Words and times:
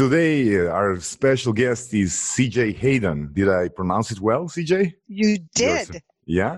Today, 0.00 0.58
uh, 0.58 0.70
our 0.70 0.98
special 1.00 1.52
guest 1.52 1.92
is 1.92 2.12
CJ 2.12 2.74
Hayden. 2.76 3.34
Did 3.34 3.50
I 3.50 3.68
pronounce 3.68 4.10
it 4.10 4.18
well, 4.18 4.44
CJ? 4.48 4.94
You 5.08 5.36
did. 5.54 6.02
Yeah. 6.24 6.56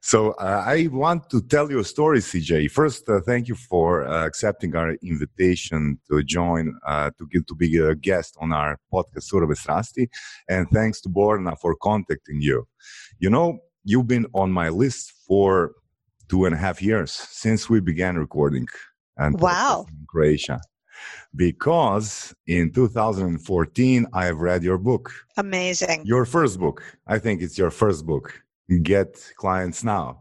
So 0.00 0.30
uh, 0.34 0.62
I 0.64 0.86
want 0.92 1.28
to 1.30 1.42
tell 1.42 1.68
you 1.72 1.80
a 1.80 1.84
story, 1.84 2.20
CJ. 2.20 2.70
First, 2.70 3.08
uh, 3.08 3.18
thank 3.26 3.48
you 3.48 3.56
for 3.56 4.06
uh, 4.06 4.24
accepting 4.24 4.76
our 4.76 4.92
invitation 5.02 5.98
to 6.08 6.22
join, 6.22 6.78
uh, 6.86 7.10
to 7.18 7.26
get 7.32 7.48
to 7.48 7.56
be 7.56 7.78
a 7.78 7.96
guest 7.96 8.36
on 8.40 8.52
our 8.52 8.78
podcast, 8.92 9.28
Strasti. 9.32 10.06
And 10.48 10.70
thanks 10.70 11.00
to 11.00 11.08
Borna 11.08 11.58
for 11.58 11.74
contacting 11.74 12.40
you. 12.42 12.64
You 13.18 13.28
know, 13.28 13.58
you've 13.82 14.06
been 14.06 14.26
on 14.34 14.52
my 14.52 14.68
list 14.68 15.14
for 15.26 15.72
two 16.28 16.44
and 16.44 16.54
a 16.54 16.58
half 16.58 16.80
years 16.80 17.10
since 17.10 17.68
we 17.68 17.80
began 17.80 18.18
recording. 18.18 18.68
And 19.16 19.40
wow. 19.40 19.84
In 19.88 20.06
Croatia. 20.08 20.60
Because 21.34 22.34
in 22.46 22.72
2014, 22.72 24.06
I 24.12 24.24
have 24.26 24.38
read 24.38 24.62
your 24.62 24.78
book. 24.78 25.12
Amazing. 25.36 26.02
Your 26.04 26.24
first 26.24 26.58
book. 26.58 26.82
I 27.06 27.18
think 27.18 27.42
it's 27.42 27.58
your 27.58 27.70
first 27.70 28.06
book 28.06 28.44
get 28.82 29.22
clients 29.36 29.84
now 29.84 30.20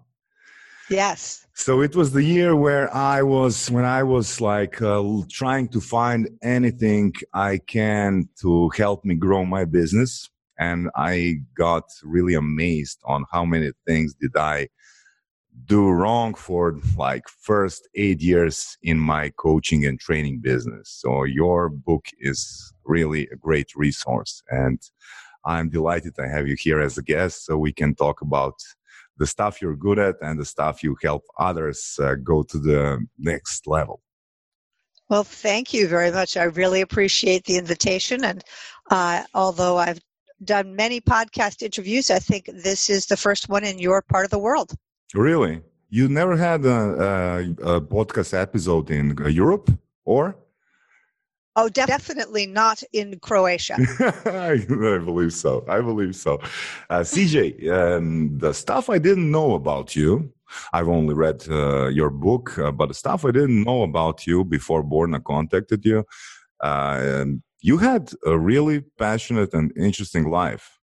yes 0.89 1.48
so 1.53 1.81
it 1.81 1.95
was 1.95 2.12
the 2.12 2.23
year 2.23 2.55
where 2.55 2.93
i 2.93 3.21
was 3.21 3.71
when 3.71 3.85
i 3.85 4.03
was 4.03 4.41
like 4.41 4.81
uh, 4.81 5.01
trying 5.29 5.67
to 5.67 5.79
find 5.79 6.29
anything 6.41 7.13
i 7.34 7.57
can 7.57 8.27
to 8.40 8.70
help 8.70 9.05
me 9.05 9.15
grow 9.15 9.45
my 9.45 9.63
business 9.63 10.29
and 10.59 10.90
i 10.95 11.35
got 11.55 11.85
really 12.03 12.34
amazed 12.34 12.99
on 13.05 13.23
how 13.31 13.45
many 13.45 13.71
things 13.87 14.13
did 14.15 14.35
i 14.35 14.67
do 15.66 15.89
wrong 15.89 16.34
for 16.34 16.80
like 16.98 17.23
first 17.27 17.88
eight 17.95 18.21
years 18.21 18.77
in 18.81 18.98
my 18.98 19.31
coaching 19.38 19.85
and 19.85 19.99
training 19.99 20.39
business 20.39 20.89
so 20.89 21.23
your 21.23 21.70
book 21.70 22.05
is 22.20 22.73
really 22.85 23.27
a 23.31 23.35
great 23.35 23.70
resource 23.76 24.43
and 24.49 24.79
I'm 25.45 25.70
delighted 25.70 26.16
to 26.16 26.27
have 26.27 26.48
you 26.48 26.55
here 26.57 26.79
as 26.79 26.98
a 26.98 27.04
guest 27.04 27.46
so 27.46 27.57
we 27.57 27.74
can 27.74 27.96
talk 27.96 28.21
about 28.21 28.55
the 29.18 29.27
stuff 29.27 29.62
you're 29.62 29.76
good 29.76 29.99
at 29.99 30.15
and 30.21 30.40
the 30.40 30.46
stuff 30.46 30.84
you 30.84 30.96
help 31.01 31.24
others 31.37 31.99
uh, 32.01 32.15
go 32.15 32.43
to 32.43 32.57
the 32.57 33.05
next 33.20 33.68
level. 33.68 34.01
Well, 35.09 35.24
thank 35.24 35.74
you 35.74 35.87
very 35.87 36.12
much. 36.12 36.37
I 36.37 36.43
really 36.43 36.81
appreciate 36.81 37.43
the 37.43 37.57
invitation. 37.57 38.24
And 38.24 38.43
uh, 38.90 39.24
although 39.34 39.77
I've 39.77 39.99
done 40.43 40.76
many 40.76 41.01
podcast 41.01 41.62
interviews, 41.62 42.09
I 42.09 42.20
think 42.20 42.49
this 42.54 42.90
is 42.90 43.05
the 43.05 43.18
first 43.18 43.49
one 43.49 43.63
in 43.63 43.79
your 43.79 44.01
part 44.01 44.26
of 44.26 44.31
the 44.31 44.40
world. 44.40 44.74
Really? 45.13 45.61
You 45.89 46.07
never 46.09 46.35
had 46.35 46.65
a, 46.65 46.69
a, 46.69 47.75
a 47.75 47.81
podcast 47.81 48.33
episode 48.33 48.89
in 48.89 49.15
Europe 49.29 49.69
or? 50.05 50.35
Oh, 51.55 51.69
definitely 51.69 52.47
not 52.47 52.81
in 52.93 53.19
Croatia. 53.19 53.75
I, 54.25 54.57
believe 54.65 55.34
so. 55.34 55.63
I 55.69 55.81
believe 55.81 56.15
so. 56.15 56.39
Uh, 56.89 57.01
CJ, 57.01 57.69
um, 57.69 58.39
the 58.39 58.53
stuff 58.53 58.89
I 58.89 58.97
didn't 58.97 59.29
know 59.29 59.53
about 59.53 59.95
you, 59.95 60.34
I've 60.71 60.89
only 60.89 61.13
read 61.13 61.45
uh, 61.47 61.87
your 61.87 62.09
book, 62.09 62.57
uh, 62.57 62.71
but 62.71 62.87
the 62.87 62.95
stuff 62.95 63.23
I 63.23 63.31
didn't 63.31 63.63
know 63.63 63.84
about 63.84 64.25
you 64.25 64.44
before 64.44 64.84
Borna 64.84 65.23
contacted 65.23 65.85
you, 65.85 66.06
uh, 66.59 67.25
you 67.61 67.78
had 67.78 68.11
a 68.25 68.38
really 68.38 68.81
passionate 68.97 69.53
and 69.53 69.72
interesting 69.78 70.29
life. 70.29 70.79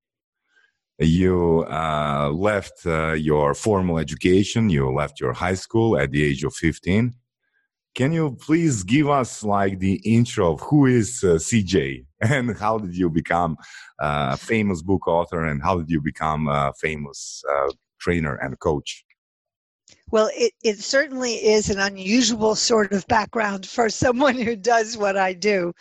You 1.01 1.65
uh, 1.71 2.31
left 2.33 2.87
uh, 2.87 3.13
your 3.13 3.55
formal 3.55 3.99
education, 3.99 4.69
you 4.69 4.91
left 4.93 5.19
your 5.19 5.33
high 5.33 5.55
school 5.55 5.99
at 5.99 6.11
the 6.11 6.23
age 6.23 6.45
of 6.45 6.55
15 6.55 7.15
can 7.95 8.13
you 8.13 8.37
please 8.41 8.83
give 8.83 9.09
us 9.09 9.43
like 9.43 9.79
the 9.79 10.01
intro 10.05 10.53
of 10.53 10.61
who 10.61 10.87
is 10.87 11.25
uh, 11.25 11.35
CJ 11.35 12.07
and 12.21 12.57
how 12.57 12.79
did 12.79 12.97
you 12.97 13.11
become 13.11 13.57
a 13.99 14.37
famous 14.37 14.83
book 14.83 15.07
author 15.09 15.45
and 15.45 15.63
how 15.63 15.79
did 15.79 15.91
you 15.91 16.01
become 16.01 16.49
a 16.49 16.73
famous 16.81 17.43
uh, 17.51 17.71
trainer 17.99 18.37
and 18.37 18.59
coach? 18.61 19.05
Well, 20.11 20.31
it, 20.35 20.53
it 20.63 20.79
certainly 20.79 21.35
is 21.35 21.71
an 21.71 21.79
unusual 21.79 22.55
sort 22.55 22.93
of 22.93 23.07
background 23.07 23.67
for 23.67 23.89
someone 23.91 24.37
who 24.37 24.57
does 24.57 24.97
what 24.97 25.17
I 25.17 25.33
do. 25.33 25.73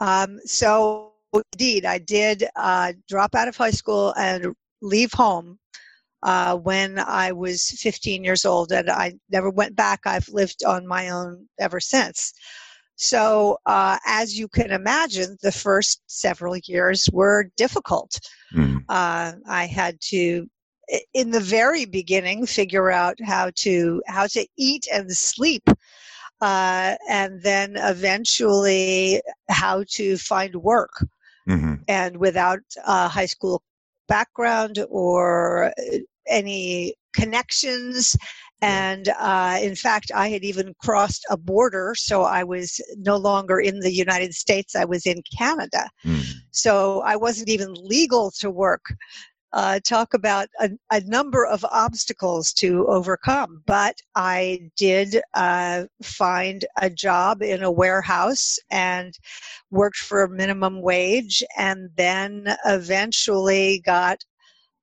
Um, 0.00 0.40
so, 0.44 1.13
indeed, 1.52 1.84
I 1.84 1.98
did 1.98 2.44
uh, 2.56 2.92
drop 3.08 3.34
out 3.34 3.48
of 3.48 3.56
high 3.56 3.70
school 3.70 4.14
and 4.16 4.54
leave 4.82 5.12
home 5.12 5.58
uh, 6.22 6.56
when 6.56 6.98
I 6.98 7.32
was 7.32 7.70
15 7.70 8.24
years 8.24 8.44
old, 8.44 8.72
and 8.72 8.90
I 8.90 9.14
never 9.30 9.50
went 9.50 9.76
back. 9.76 10.00
I've 10.06 10.28
lived 10.28 10.64
on 10.64 10.86
my 10.86 11.10
own 11.10 11.46
ever 11.58 11.80
since. 11.80 12.32
So, 12.96 13.58
uh, 13.66 13.98
as 14.06 14.38
you 14.38 14.48
can 14.48 14.70
imagine, 14.70 15.36
the 15.42 15.52
first 15.52 16.02
several 16.06 16.56
years 16.64 17.08
were 17.12 17.50
difficult. 17.56 18.18
Mm. 18.54 18.84
Uh, 18.88 19.32
I 19.48 19.66
had 19.66 20.00
to, 20.10 20.46
in 21.12 21.30
the 21.30 21.40
very 21.40 21.84
beginning, 21.84 22.46
figure 22.46 22.90
out 22.90 23.18
how 23.22 23.50
to 23.56 24.02
how 24.06 24.26
to 24.28 24.46
eat 24.56 24.86
and 24.92 25.10
sleep, 25.10 25.68
uh, 26.40 26.94
and 27.08 27.42
then 27.42 27.74
eventually 27.76 29.20
how 29.48 29.84
to 29.90 30.16
find 30.16 30.54
work. 30.56 30.92
Mm-hmm. 31.48 31.74
And 31.88 32.16
without 32.16 32.60
a 32.86 33.08
high 33.08 33.26
school 33.26 33.62
background 34.08 34.84
or 34.88 35.72
any 36.26 36.94
connections 37.14 38.16
and 38.60 39.08
uh, 39.18 39.58
in 39.60 39.74
fact 39.74 40.10
i 40.14 40.28
had 40.28 40.42
even 40.42 40.74
crossed 40.82 41.24
a 41.30 41.36
border 41.36 41.94
so 41.96 42.22
i 42.22 42.42
was 42.42 42.80
no 42.96 43.16
longer 43.16 43.60
in 43.60 43.80
the 43.80 43.92
united 43.92 44.34
states 44.34 44.74
i 44.74 44.84
was 44.84 45.06
in 45.06 45.22
canada 45.36 45.88
mm. 46.04 46.24
so 46.50 47.00
i 47.02 47.14
wasn't 47.14 47.48
even 47.48 47.72
legal 47.74 48.30
to 48.30 48.50
work 48.50 48.82
uh, 49.54 49.80
talk 49.86 50.14
about 50.14 50.48
a, 50.60 50.68
a, 50.90 51.00
number 51.02 51.46
of 51.46 51.64
obstacles 51.70 52.52
to 52.52 52.86
overcome 52.88 53.62
but 53.66 53.96
i 54.14 54.58
did 54.76 55.20
uh, 55.34 55.84
find 56.02 56.64
a 56.82 56.90
job 56.90 57.40
in 57.40 57.62
a 57.62 57.70
warehouse 57.70 58.58
and 58.70 59.18
worked 59.70 59.96
for 59.96 60.28
minimum 60.28 60.82
wage 60.82 61.42
and 61.56 61.88
then 61.96 62.54
eventually 62.66 63.80
got 63.86 64.18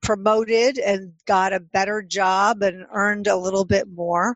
promoted 0.01 0.77
and 0.79 1.13
got 1.27 1.53
a 1.53 1.59
better 1.59 2.01
job 2.01 2.61
and 2.61 2.85
earned 2.93 3.27
a 3.27 3.37
little 3.37 3.65
bit 3.65 3.87
more. 3.89 4.35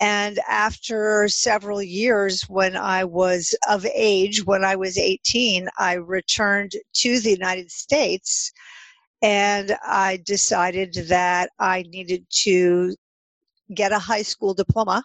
And 0.00 0.38
after 0.48 1.26
several 1.28 1.82
years, 1.82 2.42
when 2.42 2.76
I 2.76 3.04
was 3.04 3.54
of 3.68 3.84
age, 3.94 4.44
when 4.44 4.64
I 4.64 4.76
was 4.76 4.96
18, 4.96 5.68
I 5.78 5.94
returned 5.94 6.72
to 6.94 7.20
the 7.20 7.30
United 7.30 7.70
States 7.70 8.52
and 9.22 9.76
I 9.84 10.20
decided 10.24 10.94
that 11.08 11.50
I 11.58 11.82
needed 11.88 12.26
to 12.44 12.94
get 13.74 13.92
a 13.92 13.98
high 13.98 14.22
school 14.22 14.54
diploma, 14.54 15.02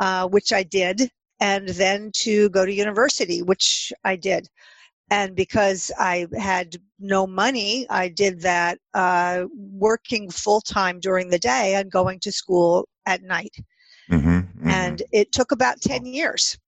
uh, 0.00 0.28
which 0.28 0.52
I 0.52 0.62
did, 0.62 1.10
and 1.40 1.68
then 1.68 2.10
to 2.16 2.48
go 2.50 2.66
to 2.66 2.72
university, 2.72 3.42
which 3.42 3.92
I 4.04 4.16
did 4.16 4.48
and 5.10 5.36
because 5.36 5.92
I 5.98 6.26
had 6.36 6.76
no 6.98 7.26
money, 7.26 7.86
I 7.88 8.08
did 8.08 8.40
that 8.40 8.78
uh, 8.94 9.44
working 9.54 10.30
full 10.30 10.60
time 10.60 10.98
during 10.98 11.30
the 11.30 11.38
day 11.38 11.74
and 11.76 11.90
going 11.90 12.18
to 12.20 12.32
school 12.32 12.88
at 13.06 13.22
night. 13.22 13.54
Mm-hmm, 14.10 14.28
mm-hmm. 14.28 14.68
And 14.68 15.02
it 15.12 15.32
took 15.32 15.52
about 15.52 15.80
10 15.80 16.06
years. 16.06 16.58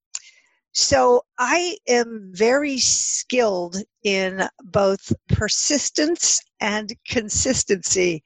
So 0.72 1.22
I 1.38 1.76
am 1.88 2.30
very 2.32 2.78
skilled 2.78 3.76
in 4.04 4.48
both 4.64 5.12
persistence 5.28 6.40
and 6.60 6.92
consistency, 7.06 8.22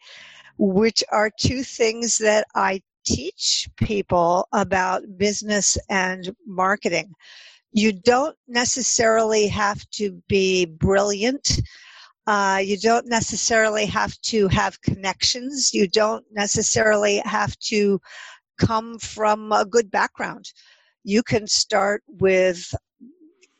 which 0.58 1.02
are 1.10 1.30
two 1.30 1.62
things 1.62 2.18
that 2.18 2.46
I 2.54 2.82
teach 3.04 3.68
people 3.76 4.46
about 4.52 5.02
business 5.18 5.78
and 5.88 6.34
marketing 6.46 7.12
you 7.72 7.92
don't 7.92 8.36
necessarily 8.46 9.48
have 9.48 9.88
to 9.90 10.22
be 10.28 10.66
brilliant. 10.66 11.60
Uh, 12.26 12.60
you 12.62 12.78
don't 12.78 13.08
necessarily 13.08 13.86
have 13.86 14.16
to 14.20 14.46
have 14.48 14.80
connections. 14.82 15.72
You 15.72 15.88
don't 15.88 16.24
necessarily 16.30 17.20
have 17.24 17.58
to 17.60 18.00
come 18.58 18.98
from 18.98 19.50
a 19.52 19.64
good 19.64 19.90
background. 19.90 20.52
You 21.04 21.22
can 21.22 21.46
start 21.46 22.02
with, 22.06 22.74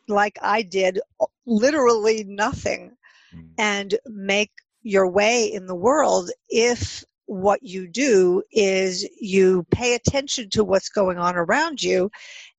like 0.08 0.38
I 0.42 0.62
did, 0.62 1.00
literally 1.46 2.24
nothing 2.24 2.92
mm. 3.34 3.48
and 3.58 3.98
make 4.06 4.50
your 4.82 5.08
way 5.08 5.44
in 5.44 5.66
the 5.66 5.74
world 5.74 6.30
if 6.48 7.04
what 7.26 7.62
you 7.62 7.86
do 7.88 8.42
is 8.52 9.08
you 9.20 9.64
pay 9.70 9.94
attention 9.94 10.50
to 10.50 10.64
what's 10.64 10.88
going 10.88 11.18
on 11.18 11.36
around 11.36 11.82
you 11.82 12.10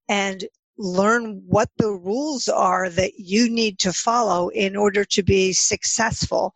and 0.09 0.45
learn 0.77 1.41
what 1.45 1.69
the 1.77 1.91
rules 1.91 2.47
are 2.47 2.89
that 2.89 3.13
you 3.19 3.50
need 3.50 3.77
to 3.79 3.94
follow 3.94 4.50
in 4.50 4.75
order 4.75 5.06
to 5.06 5.21
be 5.21 5.53
successful 5.53 6.53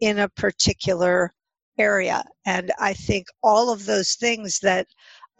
in 0.00 0.18
a 0.18 0.28
particular 0.28 1.32
area. 1.78 2.24
And 2.44 2.72
I 2.80 2.92
think 2.92 3.26
all 3.42 3.70
of 3.70 3.86
those 3.86 4.14
things 4.14 4.58
that 4.60 4.88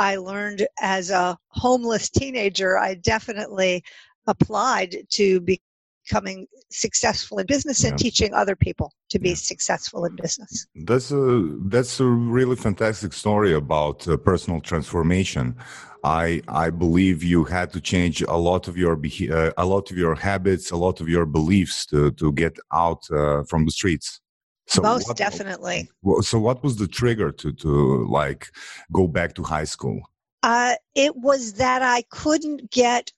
I 0.02 0.16
learned 0.16 0.66
as 0.80 1.10
a 1.10 1.38
homeless 1.48 2.10
teenager, 2.10 2.76
I 2.76 2.94
definitely 2.94 3.84
applied 4.26 4.96
to 5.10 5.40
becoming 5.40 6.48
successful 6.70 7.38
in 7.38 7.46
business 7.46 7.84
and 7.84 7.92
Yeah. 7.92 8.04
teaching 8.04 8.34
other 8.34 8.56
people 8.56 8.88
to 9.10 9.18
be 9.20 9.30
Yeah. 9.30 9.50
successful 9.52 10.04
in 10.08 10.16
business. 10.16 10.66
That's 10.74 11.12
a 11.12 11.26
that's 11.74 12.00
a 12.00 12.10
really 12.38 12.56
fantastic 12.56 13.12
story 13.12 13.52
about 13.54 14.08
uh, 14.08 14.16
personal 14.16 14.60
transformation. 14.60 15.54
I 16.02 16.42
I 16.48 16.70
believe 16.70 17.22
you 17.22 17.44
had 17.44 17.68
to 17.74 17.80
change 17.80 18.16
a 18.22 18.40
lot 18.48 18.62
of 18.70 18.74
your 18.76 18.94
uh, 19.38 19.52
a 19.64 19.66
lot 19.74 19.84
of 19.92 19.96
your 20.04 20.16
habits, 20.30 20.72
a 20.72 20.76
lot 20.86 21.00
of 21.02 21.06
your 21.08 21.26
beliefs 21.38 21.86
to 21.90 22.10
to 22.20 22.32
get 22.32 22.54
out 22.84 23.02
uh, 23.10 23.44
from 23.50 23.60
the 23.66 23.74
streets. 23.80 24.21
So 24.66 24.82
Most 24.82 25.08
what- 25.08 25.16
definitely. 25.16 25.90
So 26.22 26.38
what 26.38 26.62
was 26.62 26.76
the 26.76 26.86
trigger 26.88 27.32
to 27.32 27.52
to 27.52 28.06
like 28.08 28.48
go 28.92 29.06
back 29.06 29.34
to 29.34 29.42
high 29.42 29.64
school? 29.64 30.00
Uh, 30.42 30.74
it 30.94 31.16
was 31.16 31.54
that 31.54 31.82
I 31.82 32.02
couldn't 32.10 32.70
get 32.70 33.12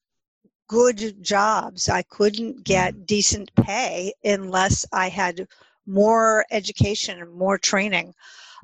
good 0.69 1.23
jobs. 1.23 1.89
I 1.89 2.03
couldn't 2.03 2.65
get 2.65 3.07
decent 3.07 3.55
pay 3.55 4.13
unless 4.25 4.85
I 4.93 5.09
had 5.09 5.47
more 5.87 6.45
education 6.51 7.21
and 7.21 7.33
more 7.33 7.59
training. 7.59 8.15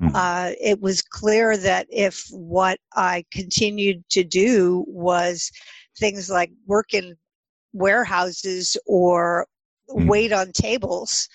Mhm. 0.01 0.11
Uh, 0.15 0.53
it 0.59 0.81
was 0.81 1.01
clear 1.03 1.55
that 1.57 1.85
if 1.89 2.25
what 2.31 2.79
I 2.95 3.23
continued 3.31 4.03
to 4.09 4.23
do 4.23 4.83
was 4.87 5.51
things 5.99 6.29
like 6.29 6.51
work 6.65 6.93
in 6.93 7.15
warehouses 7.73 8.77
or 8.87 9.47
Mhm. 9.89 10.07
wait 10.07 10.31
on 10.33 10.51
tables 10.51 11.29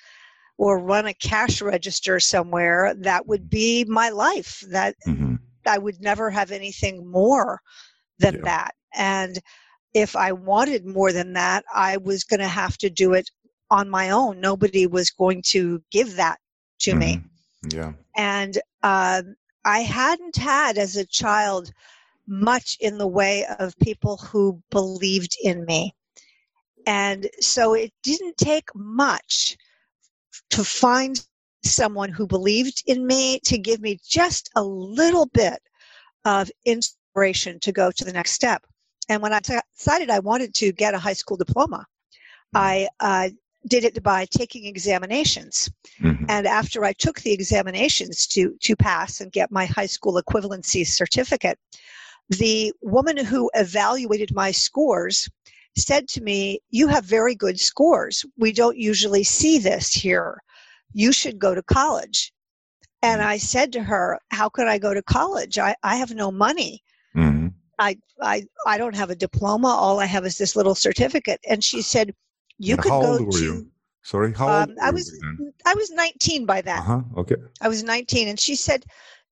or 0.58 0.78
run 0.78 1.06
a 1.06 1.14
cash 1.14 1.60
register 1.62 2.20
somewhere, 2.20 2.94
that 2.98 3.26
would 3.26 3.48
be 3.50 3.84
my 3.84 4.10
life. 4.10 4.62
That 4.70 4.96
Mhm. 5.06 5.38
I 5.66 5.78
would 5.78 6.00
never 6.00 6.30
have 6.30 6.50
anything 6.50 7.10
more 7.10 7.60
than 8.18 8.34
Yeah. 8.34 8.44
that. 8.44 8.74
And 8.94 9.38
if 9.94 10.16
I 10.16 10.32
wanted 10.32 10.86
more 10.86 11.12
than 11.12 11.32
that, 11.34 11.64
I 11.74 11.96
was 11.98 12.24
going 12.24 12.40
to 12.40 12.48
have 12.48 12.76
to 12.78 12.90
do 12.90 13.12
it 13.14 13.30
on 13.70 13.88
my 13.88 14.10
own. 14.10 14.40
Nobody 14.40 14.86
was 14.86 15.10
going 15.10 15.42
to 15.48 15.82
give 15.90 16.16
that 16.16 16.38
to 16.80 16.94
me. 16.94 17.18
Mhm. 17.18 17.72
Yeah. 17.72 17.92
And 18.16 18.58
um, 18.82 19.36
I 19.64 19.80
hadn't 19.80 20.36
had 20.36 20.78
as 20.78 20.96
a 20.96 21.06
child 21.06 21.70
much 22.26 22.76
in 22.80 22.98
the 22.98 23.06
way 23.08 23.44
of 23.46 23.78
people 23.78 24.16
who 24.18 24.62
believed 24.70 25.36
in 25.42 25.64
me. 25.64 25.94
And 26.86 27.28
so 27.40 27.74
it 27.74 27.92
didn't 28.02 28.36
take 28.36 28.68
much 28.74 29.56
to 30.50 30.64
find 30.64 31.24
someone 31.64 32.10
who 32.10 32.26
believed 32.26 32.82
in 32.86 33.06
me 33.06 33.40
to 33.40 33.58
give 33.58 33.80
me 33.80 33.98
just 34.06 34.50
a 34.56 34.62
little 34.62 35.26
bit 35.26 35.60
of 36.24 36.50
inspiration 36.64 37.58
to 37.60 37.72
go 37.72 37.90
to 37.90 38.04
the 38.04 38.12
next 38.12 38.32
step. 38.32 38.64
And 39.08 39.22
when 39.22 39.32
I 39.32 39.40
t- 39.40 39.58
decided 39.76 40.10
I 40.10 40.18
wanted 40.18 40.54
to 40.56 40.72
get 40.72 40.94
a 40.94 40.98
high 40.98 41.12
school 41.12 41.36
diploma, 41.36 41.86
I 42.54 42.88
uh, 43.00 43.30
did 43.68 43.84
it 43.84 44.02
by 44.02 44.26
taking 44.26 44.66
examinations. 44.66 45.70
Mhm. 46.00 46.26
And 46.28 46.46
after 46.46 46.84
I 46.84 46.92
took 46.92 47.20
the 47.20 47.32
examinations 47.32 48.26
to, 48.28 48.54
to 48.62 48.76
pass 48.76 49.20
and 49.20 49.32
get 49.32 49.50
my 49.50 49.66
high 49.66 49.86
school 49.86 50.20
equivalency 50.20 50.86
certificate, 50.86 51.58
the 52.28 52.72
woman 52.82 53.16
who 53.16 53.50
evaluated 53.54 54.34
my 54.34 54.50
scores 54.50 55.28
said 55.76 56.08
to 56.08 56.20
me, 56.22 56.60
You 56.70 56.88
have 56.88 57.04
very 57.04 57.34
good 57.34 57.58
scores. 57.60 58.24
We 58.38 58.52
don't 58.52 58.76
usually 58.76 59.24
see 59.24 59.58
this 59.58 59.92
here. 59.92 60.40
You 60.92 61.12
should 61.12 61.38
go 61.38 61.54
to 61.54 61.62
college. 61.62 62.32
And 63.02 63.22
I 63.22 63.36
said 63.38 63.72
to 63.72 63.82
her, 63.82 64.18
How 64.30 64.48
could 64.48 64.66
I 64.66 64.78
go 64.78 64.94
to 64.94 65.02
college? 65.02 65.58
I, 65.58 65.74
I 65.82 65.96
have 65.96 66.14
no 66.14 66.30
money. 66.30 66.82
Mhm. 67.14 67.52
I, 67.78 67.98
I, 68.22 68.44
I 68.66 68.78
don't 68.78 68.96
have 68.96 69.10
a 69.10 69.16
diploma. 69.16 69.68
All 69.68 70.00
I 70.00 70.06
have 70.06 70.24
is 70.24 70.38
this 70.38 70.56
little 70.56 70.74
certificate. 70.74 71.40
And 71.48 71.62
she 71.62 71.82
said, 71.82 72.14
You 72.58 72.76
could 72.76 72.92
how 72.92 73.02
go 73.02 73.12
old 73.18 73.26
were 73.26 73.32
to. 73.32 73.44
you? 73.44 73.70
Sorry, 74.02 74.32
how 74.32 74.48
Um, 74.48 74.70
old 74.70 74.78
I 74.80 74.90
was 74.90 75.12
you? 75.12 75.52
I 75.66 75.74
was 75.74 75.90
19 75.90 76.46
by 76.46 76.62
that. 76.62 76.80
Uh-huh. 76.80 77.02
Okay. 77.18 77.36
I 77.60 77.68
was 77.68 77.82
19, 77.82 78.28
and 78.28 78.38
she 78.38 78.54
said, 78.54 78.84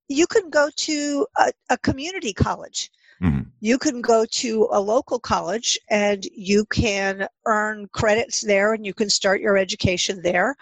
"You 0.08 0.26
can 0.26 0.50
go 0.50 0.69
to 0.75 1.26
a, 1.38 1.52
a 1.70 1.79
community 1.79 2.32
college. 2.32 2.90
Mhm. 3.22 3.50
You 3.61 3.78
can 3.78 4.00
go 4.00 4.25
to 4.26 4.69
a 4.70 4.81
local 4.81 5.19
college, 5.19 5.78
and 5.90 6.25
you 6.34 6.64
can 6.66 7.26
earn 7.46 7.88
credits 7.93 8.40
there, 8.40 8.75
and 8.75 8.84
you 8.84 8.93
can 8.94 9.08
start 9.08 9.40
your 9.40 9.56
education 9.56 10.20
there. 10.22 10.55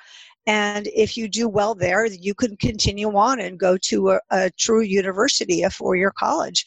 And 0.46 0.88
if 0.88 1.16
you 1.16 1.28
do 1.28 1.48
well 1.48 1.74
there, 1.74 2.06
you 2.06 2.34
can 2.34 2.56
continue 2.56 3.16
on 3.16 3.40
and 3.40 3.58
go 3.58 3.76
to 3.78 4.10
a, 4.10 4.20
a 4.30 4.50
true 4.50 4.82
university, 4.82 5.62
a 5.62 5.70
four-year 5.70 6.12
college. 6.18 6.66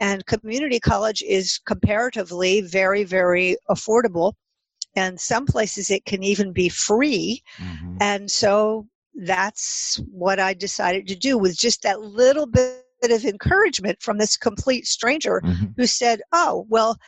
And 0.00 0.24
community 0.26 0.80
college 0.80 1.22
is 1.22 1.58
comparatively 1.66 2.62
very, 2.62 3.04
very 3.04 3.56
affordable." 3.68 4.34
And 4.96 5.20
some 5.20 5.46
places 5.46 5.90
it 5.90 6.04
can 6.04 6.22
even 6.22 6.52
be 6.52 6.68
free. 6.68 7.42
Mhm. 7.58 7.96
And 8.00 8.30
so 8.30 8.86
that's 9.14 10.00
what 10.10 10.40
I 10.40 10.54
decided 10.54 11.06
to 11.08 11.14
do 11.16 11.38
with 11.38 11.56
just 11.56 11.82
that 11.82 12.00
little 12.00 12.46
bit 12.46 12.84
of 13.02 13.24
encouragement 13.24 14.02
from 14.02 14.18
this 14.18 14.36
complete 14.36 14.86
stranger 14.86 15.40
Mhm. 15.42 15.74
who 15.76 15.86
said, 15.86 16.20
Oh, 16.32 16.66
well, 16.68 16.98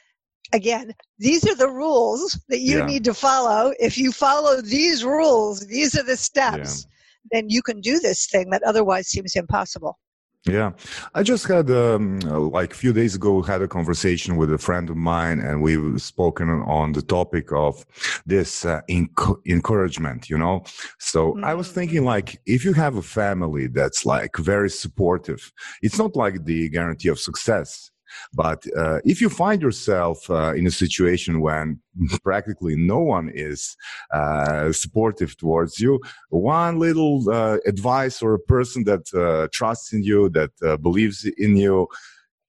again, 0.52 0.94
these 1.18 1.46
are 1.46 1.54
the 1.54 1.68
rules 1.68 2.38
that 2.48 2.60
you 2.60 2.78
Yeah. 2.78 2.86
need 2.86 3.04
to 3.04 3.14
follow. 3.14 3.72
If 3.78 3.98
you 3.98 4.10
follow 4.12 4.60
these 4.62 5.04
rules, 5.04 5.60
these 5.60 5.94
are 5.98 6.02
the 6.02 6.16
steps, 6.16 6.86
then 7.30 7.48
you 7.48 7.62
can 7.62 7.80
do 7.80 8.00
this 8.00 8.26
thing 8.26 8.50
that 8.50 8.62
otherwise 8.62 9.08
seems 9.08 9.36
impossible. 9.36 9.98
Yeah, 10.44 10.72
I 11.14 11.22
just 11.22 11.46
had 11.46 11.70
um, 11.70 12.18
like 12.18 12.72
a 12.72 12.76
few 12.76 12.92
days 12.92 13.14
ago 13.14 13.42
had 13.42 13.62
a 13.62 13.68
conversation 13.68 14.34
with 14.34 14.52
a 14.52 14.58
friend 14.58 14.90
of 14.90 14.96
mine, 14.96 15.38
and 15.38 15.62
we've 15.62 16.02
spoken 16.02 16.48
on 16.50 16.90
the 16.94 17.02
topic 17.02 17.52
of 17.52 17.86
this 18.26 18.64
uh, 18.64 18.80
enc- 18.90 19.40
encouragement. 19.46 20.28
You 20.28 20.38
know, 20.38 20.64
so 20.98 21.38
I 21.44 21.54
was 21.54 21.68
Mm. 21.68 21.74
thinking 21.74 22.04
like 22.04 22.40
if 22.44 22.64
you 22.64 22.72
have 22.72 22.96
a 22.96 23.02
family 23.02 23.68
that's 23.68 24.04
like 24.04 24.36
very 24.36 24.68
supportive, 24.68 25.52
it's 25.80 25.96
not 25.96 26.16
like 26.16 26.44
the 26.44 26.68
guarantee 26.70 27.08
of 27.10 27.20
success. 27.20 27.91
But 28.32 28.64
uh, 28.76 29.00
if 29.04 29.20
you 29.20 29.28
find 29.28 29.62
yourself 29.62 30.28
uh, 30.30 30.54
in 30.54 30.66
a 30.66 30.70
situation 30.70 31.40
when 31.40 31.80
practically 32.22 32.76
no 32.76 32.98
one 32.98 33.30
is 33.34 33.76
uh, 34.12 34.72
supportive 34.72 35.36
towards 35.36 35.78
you, 35.78 36.00
one 36.30 36.78
little 36.78 37.28
uh, 37.30 37.58
advice 37.66 38.22
or 38.22 38.34
a 38.34 38.38
person 38.38 38.84
that 38.84 39.12
uh, 39.14 39.48
trusts 39.52 39.92
in 39.92 40.02
you, 40.02 40.28
that 40.30 40.50
uh, 40.62 40.76
believes 40.76 41.24
in 41.38 41.56
you, 41.56 41.88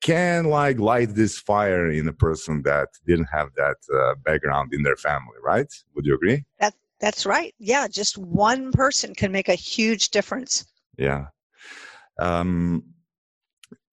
can 0.04 0.46
like 0.46 0.80
light 0.80 1.16
this 1.16 1.40
fire 1.40 1.90
in 1.90 2.08
a 2.10 2.14
person 2.14 2.62
that 2.64 2.90
didn't 3.08 3.30
have 3.32 3.50
that 3.56 3.78
uh, 3.96 4.16
background 4.26 4.74
in 4.74 4.84
their 4.84 4.98
family, 4.98 5.38
right? 5.42 5.74
Would 5.96 6.06
you 6.06 6.14
agree? 6.14 6.44
That, 6.60 6.74
that's 7.00 7.26
right. 7.26 7.56
Yeah, 7.58 7.88
just 7.88 8.18
one 8.18 8.74
person 8.74 9.16
can 9.16 9.32
make 9.32 9.48
a 9.48 9.56
huge 9.56 10.10
difference. 10.10 10.66
Yeah. 10.98 11.28
Um, 12.20 12.84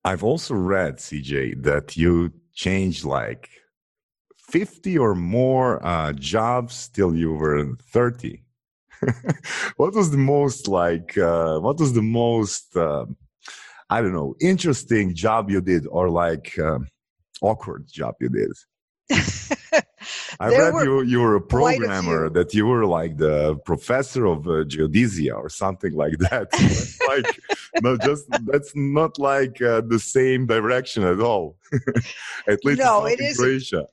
I've 0.04 0.24
also 0.24 0.54
read, 0.54 0.96
CJ, 0.96 1.62
that 1.62 1.96
you 1.96 2.32
changed 2.54 3.04
like 3.04 3.50
50 4.38 4.98
or 4.98 5.14
more 5.14 5.84
uh, 5.84 6.12
jobs 6.12 6.88
till 6.88 7.14
you 7.14 7.32
were 7.34 7.76
30. 7.92 8.42
what 9.76 9.94
was 9.94 10.10
the 10.10 10.16
most 10.18 10.68
like, 10.68 11.16
uh, 11.18 11.58
what 11.60 11.78
was 11.78 11.92
the 11.92 12.02
most, 12.02 12.76
uh, 12.76 13.06
I 13.90 14.00
don't 14.00 14.12
know, 14.12 14.34
interesting 14.40 15.14
job 15.14 15.50
you 15.50 15.60
did 15.60 15.86
or 15.86 16.08
like 16.10 16.58
uh, 16.58 16.78
awkward 17.42 17.86
job 17.86 18.14
you 18.20 18.28
did? 18.28 18.52
I 20.38 20.50
There 20.50 20.72
read 20.72 20.84
you 20.84 21.02
you 21.02 21.20
were 21.20 21.36
a 21.36 21.40
quite 21.40 21.78
a 21.78 21.86
programmer 21.86 22.30
that 22.30 22.54
you 22.54 22.66
were 22.66 22.86
like 22.86 23.16
the 23.16 23.56
professor 23.64 24.26
of 24.26 24.46
uh, 24.46 24.64
geodesia 24.64 25.34
or 25.34 25.48
something 25.48 25.94
like 25.94 26.18
that. 26.30 26.48
Like 27.08 27.40
no, 27.82 27.96
just 27.98 28.26
that's 28.44 28.72
not 28.74 29.18
like 29.18 29.60
uh, 29.62 29.82
the 29.86 29.98
same 29.98 30.46
direction 30.46 31.02
at 31.02 31.20
all. 31.20 31.56
at 32.48 32.64
least 32.64 32.80
no, 32.80 33.06
it 33.06 33.20
is. 33.20 33.36
Croatia. 33.36 33.86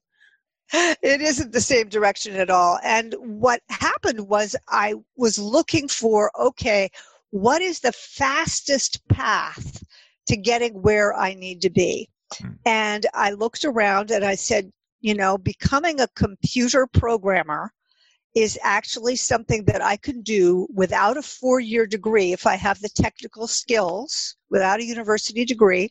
It 0.73 1.21
isn't 1.21 1.53
the 1.53 1.61
same 1.61 1.87
direction 1.87 2.35
at 2.35 2.49
all. 2.49 2.77
And 2.83 3.15
what 3.19 3.61
happened 3.69 4.27
was 4.27 4.53
I 4.67 4.95
was 5.15 5.39
looking 5.39 5.87
for 5.87 6.29
okay, 6.37 6.89
what 7.31 7.61
is 7.61 7.79
the 7.79 7.93
fastest 7.93 9.07
path 9.07 9.83
to 10.27 10.35
getting 10.35 10.81
where 10.81 11.13
I 11.13 11.33
need 11.33 11.61
to 11.61 11.69
be? 11.69 12.09
Hmm. 12.33 12.51
And 12.65 13.05
I 13.13 13.31
looked 13.31 13.63
around 13.63 14.11
and 14.11 14.25
I 14.25 14.35
said, 14.35 14.71
you 15.01 15.13
know, 15.13 15.37
becoming 15.37 15.99
a 15.99 16.07
computer 16.15 16.87
programmer 16.87 17.71
is 18.35 18.59
actually 18.63 19.15
something 19.15 19.63
that 19.65 19.81
I 19.81 19.97
can 19.97 20.21
do 20.21 20.67
without 20.73 21.17
a 21.17 21.21
four 21.21 21.59
year 21.59 21.87
degree 21.87 22.33
if 22.33 22.45
I 22.45 22.55
have 22.55 22.79
the 22.79 22.89
technical 22.89 23.47
skills, 23.47 24.35
without 24.49 24.79
a 24.79 24.85
university 24.85 25.45
degree. 25.45 25.89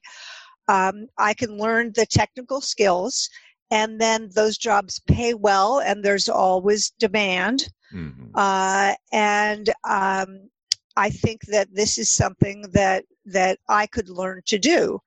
Um, 0.69 1.07
I 1.19 1.35
can 1.35 1.59
learn 1.59 1.93
the 1.95 2.07
technical 2.07 2.61
skills 2.61 3.29
and 3.71 4.01
then 4.01 4.31
those 4.35 4.57
jobs 4.59 5.01
pay 5.07 5.35
well 5.35 5.81
and 5.81 6.05
there's 6.05 6.29
always 6.29 6.91
demand 6.99 7.69
Mhm. 7.93 8.31
uh, 8.35 8.95
and 9.13 9.71
um, 9.85 10.49
i 10.97 11.11
think 11.11 11.43
that 11.47 11.69
this 11.73 11.99
is 11.99 12.11
something 12.11 12.63
that 12.73 13.05
that 13.25 13.59
i 13.69 13.87
could 13.87 14.09
learn 14.09 14.41
to 14.47 14.59
do 14.59 15.01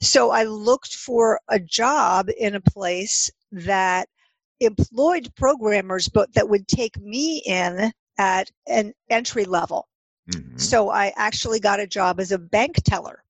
so 0.00 0.30
i 0.30 0.44
looked 0.44 0.94
for 0.94 1.40
a 1.48 1.58
job 1.58 2.28
in 2.38 2.54
a 2.54 2.60
place 2.60 3.30
that 3.52 4.08
employed 4.60 5.32
programmers, 5.36 6.08
but 6.08 6.32
that 6.34 6.48
would 6.48 6.66
take 6.68 6.98
me 7.00 7.42
in 7.46 7.92
at 8.18 8.50
an 8.66 8.92
entry 9.10 9.44
level. 9.44 9.88
Mm-hmm. 10.30 10.56
So 10.56 10.90
I 10.90 11.12
actually 11.16 11.60
got 11.60 11.80
a 11.80 11.86
job 11.86 12.20
as 12.20 12.32
a 12.32 12.38
bank 12.38 12.76
teller 12.84 13.22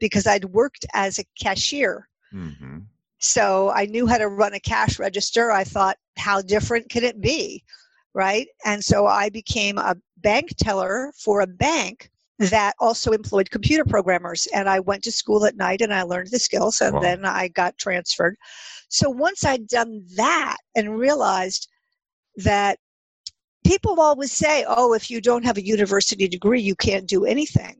because 0.00 0.26
I'd 0.26 0.44
worked 0.46 0.84
as 0.94 1.18
a 1.18 1.24
cashier. 1.40 2.08
Mm-hmm. 2.34 2.78
So 3.18 3.70
I 3.70 3.86
knew 3.86 4.06
how 4.06 4.18
to 4.18 4.28
run 4.28 4.54
a 4.54 4.60
cash 4.60 4.98
register. 4.98 5.52
I 5.52 5.64
thought, 5.64 5.96
how 6.16 6.42
different 6.42 6.90
can 6.90 7.04
it 7.04 7.20
be? 7.20 7.62
Right. 8.14 8.48
And 8.64 8.84
so 8.84 9.06
I 9.06 9.30
became 9.30 9.78
a 9.78 9.96
bank 10.18 10.50
teller 10.58 11.12
for 11.16 11.40
a 11.40 11.46
bank 11.46 12.10
that 12.50 12.74
also 12.78 13.12
employed 13.12 13.50
computer 13.50 13.84
programmers. 13.84 14.46
And 14.54 14.68
I 14.68 14.80
went 14.80 15.04
to 15.04 15.12
school 15.12 15.44
at 15.44 15.56
night 15.56 15.80
and 15.80 15.92
I 15.92 16.02
learned 16.02 16.30
the 16.30 16.38
skills 16.38 16.80
and 16.80 16.94
wow. 16.94 17.00
then 17.00 17.24
I 17.24 17.48
got 17.48 17.78
transferred. 17.78 18.36
So 18.88 19.08
once 19.08 19.44
I'd 19.44 19.68
done 19.68 20.04
that 20.16 20.56
and 20.74 20.98
realized 20.98 21.68
that 22.36 22.78
people 23.64 24.00
always 24.00 24.32
say, 24.32 24.64
oh, 24.68 24.92
if 24.94 25.10
you 25.10 25.20
don't 25.20 25.44
have 25.44 25.56
a 25.56 25.66
university 25.66 26.28
degree, 26.28 26.60
you 26.60 26.74
can't 26.74 27.06
do 27.06 27.24
anything. 27.24 27.76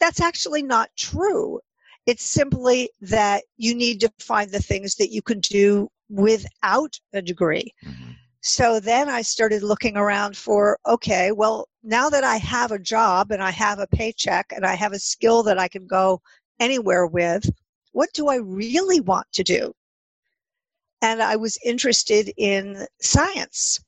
That's 0.00 0.20
actually 0.20 0.62
not 0.62 0.90
true. 0.96 1.60
It's 2.06 2.24
simply 2.24 2.90
that 3.00 3.44
you 3.56 3.74
need 3.74 4.00
to 4.00 4.10
find 4.18 4.50
the 4.50 4.62
things 4.62 4.94
that 4.96 5.12
you 5.12 5.20
can 5.20 5.40
do 5.40 5.88
without 6.08 6.98
a 7.12 7.20
degree. 7.20 7.74
Mm-hmm. 7.84 8.07
So 8.40 8.78
then 8.80 9.08
I 9.08 9.22
started 9.22 9.62
looking 9.62 9.96
around 9.96 10.36
for, 10.36 10.78
okay, 10.86 11.32
well, 11.32 11.68
now 11.82 12.08
that 12.08 12.24
I 12.24 12.36
have 12.36 12.70
a 12.70 12.78
job 12.78 13.30
and 13.30 13.42
I 13.42 13.50
have 13.50 13.78
a 13.78 13.86
paycheck 13.88 14.52
and 14.54 14.64
I 14.64 14.74
have 14.74 14.92
a 14.92 14.98
skill 14.98 15.42
that 15.44 15.58
I 15.58 15.68
can 15.68 15.86
go 15.86 16.20
anywhere 16.60 17.06
with, 17.06 17.48
what 17.92 18.10
do 18.14 18.28
I 18.28 18.36
really 18.36 19.00
want 19.00 19.26
to 19.32 19.42
do? 19.42 19.72
And 21.02 21.22
I 21.22 21.36
was 21.36 21.58
interested 21.64 22.32
in 22.36 22.86
science. 23.00 23.78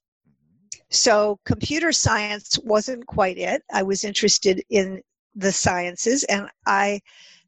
So 0.91 1.39
computer 1.45 1.93
science 1.93 2.59
wasn't 2.65 3.07
quite 3.07 3.39
it. 3.39 3.63
I 3.73 3.83
was 3.85 4.05
interested 4.05 4.63
in 4.69 5.03
the 5.35 5.53
sciences 5.53 6.25
and 6.25 6.49
I 6.67 7.01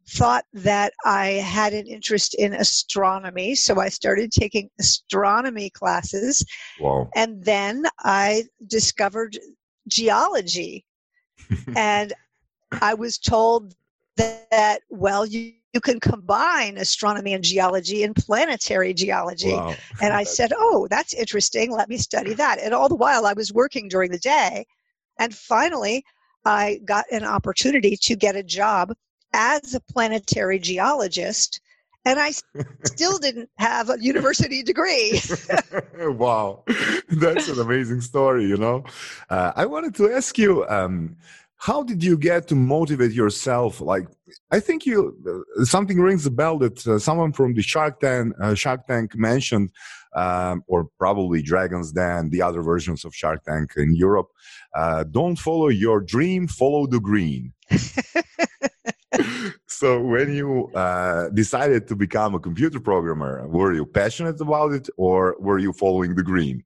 thought 0.09 0.45
that 0.53 0.93
I 1.05 1.27
had 1.27 1.73
an 1.73 1.87
interest 1.87 2.35
in 2.35 2.55
astronomy, 2.55 3.55
so 3.55 3.81
I 3.81 3.89
started 3.89 4.33
taking 4.33 4.69
astronomy 4.81 5.71
classes. 5.71 6.45
Wow. 6.81 7.09
And 7.15 7.43
then 7.45 7.85
I 8.01 8.45
discovered 8.67 9.39
geology. 9.89 10.85
and 11.77 12.13
I 12.81 12.95
was 12.95 13.19
told 13.19 13.75
that, 14.17 14.81
well, 14.91 15.25
you, 15.27 15.53
you 15.73 15.81
can 15.81 16.01
combine 16.01 16.77
astronomy 16.79 17.33
and 17.33 17.43
geology 17.43 18.03
and 18.03 18.15
planetary 18.15 18.93
geology. 18.93 19.53
Wow. 19.53 19.75
And 20.03 20.13
I 20.13 20.25
said, 20.25 20.53
oh, 20.57 20.87
that's 20.91 21.15
interesting. 21.15 21.73
Let 21.73 21.89
me 21.89 21.97
study 21.97 22.35
that. 22.35 22.59
And 22.61 22.75
all 22.75 22.89
the 22.89 22.95
while 22.95 23.25
I 23.25 23.33
was 23.33 23.53
working 23.53 23.89
during 23.89 24.11
the 24.11 24.19
day. 24.19 24.67
And 25.19 25.35
finally, 25.35 26.05
I 26.45 26.81
got 26.85 27.05
an 27.11 27.25
opportunity 27.25 27.97
to 27.97 28.17
get 28.17 28.37
a 28.37 28.43
job 28.43 28.93
as 29.33 29.75
a 29.75 29.81
planetary 29.81 30.59
geologist 30.59 31.61
and 32.05 32.19
I 32.19 32.33
still 32.85 33.19
didn't 33.27 33.51
have 33.57 33.91
a 33.91 33.97
university 34.01 34.63
degree. 34.63 35.21
wow, 35.99 36.65
that's 37.09 37.49
an 37.49 37.61
amazing 37.61 38.01
story. 38.01 38.45
You 38.47 38.57
know, 38.57 38.85
uh, 39.31 39.53
I 39.55 39.67
wanted 39.67 39.95
to 39.97 40.11
ask 40.13 40.39
you, 40.39 40.67
um, 40.69 41.17
how 41.57 41.83
did 41.85 42.03
you 42.03 42.19
get 42.19 42.49
to 42.49 42.57
motivate 42.57 43.13
yourself? 43.13 43.81
Like, 43.81 44.09
I 44.51 44.59
think 44.59 44.85
you 44.85 45.45
uh, 45.61 45.65
something 45.65 46.01
rings 46.01 46.27
a 46.27 46.31
bell 46.31 46.59
that 46.59 46.87
uh, 46.87 46.99
someone 46.99 47.33
from 47.33 47.55
the 47.55 47.63
Shark 47.63 48.01
Tank, 48.01 48.35
uh, 48.41 48.55
Shark 48.55 48.87
Tank 48.87 49.15
mentioned, 49.15 49.71
um, 50.15 50.65
or 50.67 50.89
probably 50.99 51.41
Dragons 51.41 51.93
Den, 51.93 52.31
the 52.31 52.43
other 52.43 52.63
versions 52.63 53.05
of 53.05 53.15
Shark 53.15 53.45
Tank 53.45 53.75
in 53.77 53.95
Europe. 53.95 54.29
Uh, 54.75 55.05
don't 55.05 55.37
follow 55.37 55.69
your 55.69 56.01
dream, 56.01 56.49
follow 56.49 56.87
the 56.87 57.01
green. 57.01 57.53
so 59.73 60.01
when 60.01 60.33
you 60.33 60.71
uh, 60.75 61.29
decided 61.31 61.89
to 61.89 61.97
become 61.97 62.35
a 62.35 62.39
computer 62.39 62.81
programmer 62.81 63.47
were 63.49 63.73
you 63.73 63.85
passionate 63.85 64.41
about 64.41 64.73
it 64.73 64.89
or 64.97 65.37
were 65.41 65.59
you 65.59 65.73
following 65.73 66.15
the 66.15 66.23
green 66.23 66.63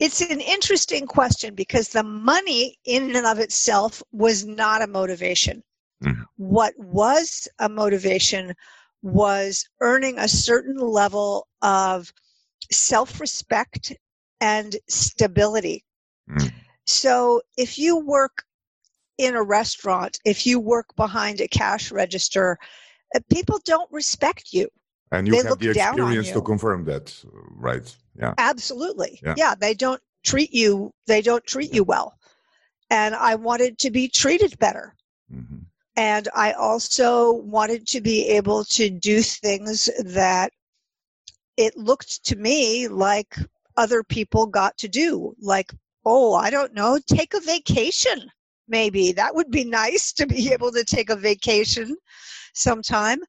it's 0.00 0.20
an 0.20 0.40
interesting 0.40 1.06
question 1.06 1.54
because 1.54 1.88
the 1.88 2.02
money 2.02 2.78
in 2.84 3.14
and 3.14 3.26
of 3.26 3.38
itself 3.38 4.02
was 4.12 4.44
not 4.44 4.82
a 4.82 4.86
motivation 4.86 5.62
mm-hmm. 6.02 6.22
what 6.36 6.74
was 6.78 7.48
a 7.58 7.68
motivation 7.68 8.54
was 9.02 9.68
earning 9.80 10.18
a 10.18 10.28
certain 10.28 10.78
level 10.78 11.46
of 11.62 12.12
self-respect 12.72 13.92
and 14.40 14.76
stability 14.88 15.84
mm-hmm. 16.28 16.48
so 16.86 17.40
if 17.56 17.78
you 17.78 17.98
work 17.98 18.44
in 19.18 19.34
a 19.34 19.42
restaurant, 19.42 20.18
if 20.24 20.46
you 20.46 20.58
work 20.58 20.94
behind 20.96 21.40
a 21.40 21.48
cash 21.48 21.92
register, 21.92 22.58
uh, 23.14 23.20
people 23.30 23.60
don't 23.64 23.90
respect 23.92 24.52
you. 24.52 24.68
And 25.12 25.28
you 25.28 25.34
they 25.34 25.48
have 25.48 25.58
the 25.58 25.70
experience 25.70 26.30
to 26.32 26.40
confirm 26.40 26.84
that, 26.86 27.14
right? 27.56 27.96
Yeah. 28.18 28.34
Absolutely. 28.38 29.20
Yeah. 29.22 29.34
yeah, 29.36 29.54
they 29.54 29.74
don't 29.74 30.00
treat 30.24 30.52
you 30.54 30.90
they 31.06 31.20
don't 31.20 31.44
treat 31.46 31.72
you 31.72 31.84
well. 31.84 32.18
And 32.90 33.14
I 33.14 33.34
wanted 33.34 33.78
to 33.80 33.90
be 33.90 34.08
treated 34.08 34.58
better. 34.58 34.94
Mm-hmm. 35.32 35.58
And 35.96 36.28
I 36.34 36.52
also 36.52 37.32
wanted 37.32 37.86
to 37.88 38.00
be 38.00 38.28
able 38.28 38.64
to 38.64 38.90
do 38.90 39.22
things 39.22 39.88
that 40.04 40.52
it 41.56 41.76
looked 41.76 42.24
to 42.24 42.36
me 42.36 42.88
like 42.88 43.36
other 43.76 44.02
people 44.02 44.46
got 44.46 44.76
to 44.78 44.88
do. 44.88 45.34
Like, 45.40 45.72
oh, 46.04 46.34
I 46.34 46.50
don't 46.50 46.74
know, 46.74 46.98
take 47.06 47.34
a 47.34 47.40
vacation 47.40 48.30
maybe 48.68 49.12
that 49.12 49.34
would 49.34 49.50
be 49.50 49.64
nice 49.64 50.12
to 50.12 50.26
be 50.26 50.52
able 50.52 50.72
to 50.72 50.84
take 50.84 51.10
a 51.10 51.16
vacation 51.16 51.96
sometime 52.54 53.20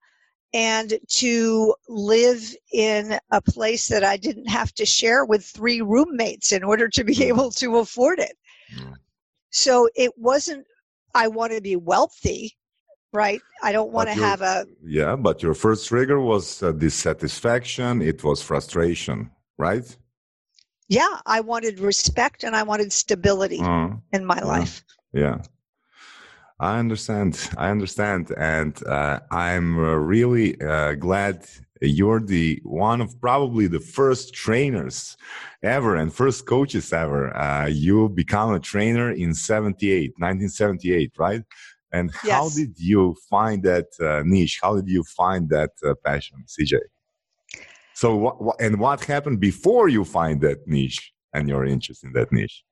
and 0.54 0.98
to 1.10 1.76
live 1.90 2.56
in 2.72 3.20
a 3.32 3.42
place 3.42 3.88
that 3.90 4.04
I 4.04 4.16
didn't 4.16 4.48
have 4.48 4.74
to 4.76 4.86
share 4.86 5.26
with 5.26 5.44
three 5.44 5.82
roommates 5.82 6.54
in 6.54 6.64
order 6.64 6.88
to 6.90 7.04
be 7.04 7.24
able 7.26 7.52
to 7.52 7.78
afford 7.78 8.20
it. 8.20 8.38
So 9.50 9.90
it 9.96 10.12
wasn't, 10.18 10.66
I 11.14 11.28
want 11.28 11.52
to 11.54 11.62
be 11.62 11.76
wealthy, 11.76 12.56
right? 13.14 13.42
I 13.64 13.72
don't 13.72 13.92
want 13.92 14.10
to 14.10 14.14
have 14.14 14.42
a. 14.42 14.66
Yeah, 14.84 15.16
but 15.16 15.44
your 15.44 15.54
first 15.54 15.88
trigger 15.88 16.20
was 16.20 16.64
uh, 16.64 16.72
dissatisfaction, 16.72 18.02
it 18.02 18.24
was 18.24 18.42
frustration, 18.42 19.32
right? 19.58 19.98
Yeah, 20.88 21.20
I 21.26 21.42
wanted 21.42 21.80
respect 21.80 22.44
and 22.44 22.56
I 22.56 22.64
wanted 22.64 22.94
stability 22.94 23.60
uh, 23.60 23.90
in 24.14 24.24
my 24.24 24.40
life 24.40 24.84
yeah. 25.16 25.38
I 26.60 26.80
understand 26.80 27.50
i 27.58 27.70
understand 27.70 28.32
and 28.38 28.74
uh, 28.88 29.20
i'm 29.32 29.78
uh, 29.78 29.96
really 30.14 30.60
uh, 30.62 30.94
glad 30.94 31.46
you're 31.82 32.22
the 32.22 32.62
one 32.64 33.02
of 33.02 33.20
probably 33.20 33.68
the 33.68 33.80
first 33.80 34.34
trainers 34.34 35.18
ever 35.64 35.96
and 35.96 36.14
first 36.14 36.46
coaches 36.46 36.94
ever 36.94 37.36
uh, 37.36 37.68
you 37.68 38.10
become 38.10 38.54
a 38.54 38.60
trainer 38.60 39.12
in 39.12 39.34
78 39.34 40.14
1978 40.18 41.12
right? 41.18 41.44
And 41.92 42.12
yes. 42.24 42.34
how 42.34 42.50
did 42.50 42.78
you 42.78 43.16
find 43.30 43.64
that 43.64 43.86
uh, 44.02 44.22
niche? 44.26 44.60
How 44.62 44.76
did 44.76 44.90
you 44.90 45.04
find 45.04 45.50
that 45.50 45.72
uh, 45.86 45.94
passion 46.04 46.44
cj 46.48 46.80
so 47.94 48.16
what, 48.16 48.56
and 48.60 48.80
what 48.80 49.04
happened 49.04 49.40
before 49.40 49.88
you 49.90 50.04
find 50.06 50.42
that 50.42 50.68
niche 50.68 51.14
and 51.34 51.48
your 51.48 51.66
interest 51.66 52.04
in 52.04 52.14
that 52.14 52.32
niche 52.32 52.64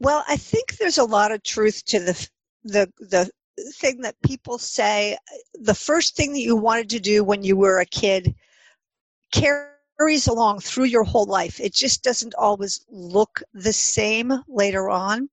well, 0.00 0.24
I 0.26 0.36
think 0.36 0.76
there's 0.76 0.98
a 0.98 1.04
lot 1.04 1.30
of 1.30 1.42
truth 1.42 1.84
to 1.86 2.00
the 2.00 2.28
the 2.64 2.90
the 2.98 3.30
thing 3.78 4.00
that 4.00 4.16
people 4.24 4.58
say. 4.58 5.18
The 5.54 5.74
first 5.74 6.16
thing 6.16 6.32
that 6.32 6.40
you 6.40 6.56
wanted 6.56 6.90
to 6.90 7.00
do 7.00 7.22
when 7.22 7.42
you 7.42 7.56
were 7.56 7.78
a 7.78 7.86
kid 7.86 8.34
carries 9.32 10.26
along 10.26 10.60
through 10.60 10.84
your 10.84 11.04
whole 11.04 11.26
life. 11.26 11.60
It 11.60 11.74
just 11.74 12.02
doesn't 12.02 12.34
always 12.34 12.84
look 12.88 13.42
the 13.52 13.72
same 13.72 14.32
later 14.48 14.88
on. 14.88 15.28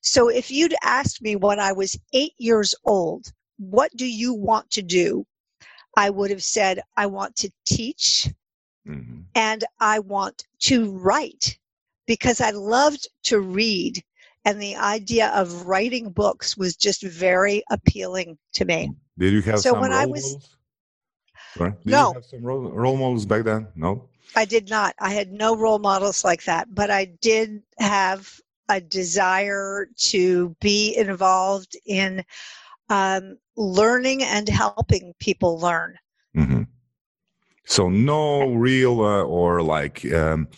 So 0.00 0.28
if 0.28 0.50
you'd 0.50 0.74
asked 0.82 1.20
me 1.20 1.36
when 1.36 1.60
I 1.60 1.72
was 1.72 1.98
eight 2.14 2.32
years 2.38 2.74
old, 2.84 3.32
what 3.58 3.94
do 3.94 4.06
you 4.06 4.32
want 4.32 4.70
to 4.70 4.82
do? 4.82 5.26
I 5.96 6.10
would 6.10 6.30
have 6.30 6.44
said, 6.44 6.80
I 6.96 7.06
want 7.06 7.36
to 7.36 7.50
teach 7.66 8.28
mm-hmm. 8.86 9.22
and 9.34 9.64
I 9.80 9.98
want 9.98 10.44
to 10.60 10.92
write 10.92 11.58
because 12.08 12.40
I 12.40 12.50
loved 12.50 13.06
to 13.24 13.38
read 13.38 14.02
and 14.44 14.60
the 14.60 14.76
idea 14.76 15.28
of 15.28 15.66
writing 15.66 16.10
books 16.10 16.56
was 16.56 16.74
just 16.74 17.02
very 17.02 17.62
appealing 17.70 18.38
to 18.54 18.64
me. 18.64 18.90
Did 19.18 19.34
you 19.34 19.42
have 19.42 19.60
so 19.60 19.72
some 19.72 19.80
when 19.80 19.90
role 19.90 20.00
I 20.00 20.06
was 20.06 20.22
models? 20.24 20.56
Sorry? 21.56 21.70
Did 21.70 21.86
no. 21.86 22.08
you 22.08 22.14
have 22.14 22.24
some 22.24 22.42
role, 22.42 22.70
role 22.70 22.96
models 22.96 23.26
back 23.26 23.44
then? 23.44 23.68
No. 23.76 24.08
I 24.34 24.46
did 24.46 24.70
not. 24.70 24.94
I 24.98 25.12
had 25.12 25.32
no 25.32 25.54
role 25.54 25.78
models 25.78 26.24
like 26.24 26.44
that, 26.44 26.74
but 26.74 26.90
I 26.90 27.06
did 27.20 27.62
have 27.78 28.40
a 28.70 28.80
desire 28.80 29.88
to 29.96 30.56
be 30.60 30.96
involved 30.96 31.76
in 31.84 32.24
um, 32.88 33.36
learning 33.56 34.22
and 34.22 34.48
helping 34.48 35.14
people 35.18 35.58
learn. 35.58 35.98
Mm-hmm. 36.36 36.62
So 37.66 37.90
no 37.90 38.52
real 38.52 39.00
uh, 39.02 39.24
or 39.24 39.62
like 39.62 40.10
um, 40.12 40.48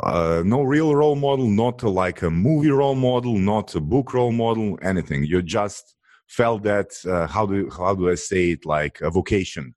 uh, 0.00 0.42
no 0.44 0.62
real 0.62 0.94
role 0.94 1.16
model, 1.16 1.48
not 1.48 1.82
like 1.82 2.22
a 2.22 2.30
movie 2.30 2.70
role 2.70 2.94
model, 2.94 3.36
not 3.38 3.74
a 3.74 3.80
book 3.80 4.14
role 4.14 4.32
model, 4.32 4.78
anything. 4.82 5.24
You 5.24 5.42
just 5.42 5.96
felt 6.28 6.62
that 6.62 6.92
uh, 7.06 7.26
how 7.26 7.46
do 7.46 7.68
how 7.70 7.94
do 7.94 8.10
I 8.10 8.14
say 8.14 8.50
it 8.50 8.64
like 8.64 9.00
a 9.00 9.10
vocation. 9.10 9.74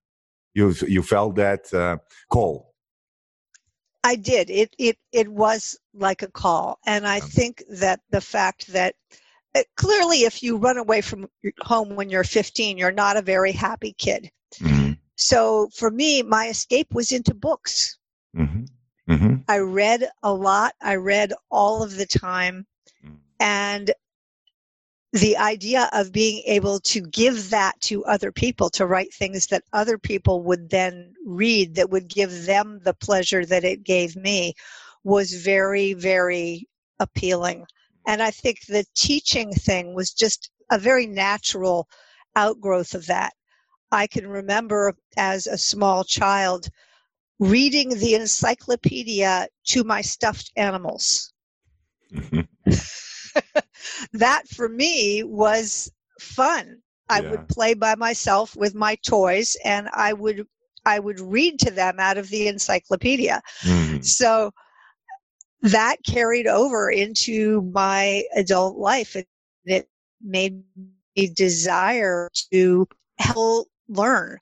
You 0.54 0.74
you 0.88 1.02
felt 1.02 1.36
that 1.36 1.74
uh, 1.74 1.98
call. 2.30 2.74
I 4.04 4.16
did. 4.16 4.50
It 4.50 4.76
it 4.78 4.98
it 5.12 5.30
was 5.30 5.78
like 5.94 6.22
a 6.22 6.32
call, 6.32 6.80
and 6.86 7.08
I 7.08 7.20
think 7.20 7.64
that 7.70 8.02
the 8.12 8.22
fact 8.22 8.68
that 8.68 8.96
uh, 9.56 9.64
clearly, 9.78 10.24
if 10.24 10.44
you 10.44 10.58
run 10.58 10.78
away 10.78 11.02
from 11.02 11.28
home 11.62 11.96
when 11.96 12.10
you're 12.10 12.24
15, 12.24 12.78
you're 12.78 12.92
not 12.92 13.18
a 13.18 13.22
very 13.22 13.52
happy 13.52 13.94
kid. 13.98 14.30
Mm-hmm. 14.60 14.94
So 15.16 15.70
for 15.76 15.92
me, 15.92 16.22
my 16.24 16.48
escape 16.48 16.94
was 16.94 17.12
into 17.12 17.34
books. 17.34 17.98
Mm-hmm. 18.36 18.66
Mm-hmm. 19.10 19.36
I 19.48 19.58
read 19.60 20.08
a 20.22 20.34
lot. 20.34 20.74
I 20.82 20.96
read 20.96 21.34
all 21.52 21.84
of 21.84 21.96
the 21.96 22.06
time. 22.06 22.66
Mm. 23.06 23.18
And 23.40 23.92
the 25.12 25.38
idea 25.38 25.90
of 25.94 26.12
being 26.12 26.42
able 26.46 26.80
to 26.80 27.02
give 27.02 27.52
that 27.52 27.80
to 27.82 28.04
other 28.06 28.32
people, 28.32 28.70
to 28.72 28.88
write 28.88 29.14
things 29.14 29.46
that 29.48 29.64
other 29.72 29.98
people 29.98 30.42
would 30.42 30.70
then 30.70 31.14
read 31.26 31.76
that 31.76 31.92
would 31.92 32.08
give 32.08 32.46
them 32.46 32.80
the 32.84 32.96
pleasure 32.96 33.46
that 33.46 33.64
it 33.64 33.84
gave 33.84 34.16
me 34.16 34.54
was 35.04 35.34
very, 35.34 35.94
very 35.94 36.68
appealing. 37.00 37.66
And 38.08 38.24
I 38.24 38.32
think 38.32 38.66
the 38.66 38.86
teaching 38.96 39.52
thing 39.54 39.94
was 39.94 40.14
just 40.14 40.50
a 40.72 40.80
very 40.80 41.06
natural 41.06 41.88
outgrowth 42.36 42.96
of 42.96 43.06
that. 43.08 43.34
I 43.92 44.08
can 44.08 44.28
remember 44.28 44.96
as 45.16 45.46
a 45.46 45.58
small 45.58 46.04
child 46.04 46.70
reading 47.44 47.90
the 47.90 48.16
encyclopedia 48.16 49.48
to 49.66 49.84
my 49.84 50.02
stuffed 50.02 50.52
animals. 50.56 51.34
that 54.14 54.48
for 54.48 54.70
me 54.70 55.24
was 55.24 55.92
fun. 56.20 56.78
I 57.10 57.20
yeah. 57.20 57.32
would 57.32 57.50
play 57.50 57.74
by 57.74 57.96
myself 57.96 58.56
with 58.56 58.76
my 58.76 58.96
toys 59.06 59.58
and 59.66 59.90
I 59.94 60.14
would 60.14 60.48
I 60.86 61.00
would 61.00 61.20
read 61.20 61.60
to 61.60 61.72
them 61.72 62.00
out 62.00 62.18
of 62.18 62.30
the 62.30 62.48
encyclopedia. 62.48 63.42
Mm-hmm. 63.62 64.02
So 64.02 64.52
that 65.62 65.98
carried 66.06 66.48
over 66.48 66.90
into 66.90 67.62
my 67.74 68.24
adult 68.36 68.78
life. 68.78 69.16
It, 69.16 69.28
it 69.66 69.88
made 70.22 70.64
me 71.16 71.30
desire 71.34 72.30
to 72.52 72.88
help 73.18 73.68
learn. 73.88 74.40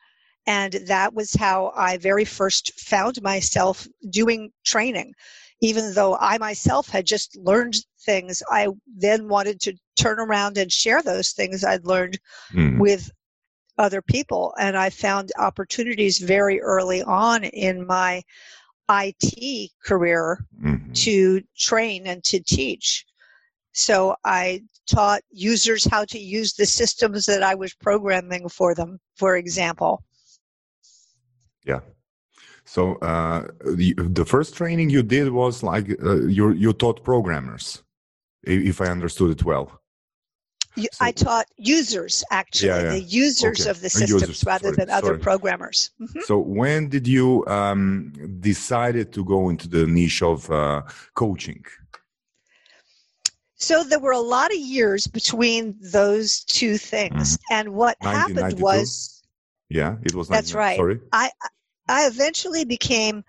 And 0.48 0.74
that 0.88 1.14
was 1.14 1.34
how 1.34 1.72
I 1.76 1.98
very 1.98 2.26
first 2.26 2.80
found 2.80 3.22
myself 3.22 3.88
doing 4.10 4.52
training. 4.66 5.14
Even 5.62 5.94
though 5.94 6.18
I 6.18 6.40
myself 6.40 6.90
had 6.90 7.06
just 7.06 7.38
learned 7.38 7.76
things, 8.04 8.42
I 8.50 8.70
then 8.88 9.28
wanted 9.28 9.62
to 9.62 9.78
turn 9.96 10.20
around 10.20 10.58
and 10.58 10.72
share 10.72 11.04
those 11.04 11.32
things 11.32 11.64
I'd 11.64 11.86
learned 11.86 12.20
mm. 12.52 12.80
with 12.80 13.12
other 13.78 14.02
people. 14.02 14.54
And 14.60 14.76
I 14.76 14.90
found 14.90 15.32
opportunities 15.38 16.18
very 16.18 16.60
early 16.62 17.04
on 17.04 17.44
in 17.44 17.86
my 17.86 18.24
IT 18.90 19.72
career 19.86 20.46
mm-hmm. 20.62 20.92
to 20.92 21.42
train 21.58 22.08
and 22.08 22.24
to 22.26 22.40
teach. 22.40 23.06
So 23.74 24.16
I 24.26 24.62
taught 24.88 25.22
users 25.32 25.86
how 25.86 26.06
to 26.06 26.20
use 26.20 26.54
the 26.54 26.66
systems 26.66 27.26
that 27.26 27.44
I 27.44 27.56
was 27.56 27.74
programming 27.74 28.50
for 28.50 28.76
them, 28.76 29.00
for 29.16 29.38
example. 29.38 30.04
Yeah. 31.66 31.82
So 32.66 32.96
uh, 32.96 33.48
the 33.66 33.94
the 33.98 34.26
first 34.26 34.56
training 34.56 34.90
you 34.90 35.04
did 35.04 35.32
was 35.32 35.64
like 35.64 35.90
uh, 36.04 36.22
you 36.26 36.52
you 36.52 36.74
taught 36.74 37.04
programmers, 37.04 37.84
if 38.44 38.80
I 38.82 38.86
understood 38.86 39.32
it 39.32 39.44
well. 39.44 39.82
You, 40.76 40.88
so, 40.94 41.06
I 41.06 41.12
taught 41.12 41.48
users 41.58 42.24
actually, 42.32 42.70
yeah, 42.70 42.84
yeah. 42.84 42.90
the 42.92 43.02
users 43.02 43.62
okay. 43.62 43.70
of 43.70 43.82
the 43.82 43.90
systems 43.90 44.22
users, 44.22 44.44
rather 44.46 44.66
sorry, 44.66 44.76
than 44.78 44.90
other 44.90 45.08
sorry. 45.08 45.20
programmers. 45.20 45.90
Mm-hmm. 46.00 46.22
So 46.22 46.38
when 46.38 46.88
did 46.88 47.06
you 47.08 47.46
um, 47.48 48.14
decided 48.40 49.12
to 49.14 49.26
go 49.26 49.50
into 49.50 49.68
the 49.68 49.86
niche 49.86 50.22
of 50.22 50.50
uh, 50.50 50.84
coaching? 51.14 51.66
So 53.56 53.84
there 53.84 54.00
were 54.00 54.14
a 54.14 54.20
lot 54.20 54.52
of 54.52 54.58
years 54.60 55.08
between 55.08 55.76
those 55.82 56.46
two 56.46 56.78
things, 56.78 57.36
mm-hmm. 57.36 57.54
and 57.54 57.74
what 57.74 57.98
happened 58.02 58.60
was. 58.62 59.18
Yeah, 59.72 59.96
it 60.04 60.14
was. 60.14 60.28
That's 60.28 60.54
right. 60.54 60.78
Sorry. 60.78 61.00
I 61.12 61.32
I 61.88 62.08
eventually 62.08 62.66
became 62.66 63.24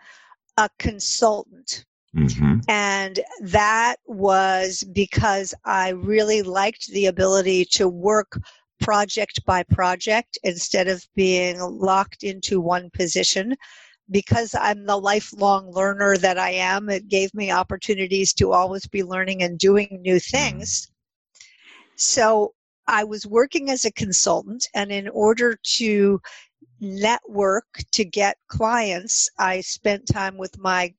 a 0.57 0.69
consultant. 0.79 1.85
Mm-hmm. 2.17 2.59
And 2.69 3.21
that 3.41 3.97
was 4.07 4.85
because 4.93 5.55
I 5.65 5.91
really 5.91 6.43
liked 6.43 6.89
the 6.89 7.07
ability 7.07 7.65
to 7.73 7.89
work 7.89 8.39
project 8.81 9.43
by 9.47 9.63
project 9.63 10.37
instead 10.43 10.89
of 10.89 11.07
being 11.15 11.59
locked 11.61 12.23
into 12.23 12.61
one 12.61 12.91
position 12.91 13.57
because 14.11 14.55
I'm 14.55 14.85
the 14.85 14.99
lifelong 14.99 15.71
learner 15.73 16.19
that 16.19 16.39
I 16.39 16.51
am, 16.51 16.91
it 16.91 17.09
gave 17.09 17.33
me 17.33 17.51
opportunities 17.51 18.35
to 18.35 18.53
always 18.53 18.87
be 18.87 19.03
learning 19.03 19.43
and 19.43 19.59
doing 19.59 20.01
new 20.03 20.19
things. 20.19 20.91
So 21.97 22.53
I 22.87 23.05
was 23.05 23.27
working 23.27 23.71
as 23.71 23.85
a 23.85 23.93
consultant, 23.93 24.67
and 24.75 24.91
in 24.91 25.09
order 25.09 25.59
to 25.77 26.21
network 26.81 27.67
to 27.93 28.05
get 28.05 28.37
clients, 28.49 29.29
I 29.39 29.61
spent 29.61 30.07
time 30.07 30.37
with 30.37 30.59
my 30.59 30.95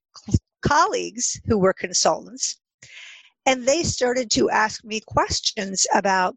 colleagues 0.62 1.39
who 1.46 1.58
were 1.58 1.74
consultants, 1.74 2.58
and 3.46 3.67
they 3.67 3.84
started 3.84 4.32
to 4.32 4.50
ask 4.50 4.84
me 4.84 5.02
questions 5.06 5.86
about 5.93 6.36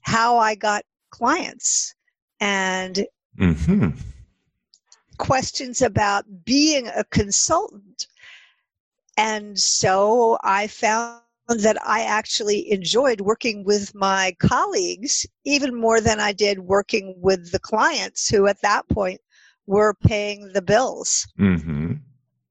how 0.00 0.36
I 0.36 0.54
got 0.54 0.84
clients 1.10 1.94
and 2.40 3.06
mm-hmm 3.38 3.90
questions 5.22 5.82
about 5.82 6.24
being 6.44 6.88
a 6.88 7.04
consultant. 7.04 8.08
And 9.16 9.58
so 9.58 10.36
I 10.42 10.66
found 10.66 11.20
that 11.58 11.76
I 11.86 12.02
actually 12.02 12.70
enjoyed 12.70 13.20
working 13.20 13.64
with 13.64 13.94
my 13.94 14.34
colleagues 14.38 15.26
even 15.44 15.74
more 15.74 16.00
than 16.00 16.20
I 16.20 16.32
did 16.32 16.60
working 16.60 17.14
with 17.18 17.52
the 17.52 17.58
clients 17.58 18.28
who 18.28 18.46
at 18.46 18.60
that 18.62 18.88
point 18.88 19.20
were 19.66 19.94
paying 19.94 20.52
the 20.52 20.62
bills. 20.62 21.26
Mm-hmm. 21.38 21.94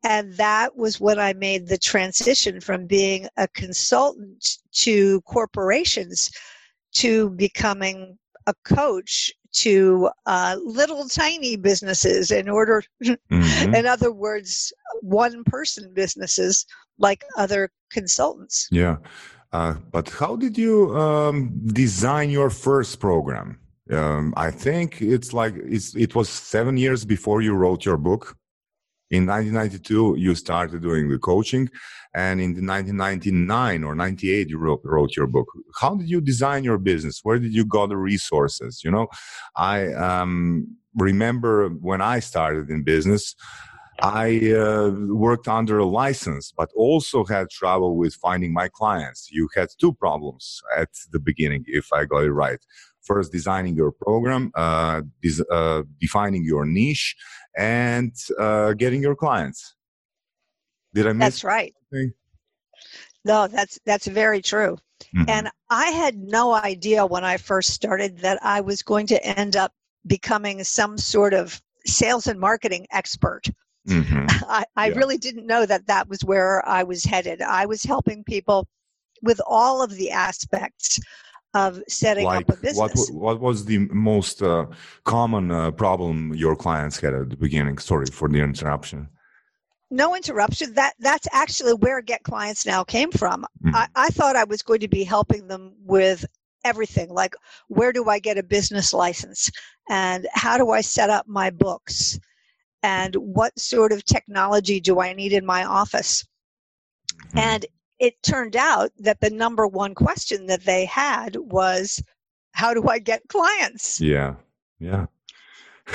And 0.04 0.34
that 0.38 0.76
was 0.76 1.00
when 1.00 1.20
I 1.20 1.34
made 1.34 1.68
the 1.68 1.78
transition 1.78 2.60
from 2.60 2.88
being 2.88 3.28
a 3.38 3.48
consultant 3.50 4.58
to 4.72 5.22
corporations 5.22 6.32
to 6.94 7.30
becoming 7.32 8.18
a 8.48 8.54
coach 8.66 9.32
to 9.54 10.10
uh, 10.26 10.58
little 10.64 11.08
tiny 11.08 11.56
businesses 11.56 12.32
in 12.32 12.50
order, 12.50 12.84
mm-hmm. 13.04 13.76
in 13.76 13.86
other 13.86 14.12
words, 14.12 14.74
one 15.02 15.44
person 15.44 15.94
businesses 15.94 16.66
like 16.98 17.24
other 17.38 17.70
consultants. 17.92 18.68
Yeah. 18.72 18.98
Uh, 19.52 19.76
but 19.92 20.10
how 20.10 20.36
did 20.36 20.58
you 20.58 20.96
um, 20.98 21.52
design 21.68 22.30
your 22.30 22.50
first 22.50 23.00
program? 23.00 23.60
Um, 23.92 24.34
I 24.38 24.52
think 24.52 25.02
it's 25.02 25.34
like 25.34 25.54
it's, 25.58 25.96
it 25.96 26.16
was 26.16 26.30
seven 26.30 26.78
years 26.78 27.04
before 27.04 27.42
you 27.42 27.54
wrote 27.54 27.84
your 27.84 27.98
book. 27.98 28.38
In 29.12 29.26
1992, 29.26 30.16
you 30.18 30.36
started 30.36 30.82
doing 30.82 31.10
the 31.10 31.20
coaching, 31.20 31.70
and 32.16 32.40
in 32.40 32.54
the 32.54 32.66
1999 32.66 33.84
or 33.84 33.94
98, 33.94 34.50
you 34.50 34.58
wrote, 34.58 34.80
wrote 34.86 35.18
your 35.18 35.28
book. 35.28 35.48
How 35.80 35.96
did 35.96 36.10
you 36.10 36.22
design 36.22 36.64
your 36.64 36.78
business? 36.78 37.20
Where 37.22 37.38
did 37.38 37.54
you 37.54 37.66
got 37.66 37.90
the 37.90 37.98
resources? 37.98 38.84
You 38.86 38.92
know, 38.92 39.08
I 39.58 39.92
um, 39.94 40.78
remember 40.96 41.68
when 41.68 42.02
I 42.02 42.22
started 42.22 42.70
in 42.70 42.84
business. 42.84 43.36
I 44.02 44.54
uh, 44.54 44.92
worked 45.10 45.48
under 45.48 45.78
a 45.78 45.86
license, 45.86 46.54
but 46.58 46.70
also 46.76 47.24
had 47.26 47.50
trouble 47.52 47.98
with 47.98 48.16
finding 48.16 48.54
my 48.54 48.68
clients. 48.68 49.30
You 49.30 49.48
had 49.56 49.68
two 49.80 49.94
problems 49.94 50.62
at 50.76 50.90
the 51.12 51.20
beginning, 51.20 51.66
if 51.68 51.92
I 51.94 52.06
got 52.06 52.24
it 52.24 52.32
right. 52.32 52.60
First, 53.04 53.32
designing 53.32 53.76
your 53.76 53.92
program, 53.92 54.52
uh, 54.56 55.02
des- 55.22 55.44
uh, 55.52 55.84
defining 56.00 56.44
your 56.44 56.66
niche, 56.66 57.16
and 57.58 58.14
uh, 58.38 58.74
getting 58.74 59.02
your 59.02 59.16
clients. 59.16 59.76
Did 60.94 61.08
I 61.08 61.14
miss? 61.14 61.26
That's 61.26 61.44
right. 61.44 61.74
Anything? 61.94 62.14
No, 63.26 63.48
that's 63.48 63.80
that's 63.86 64.08
very 64.08 64.42
true. 64.42 64.78
Mm-hmm. 65.16 65.30
And 65.30 65.50
I 65.70 65.88
had 65.88 66.18
no 66.18 66.54
idea 66.54 67.06
when 67.06 67.24
I 67.24 67.38
first 67.38 67.72
started 67.72 68.20
that 68.20 68.40
I 68.44 68.62
was 68.62 68.82
going 68.82 69.08
to 69.08 69.26
end 69.40 69.56
up 69.56 69.74
becoming 70.08 70.64
some 70.64 70.98
sort 70.98 71.34
of 71.34 71.62
sales 71.86 72.28
and 72.28 72.40
marketing 72.40 72.88
expert. 72.92 73.44
Mm-hmm. 73.88 74.26
I, 74.50 74.64
I 74.76 74.90
yeah. 74.90 74.96
really 74.96 75.18
didn't 75.18 75.48
know 75.48 75.66
that 75.66 75.88
that 75.88 76.08
was 76.08 76.24
where 76.24 76.68
I 76.68 76.84
was 76.84 77.04
headed. 77.04 77.42
I 77.42 77.66
was 77.66 77.84
helping 77.84 78.24
people 78.24 78.68
with 79.22 79.40
all 79.46 79.84
of 79.84 79.92
the 79.92 80.12
aspects 80.12 81.00
of 81.54 81.82
setting 81.88 82.26
like 82.26 82.50
up 82.50 82.58
a 82.58 82.62
business. 82.62 83.10
What, 83.12 83.14
what 83.14 83.40
was 83.42 83.66
the 83.66 83.80
most 83.90 84.42
uh, 84.42 84.68
common 85.04 85.52
uh, 85.52 85.72
problem 85.72 86.34
your 86.34 86.56
clients 86.56 87.00
had 87.00 87.14
at 87.14 87.30
the 87.30 87.38
beginning? 87.38 87.78
Sorry 87.78 88.06
for 88.06 88.30
the 88.30 88.40
interruption. 88.40 89.10
No 89.90 90.16
interruption. 90.16 90.74
That 90.74 90.94
that's 91.00 91.28
actually 91.34 91.74
where 91.74 92.02
Get 92.02 92.24
Clients 92.24 92.66
Now 92.66 92.84
came 92.84 93.12
from. 93.12 93.46
Mhm. 93.64 93.76
I, 93.76 93.88
I 93.96 94.10
thought 94.10 94.38
I 94.38 94.46
was 94.46 94.62
going 94.62 94.80
to 94.80 94.88
be 94.88 95.04
helping 95.04 95.48
them 95.48 95.74
with 95.84 96.26
everything, 96.64 97.10
like 97.10 97.36
where 97.68 97.92
do 97.92 98.08
I 98.08 98.20
get 98.20 98.38
a 98.38 98.44
business 98.44 98.94
license, 98.94 99.52
and 99.90 100.28
how 100.34 100.58
do 100.58 100.70
I 100.70 100.82
set 100.82 101.10
up 101.10 101.28
my 101.28 101.50
books, 101.50 102.18
and 102.84 103.16
what 103.16 103.58
sort 103.60 103.92
of 103.92 104.06
technology 104.06 104.80
do 104.80 105.02
I 105.02 105.14
need 105.14 105.34
in 105.34 105.46
my 105.46 105.66
office. 105.66 106.26
Mhm. 107.34 107.40
And 107.42 107.66
it 108.02 108.24
turned 108.24 108.58
out 108.58 108.92
that 109.00 109.22
the 109.22 109.32
number 109.32 109.68
one 109.68 109.96
question 109.96 110.48
that 110.48 110.66
they 110.66 110.86
had 110.86 111.38
was, 111.38 112.04
How 112.54 112.74
do 112.74 112.90
I 112.90 113.00
get 113.00 113.30
clients? 113.30 114.04
yeah, 114.04 114.36
yeah, 114.80 115.08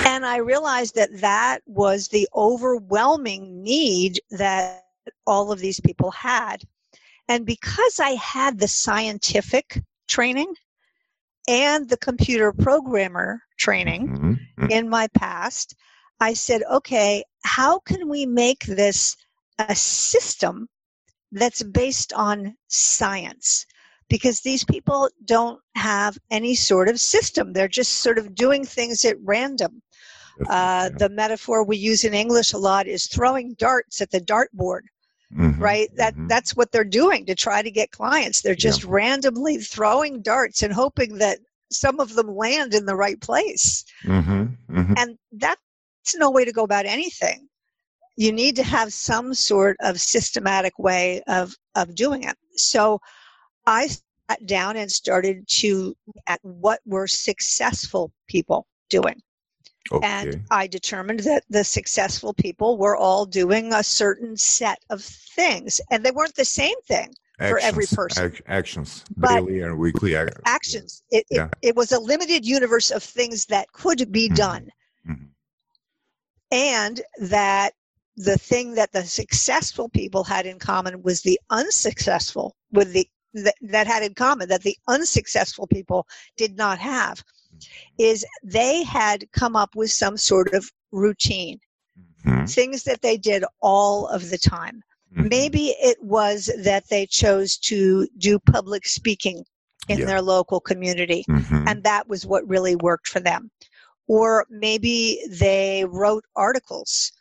And 0.05 0.25
I 0.25 0.37
realized 0.37 0.95
that 0.95 1.21
that 1.21 1.61
was 1.65 2.09
the 2.09 2.27
overwhelming 2.35 3.63
need 3.63 4.21
that 4.31 4.83
all 4.83 5.11
of 5.51 5.59
these 5.59 5.79
people 5.81 6.11
had. 6.11 6.63
And 7.27 7.45
because 7.45 7.99
I 7.99 8.11
had 8.11 8.59
the 8.59 8.67
scientific 8.67 9.83
training 10.07 10.53
and 11.47 11.89
the 11.89 11.97
computer 11.97 12.53
programmer 12.53 13.43
training, 13.57 14.09
Mhm. 14.09 14.39
Mhm. 14.57 14.71
in 14.71 14.89
my 14.89 15.07
past, 15.07 15.75
I 16.19 16.33
said, 16.33 16.63
okay, 16.71 17.23
how 17.43 17.79
can 17.79 18.09
we 18.09 18.25
make 18.25 18.65
this 18.65 19.15
a 19.59 19.75
system 19.75 20.69
that's 21.37 21.63
based 21.63 22.13
on 22.13 22.55
science? 22.67 23.65
Because 24.09 24.39
these 24.41 24.63
people 24.63 25.09
don't 25.25 25.59
have 25.75 26.17
any 26.31 26.55
sort 26.55 26.87
of 26.87 26.99
system. 26.99 27.51
They're 27.53 27.67
just 27.67 27.99
sort 27.99 28.17
of 28.17 28.35
doing 28.35 28.65
things 28.65 29.03
at 29.03 29.17
random. 29.23 29.81
Uh, 30.49 30.89
the 30.97 31.09
metaphor 31.09 31.63
we 31.63 31.77
use 31.77 32.03
in 32.03 32.13
English 32.13 32.53
a 32.53 32.57
lot 32.57 32.87
is 32.87 33.07
throwing 33.07 33.55
darts 33.57 34.01
at 34.01 34.11
the 34.11 34.21
dartboard, 34.21 34.81
yeah. 35.31 35.47
Mhm. 35.47 35.59
right? 35.59 35.89
That 35.95 36.15
Mhm. 36.15 36.29
that's 36.29 36.55
what 36.55 36.71
they're 36.71 36.83
doing 36.83 37.25
to 37.25 37.35
try 37.35 37.61
to 37.61 37.71
get 37.71 37.91
clients. 37.91 38.41
They're 38.41 38.55
just 38.55 38.83
randomly 38.83 39.57
throwing 39.57 40.21
darts 40.21 40.61
and 40.61 40.71
hoping 40.71 41.17
that 41.17 41.39
some 41.71 41.99
of 41.99 42.13
them 42.13 42.33
land 42.35 42.73
in 42.73 42.85
the 42.85 42.95
right 42.95 43.19
place 43.19 43.83
Mhm. 44.03 44.55
Mhm. 44.69 44.93
and 44.97 45.17
that's 45.33 46.15
no 46.15 46.29
way 46.31 46.45
to 46.45 46.53
go 46.53 46.63
about 46.63 46.85
anything 46.85 47.49
you 48.17 48.31
need 48.31 48.55
to 48.55 48.63
have 48.63 48.91
some 48.91 49.33
sort 49.33 49.77
of 49.81 49.99
systematic 50.01 50.77
way 50.79 51.21
of 51.27 51.55
of 51.75 51.95
doing 51.95 52.23
it 52.23 52.35
so 52.55 52.99
i 53.65 53.87
sat 53.87 54.45
down 54.45 54.75
and 54.75 54.91
started 54.91 55.47
to 55.47 55.95
at 56.27 56.39
what 56.43 56.79
were 56.85 57.07
successful 57.07 58.11
people 58.27 58.65
doing 58.89 59.21
Okay. 59.91 60.05
and 60.07 60.43
i 60.51 60.67
determined 60.67 61.21
that 61.21 61.43
the 61.49 61.63
successful 61.63 62.33
people 62.33 62.77
were 62.77 62.97
all 62.97 63.25
doing 63.25 63.71
a 63.73 63.83
certain 63.83 64.35
set 64.35 64.79
of 64.89 65.01
things 65.01 65.79
and 65.91 66.03
they 66.03 66.11
weren't 66.11 66.35
the 66.35 66.43
same 66.45 66.75
thing 66.87 67.13
for 67.37 67.59
every 67.59 67.85
person. 67.85 68.31
ac- 68.33 68.41
actions, 68.47 69.05
But- 69.15 69.35
daily 69.35 69.61
and 69.61 69.77
weekly. 69.77 70.15
ac- 70.15 70.31
actions 70.45 71.03
it, 71.11 71.23
it, 71.29 71.35
Yeah. 71.35 71.49
it 71.61 71.75
was 71.75 71.91
a 71.91 71.99
limited 71.99 72.43
universe 72.45 72.89
of 72.89 73.03
things 73.03 73.45
that 73.45 73.71
could 73.73 74.11
be 74.11 74.27
Mhm. 74.27 74.35
done 74.35 74.69
Mhm. 75.07 75.27
and 76.51 77.01
that 77.19 77.73
the 78.17 78.37
thing 78.37 78.73
that 78.73 78.91
the 78.91 79.03
successful 79.03 79.89
people 79.89 80.23
had 80.23 80.45
in 80.47 80.57
common 80.57 81.03
was 81.03 81.21
the 81.21 81.39
unsuccessful 81.51 82.55
with 82.71 82.91
the 82.93 83.07
that, 83.33 83.53
that 83.61 83.85
had 83.85 84.01
in 84.01 84.15
common 84.15 84.49
that 84.49 84.63
the 84.63 84.75
unsuccessful 84.87 85.67
people 85.67 86.07
did 86.35 86.57
not 86.57 86.79
have 86.79 87.23
is 87.99 88.25
they 88.43 88.83
had 88.83 89.31
come 89.31 89.55
up 89.55 89.75
with 89.75 89.91
some 89.91 90.17
sort 90.17 90.51
of 90.53 90.71
routine 90.91 91.59
Mhm. 92.25 92.51
things 92.51 92.83
that 92.83 93.01
they 93.01 93.17
did 93.17 93.43
all 93.61 94.07
of 94.07 94.29
the 94.31 94.37
time 94.37 94.81
Mhm. 95.15 95.29
maybe 95.29 95.75
it 95.79 96.01
was 96.01 96.49
that 96.63 96.87
they 96.89 97.05
chose 97.05 97.57
to 97.57 98.07
do 98.17 98.39
public 98.39 98.87
speaking 98.87 99.45
in 99.87 99.99
Yeah. 99.99 100.05
their 100.05 100.21
local 100.21 100.59
community 100.59 101.23
Mhm. 101.29 101.67
and 101.69 101.83
that 101.83 102.07
was 102.07 102.25
what 102.25 102.47
really 102.47 102.75
worked 102.75 103.07
for 103.07 103.19
them. 103.19 103.51
Or 104.07 104.45
maybe 104.49 105.19
they 105.29 105.85
wrote 105.85 106.23
articles 106.35 107.11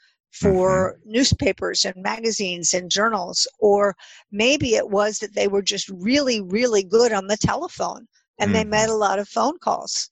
for 0.41 0.99
newspapers 1.05 1.85
and 1.85 2.03
magazines 2.03 2.75
and 2.75 2.91
journals, 2.91 3.47
or 3.59 3.95
maybe 4.31 4.75
it 4.77 4.89
was 4.91 5.19
that 5.19 5.35
they 5.35 5.49
were 5.49 5.63
just 5.63 5.89
really, 5.89 6.41
really 6.41 6.83
good 6.85 7.13
on 7.13 7.27
the 7.27 7.37
telephone 7.37 8.07
and 8.39 8.55
they 8.55 8.65
Mhm. 8.65 8.71
made 8.71 8.89
a 8.89 8.95
lot 8.95 9.19
of 9.19 9.29
phone 9.29 9.59
calls. 9.59 10.11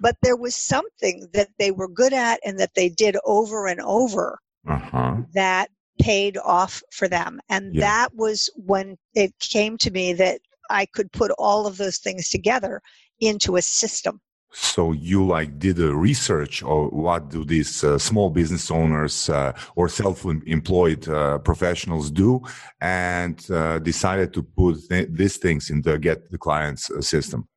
But 0.00 0.16
there 0.22 0.36
was 0.36 0.54
something 0.56 1.28
that 1.32 1.48
they 1.58 1.70
were 1.70 1.88
good 1.88 2.12
at 2.12 2.40
and 2.44 2.58
that 2.58 2.74
they 2.74 2.88
did 2.88 3.16
over 3.24 3.66
and 3.66 3.80
over 3.80 4.38
Uh-huh. 4.68 5.16
that 5.34 5.70
paid 6.00 6.36
off 6.38 6.82
for 6.92 7.08
them. 7.08 7.40
And 7.48 7.74
Yeah. 7.74 7.80
that 7.80 8.14
was 8.14 8.48
when 8.56 8.96
it 9.14 9.32
came 9.38 9.76
to 9.78 9.90
me 9.90 10.12
that 10.14 10.40
I 10.70 10.86
could 10.86 11.12
put 11.12 11.30
all 11.38 11.66
of 11.66 11.76
those 11.76 11.98
things 11.98 12.28
together 12.28 12.80
into 13.20 13.56
a 13.56 13.62
system. 13.62 14.20
So 14.52 14.92
you 14.92 15.24
like 15.24 15.58
did 15.58 15.78
a 15.78 15.94
research 15.94 16.62
or 16.62 16.88
what 16.88 17.30
do 17.30 17.44
these 17.44 17.84
uh, 17.84 17.98
small 17.98 18.30
business 18.30 18.70
owners 18.70 19.28
uh, 19.28 19.52
or 19.76 19.88
self-employed 19.88 21.08
uh, 21.08 21.38
professionals 21.38 22.10
do, 22.10 22.40
and 22.80 23.48
uh, 23.50 23.78
decided 23.78 24.32
to 24.34 24.42
put 24.42 24.76
th- 24.88 25.08
these 25.12 25.36
things 25.36 25.70
in 25.70 25.82
the 25.82 25.98
get 25.98 26.30
the 26.30 26.38
clients 26.38 26.90
uh, 26.90 27.00
system. 27.00 27.48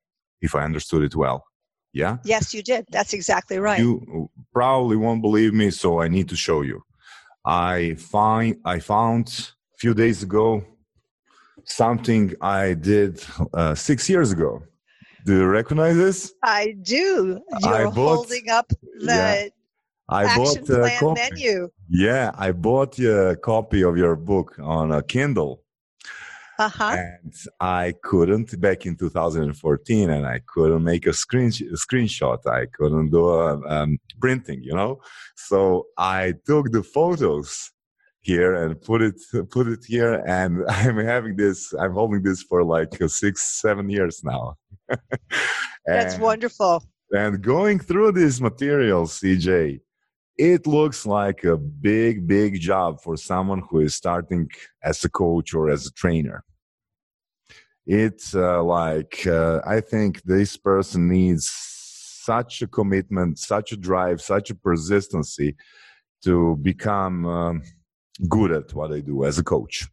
If 0.42 0.54
I 0.54 0.64
understood 0.64 1.04
it 1.04 1.16
well, 1.16 1.46
yeah. 1.94 2.18
Yes, 2.26 2.54
you 2.54 2.62
did. 2.62 2.86
That's 2.90 3.14
exactly 3.14 3.58
right. 3.58 3.80
You 3.80 4.30
probably 4.52 4.98
won't 4.98 5.22
believe 5.22 5.54
me, 5.54 5.72
so 5.72 6.02
I 6.02 6.08
need 6.10 6.30
to 6.30 6.36
show 6.36 6.62
you. 6.62 6.84
I 7.46 7.96
find 7.96 8.58
I 8.66 8.80
found 8.80 9.28
a 9.76 9.78
few 9.78 9.94
days 9.94 10.22
ago 10.22 10.64
something 11.66 12.34
I 12.42 12.74
did 12.74 13.24
uh, 13.54 13.74
six 13.76 14.10
years 14.10 14.32
ago. 14.32 14.64
Do 15.26 15.38
you 15.38 15.46
recognize 15.46 15.96
this? 15.96 16.34
I 16.44 16.76
do. 16.82 17.40
You're 17.62 17.92
bought- 17.92 18.16
holding 18.18 18.50
up 18.50 18.68
the 18.70 19.06
yeah, 19.06 19.48
I 20.10 20.24
action 20.26 20.44
bought 20.44 20.58
a 20.70 20.80
plan 20.82 21.00
copy. 21.00 21.22
menu. 21.32 21.70
Yeah, 21.90 22.32
I 22.38 22.52
bought 22.52 23.00
a 23.00 23.38
copy 23.42 23.84
of 23.84 23.98
your 23.98 24.16
book 24.16 24.56
on 24.62 24.92
a 24.92 25.02
Kindle, 25.02 25.64
Uh 26.60 26.68
huh. 26.70 26.96
and 26.98 27.34
I 27.62 27.94
couldn't 28.04 28.60
back 28.60 28.86
in 28.86 28.96
2014, 28.98 30.10
and 30.10 30.26
I 30.26 30.42
couldn't 30.46 30.84
make 30.84 31.08
a 31.08 31.14
screen 31.14 31.48
a 31.48 31.78
screenshot. 31.86 32.40
I 32.46 32.66
couldn't 32.78 33.10
do 33.12 33.30
a, 33.30 33.62
um, 33.76 33.98
printing, 34.20 34.62
you 34.64 34.76
know. 34.76 35.00
So 35.36 35.88
I 35.98 36.34
took 36.46 36.72
the 36.72 36.84
photos 36.84 37.72
here 38.22 38.54
and 38.56 38.80
put 38.82 39.02
it 39.02 39.16
put 39.50 39.68
it 39.68 39.84
here, 39.88 40.16
and 40.28 40.64
I'm 40.70 40.98
having 40.98 41.36
this. 41.38 41.74
I'm 41.74 41.94
holding 41.94 42.24
this 42.24 42.42
for 42.44 42.64
like 42.66 43.02
uh, 43.02 43.08
six, 43.08 43.42
seven 43.62 43.90
years 43.90 44.22
now. 44.24 44.56
That's 45.86 46.18
wonderful. 46.18 46.84
and 47.12 47.42
going 47.42 47.80
through 47.80 48.14
these 48.14 48.42
materials, 48.42 49.20
CJ, 49.20 49.80
it 50.38 50.66
looks 50.66 51.06
like 51.06 51.44
a 51.44 51.58
big, 51.58 52.26
big 52.28 52.60
job 52.60 53.02
for 53.02 53.18
someone 53.18 53.62
who 53.70 53.82
is 53.82 53.96
starting 53.96 54.50
as 54.84 55.04
a 55.04 55.10
coach 55.10 55.54
or 55.54 55.70
as 55.70 55.86
a 55.86 55.92
trainer. 55.92 56.44
It's 57.86 58.34
uh, 58.34 58.64
like, 58.64 59.28
uh, 59.28 59.60
I 59.66 59.82
think 59.82 60.24
this 60.24 60.56
person 60.58 61.10
needs 61.10 61.52
such 61.52 62.62
a 62.62 62.68
commitment, 62.68 63.38
such 63.38 63.74
a 63.74 63.78
drive, 63.78 64.22
such 64.22 64.50
a 64.50 64.56
persistency 64.56 65.56
to 66.24 66.58
become 66.62 67.26
um, 67.26 67.64
good 68.30 68.52
at 68.52 68.74
what 68.74 68.90
they 68.90 69.02
do 69.02 69.26
as 69.26 69.38
a 69.38 69.44
coach. 69.44 69.88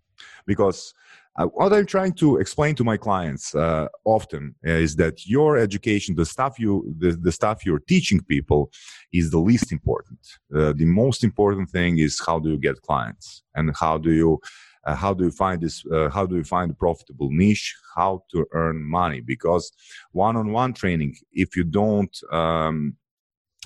Because 0.46 0.94
uh, 1.38 1.46
what 1.46 1.72
I'm 1.72 1.86
trying 1.86 2.12
to 2.14 2.38
explain 2.38 2.74
to 2.74 2.84
my 2.84 2.96
clients 2.96 3.54
uh, 3.54 3.86
often 4.04 4.54
is 4.62 4.96
that 4.96 5.26
your 5.26 5.56
education, 5.56 6.16
the 6.16 6.26
stuff 6.26 6.58
you, 6.58 6.94
the, 6.98 7.12
the 7.12 7.32
stuff 7.32 7.64
you're 7.64 7.78
teaching 7.78 8.20
people, 8.22 8.70
is 9.12 9.30
the 9.30 9.38
least 9.38 9.70
important. 9.70 10.18
Uh, 10.54 10.72
the 10.72 10.84
most 10.84 11.22
important 11.22 11.70
thing 11.70 11.98
is 11.98 12.20
how 12.26 12.38
do 12.38 12.50
you 12.50 12.58
get 12.58 12.82
clients 12.82 13.42
and 13.54 13.74
how 13.76 13.96
do 13.96 14.12
you, 14.12 14.40
uh, 14.84 14.94
how 14.94 15.14
do 15.14 15.24
you 15.24 15.30
find 15.30 15.60
this, 15.60 15.84
uh, 15.92 16.08
how 16.10 16.26
do 16.26 16.36
you 16.36 16.44
find 16.44 16.70
a 16.70 16.74
profitable 16.74 17.30
niche, 17.30 17.76
how 17.94 18.22
to 18.30 18.44
earn 18.52 18.82
money? 18.82 19.20
Because 19.20 19.70
one-on-one 20.12 20.72
training, 20.72 21.14
if 21.32 21.56
you 21.56 21.62
don't, 21.64 22.16
um, 22.32 22.96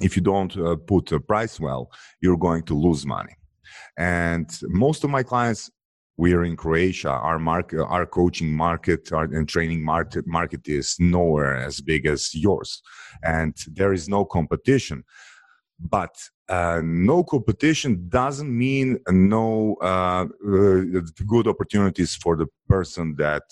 if 0.02 0.16
you 0.16 0.22
don't 0.22 0.54
uh, 0.58 0.76
put 0.76 1.12
a 1.12 1.20
price 1.20 1.58
well, 1.58 1.90
you're 2.20 2.36
going 2.36 2.64
to 2.64 2.74
lose 2.74 3.06
money. 3.06 3.36
And 3.96 4.50
most 4.62 5.04
of 5.04 5.10
my 5.10 5.22
clients 5.22 5.70
we're 6.16 6.44
in 6.44 6.56
Croatia. 6.56 7.10
Our 7.10 7.38
market, 7.38 7.80
our 7.82 8.06
coaching 8.06 8.52
market 8.52 9.12
our, 9.12 9.24
and 9.24 9.48
training 9.48 9.84
market 9.84 10.26
market 10.26 10.68
is 10.68 10.96
nowhere 10.98 11.56
as 11.56 11.80
big 11.80 12.06
as 12.06 12.34
yours, 12.34 12.82
and 13.22 13.54
there 13.72 13.92
is 13.92 14.08
no 14.08 14.24
competition. 14.24 15.04
But 15.80 16.14
uh, 16.48 16.82
no 16.84 17.24
competition 17.24 18.06
doesn't 18.08 18.56
mean 18.56 18.98
no 19.08 19.76
uh, 19.80 20.26
uh, 20.26 21.00
good 21.26 21.48
opportunities 21.48 22.14
for 22.14 22.36
the 22.36 22.46
person 22.68 23.16
that 23.16 23.42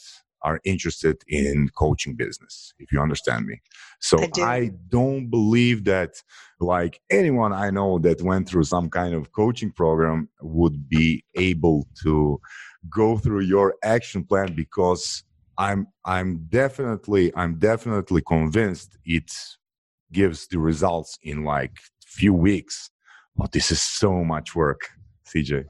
are 0.43 0.61
interested 0.65 1.23
in 1.29 1.69
coaching 1.77 2.15
business 2.15 2.75
if 2.79 2.93
you 2.93 3.01
understand 3.01 3.47
me. 3.47 3.61
So 4.01 4.19
I 4.21 4.27
do. 4.27 4.43
I 4.43 4.71
don't 4.89 5.29
believe 5.29 5.85
that 5.85 6.15
like 6.61 7.01
anyone 7.11 7.53
i 7.53 7.71
know 7.71 7.99
that 7.99 8.23
went 8.23 8.49
through 8.49 8.63
some 8.63 8.89
kind 8.89 9.15
of 9.15 9.33
coaching 9.33 9.73
program 9.73 10.29
would 10.41 10.89
be 10.89 11.25
able 11.35 11.85
to 12.01 12.41
go 12.89 13.19
through 13.19 13.41
your 13.41 13.75
action 13.83 14.23
plan 14.23 14.55
because 14.55 15.25
i'm 15.59 15.87
i'm 16.05 16.47
definitely 16.51 17.33
i'm 17.35 17.59
definitely 17.59 18.23
convinced 18.23 18.97
it 19.05 19.33
gives 20.13 20.47
the 20.49 20.59
results 20.59 21.19
in 21.23 21.45
like 21.45 21.79
few 22.07 22.35
weeks. 22.35 22.91
But 23.37 23.53
this 23.53 23.71
is 23.71 23.83
so 23.83 24.23
much 24.23 24.55
work 24.55 24.81
cj 25.27 25.65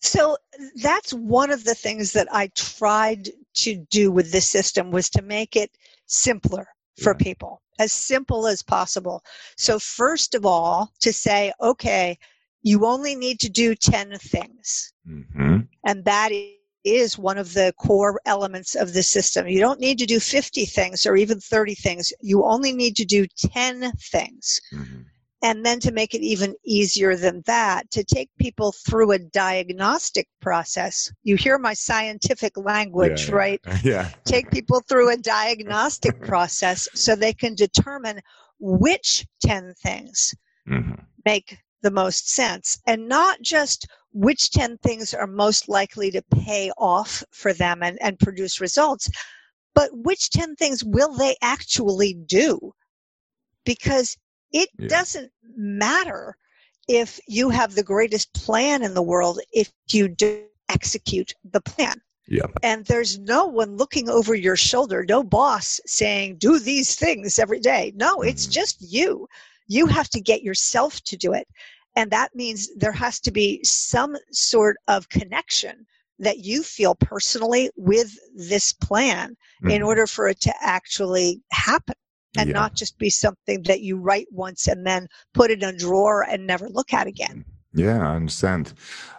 So 0.00 0.36
that's 0.82 1.12
one 1.12 1.50
of 1.50 1.64
the 1.64 1.74
things 1.74 2.12
that 2.12 2.28
I 2.32 2.48
tried 2.54 3.30
to 3.54 3.76
do 3.90 4.10
with 4.10 4.32
this 4.32 4.48
system 4.48 4.90
was 4.90 5.08
to 5.10 5.22
make 5.22 5.56
it 5.56 5.70
simpler 6.06 6.68
for 6.96 7.14
Yeah. 7.14 7.18
people, 7.18 7.62
as 7.78 7.92
simple 7.92 8.46
as 8.46 8.62
possible. 8.62 9.22
So 9.56 9.78
first 9.78 10.34
of 10.34 10.44
all, 10.46 10.92
to 11.00 11.12
say, 11.12 11.52
okay, 11.60 12.18
you 12.62 12.86
only 12.86 13.14
need 13.14 13.40
to 13.40 13.48
do 13.50 13.74
10 13.74 14.18
things. 14.18 14.92
hmm 15.04 15.58
And 15.84 16.04
that 16.04 16.32
is 16.32 16.68
one 16.68 16.90
of 16.90 17.52
the 17.54 17.72
core 17.78 18.20
elements 18.24 18.24
of 18.32 18.48
the 18.50 18.54
system. 18.60 19.02
You 19.02 19.16
don't 19.16 19.34
need 19.36 19.54
to 19.56 19.70
do 19.70 19.84
50 19.84 20.28
things 20.32 20.72
or 20.72 20.84
even 20.84 21.14
30 21.16 21.56
things. 21.56 21.92
You 22.06 22.28
only 22.32 22.56
need 22.56 22.84
to 22.86 22.94
do 23.04 23.16
10 23.36 23.92
things. 23.98 24.60
hmm 24.72 25.02
And 25.42 25.64
then 25.64 25.78
to 25.80 25.92
make 25.92 26.14
it 26.14 26.22
even 26.22 26.56
easier 26.64 27.14
than 27.14 27.42
that, 27.46 27.90
to 27.92 28.02
take 28.02 28.28
people 28.40 28.72
through 28.72 29.12
a 29.12 29.18
diagnostic 29.18 30.26
process. 30.40 31.12
You 31.22 31.36
hear 31.36 31.58
my 31.58 31.74
scientific 31.74 32.56
language, 32.56 33.28
Yeah, 33.28 33.34
right? 33.34 33.60
yeah 33.84 34.10
Take 34.24 34.50
people 34.50 34.82
through 34.88 35.10
a 35.12 35.16
diagnostic 35.16 36.20
process 36.24 36.88
so 36.94 37.14
they 37.14 37.32
can 37.32 37.54
determine 37.54 38.20
which 38.58 39.26
10 39.42 39.74
things 39.82 40.34
hmm 40.66 40.92
make 41.24 41.58
the 41.82 41.90
most 41.90 42.30
sense 42.30 42.80
and 42.86 43.08
not 43.08 43.40
just 43.42 43.86
which 44.12 44.50
10 44.50 44.78
things 44.78 45.14
are 45.14 45.26
most 45.26 45.68
likely 45.68 46.10
to 46.10 46.22
pay 46.30 46.70
off 46.78 47.22
for 47.30 47.52
them 47.52 47.82
and, 47.82 47.98
and 48.00 48.18
produce 48.18 48.60
results, 48.60 49.08
but 49.74 49.90
which 49.92 50.30
10 50.30 50.56
things 50.56 50.82
will 50.84 51.12
they 51.14 51.36
actually 51.42 52.14
do? 52.14 52.72
Because 53.64 54.16
it 54.52 54.68
Yeah. 54.78 54.88
doesn't 54.88 55.32
matter 55.56 56.36
if 56.88 57.20
you 57.26 57.50
have 57.50 57.74
the 57.74 57.82
greatest 57.82 58.32
plan 58.34 58.82
in 58.82 58.94
the 58.94 59.02
world 59.02 59.40
if 59.52 59.72
you 59.92 60.08
do 60.08 60.44
execute 60.68 61.34
the 61.44 61.60
plan. 61.60 62.00
Yep. 62.28 62.50
And 62.62 62.84
there's 62.86 63.18
no 63.18 63.46
one 63.46 63.76
looking 63.76 64.08
over 64.08 64.34
your 64.34 64.56
shoulder, 64.56 65.04
no 65.08 65.22
boss 65.22 65.80
saying, 65.86 66.36
do 66.38 66.58
these 66.58 66.94
things 66.94 67.38
every 67.38 67.60
day. 67.60 67.92
No, 67.94 68.22
it's 68.22 68.46
Mhm. 68.46 68.50
just 68.50 68.76
you. 68.80 69.28
You 69.66 69.86
have 69.86 70.08
to 70.10 70.20
get 70.20 70.42
yourself 70.42 71.00
to 71.04 71.16
do 71.16 71.32
it. 71.32 71.46
And 71.96 72.10
that 72.10 72.34
means 72.34 72.68
there 72.76 72.92
has 72.92 73.20
to 73.20 73.30
be 73.30 73.62
some 73.64 74.16
sort 74.30 74.76
of 74.88 75.08
connection 75.08 75.86
that 76.18 76.38
you 76.44 76.62
feel 76.62 76.94
personally 76.94 77.70
with 77.76 78.16
this 78.34 78.72
plan 78.72 79.36
in 79.68 79.82
Mhm. 79.82 79.86
order 79.86 80.06
for 80.06 80.28
it 80.28 80.40
to 80.40 80.54
actually 80.60 81.42
happen 81.52 81.94
and 82.38 82.48
Yeah. 82.48 82.54
not 82.60 82.74
just 82.74 82.98
be 82.98 83.10
something 83.10 83.62
that 83.64 83.80
you 83.82 83.94
write 83.98 84.28
once 84.30 84.68
and 84.68 84.86
then 84.86 85.08
put 85.34 85.50
it 85.50 85.62
in 85.62 85.68
a 85.68 85.76
drawer 85.76 86.22
and 86.22 86.46
never 86.46 86.68
look 86.68 86.92
at 86.92 87.06
again. 87.06 87.44
Yeah, 87.74 87.98
I 88.10 88.16
understand. 88.16 88.72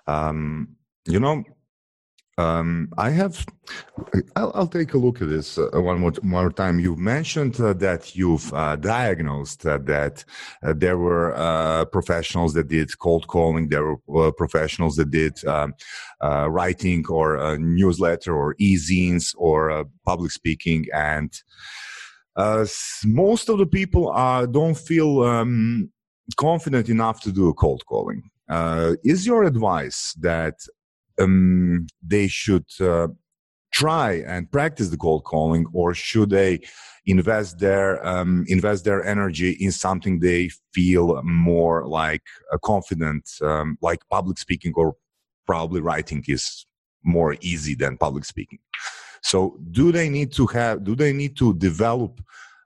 Um, 0.07 0.75
you 1.05 1.19
know, 1.19 1.43
um, 2.39 2.87
I 2.97 3.09
have. 3.09 3.45
I'll, 4.37 4.51
I'll 4.55 4.67
take 4.67 4.93
a 4.93 4.97
look 4.97 5.21
at 5.21 5.29
this 5.29 5.57
uh, 5.57 5.69
one 5.73 5.99
more, 5.99 6.13
more 6.23 6.51
time. 6.51 6.79
You 6.79 6.95
mentioned 6.95 7.59
uh, 7.59 7.73
that 7.73 8.15
you've 8.15 8.51
uh, 8.53 8.77
diagnosed 8.77 9.65
uh, 9.65 9.77
that 9.79 10.23
uh, 10.63 10.73
there 10.75 10.97
were 10.97 11.35
uh, 11.35 11.85
professionals 11.85 12.53
that 12.53 12.69
did 12.69 12.97
cold 12.97 13.27
calling. 13.27 13.67
There 13.67 13.97
were 14.07 14.27
uh, 14.27 14.31
professionals 14.31 14.95
that 14.95 15.11
did 15.11 15.35
um, 15.45 15.73
uh, 16.23 16.49
writing 16.49 17.05
or 17.07 17.57
newsletter 17.57 18.33
or 18.33 18.55
e-zines 18.57 19.35
or 19.37 19.69
uh, 19.69 19.83
public 20.05 20.31
speaking, 20.31 20.85
and 20.93 21.31
most 23.05 23.49
of 23.49 23.57
the 23.57 23.65
people 23.65 24.11
uh, 24.11 24.45
don't 24.45 24.77
feel 24.77 25.23
um, 25.23 25.91
confident 26.37 26.89
enough 26.89 27.21
to 27.21 27.31
do 27.31 27.49
a 27.49 27.53
cold 27.53 27.85
calling. 27.85 28.23
Uh, 28.49 28.95
is 29.03 29.25
your 29.25 29.43
advice 29.43 30.13
that 30.19 30.55
um, 31.19 31.85
they 32.01 32.27
should 32.27 32.65
uh, 32.79 33.07
try 33.71 34.13
and 34.27 34.51
practice 34.51 34.89
the 34.89 34.97
cold 34.97 35.23
calling, 35.23 35.65
or 35.73 35.93
should 35.93 36.29
they 36.29 36.59
invest 37.05 37.59
their 37.59 38.05
um, 38.05 38.45
invest 38.47 38.85
their 38.85 39.03
energy 39.05 39.51
in 39.59 39.71
something 39.71 40.19
they 40.19 40.49
feel 40.73 41.21
more 41.23 41.87
like 41.87 42.23
uh, 42.51 42.57
confident, 42.57 43.29
um, 43.41 43.77
like 43.81 43.99
public 44.09 44.37
speaking 44.37 44.73
or 44.75 44.95
probably 45.45 45.81
writing 45.81 46.23
is 46.27 46.65
more 47.03 47.35
easy 47.41 47.75
than 47.75 47.97
public 47.97 48.25
speaking. 48.25 48.59
So, 49.23 49.57
do 49.71 49.91
they 49.91 50.09
need 50.09 50.31
to 50.33 50.47
have? 50.47 50.83
Do 50.83 50.95
they 50.95 51.13
need 51.13 51.37
to 51.37 51.53
develop 51.55 52.21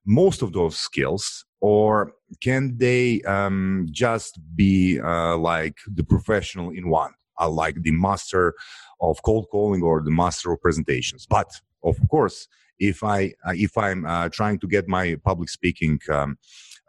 most 0.05 0.41
of 0.41 0.53
those 0.53 0.77
skills, 0.77 1.45
or 1.61 2.13
can 2.41 2.77
they 2.77 3.21
um, 3.21 3.87
just 3.91 4.39
be 4.55 4.99
uh, 4.99 5.37
like 5.37 5.77
the 5.87 6.03
professional 6.03 6.71
in 6.71 6.89
one, 6.89 7.13
uh, 7.39 7.49
like 7.49 7.81
the 7.81 7.91
master 7.91 8.53
of 9.01 9.21
cold 9.23 9.47
calling 9.51 9.81
or 9.81 10.01
the 10.01 10.11
master 10.11 10.51
of 10.51 10.61
presentations? 10.61 11.25
But 11.25 11.49
of 11.83 11.97
course, 12.09 12.47
if 12.79 13.03
I 13.03 13.33
uh, 13.47 13.53
if 13.55 13.77
I'm 13.77 14.05
uh, 14.05 14.29
trying 14.29 14.59
to 14.59 14.67
get 14.67 14.87
my 14.87 15.15
public 15.23 15.49
speaking 15.49 15.99
um, 16.09 16.37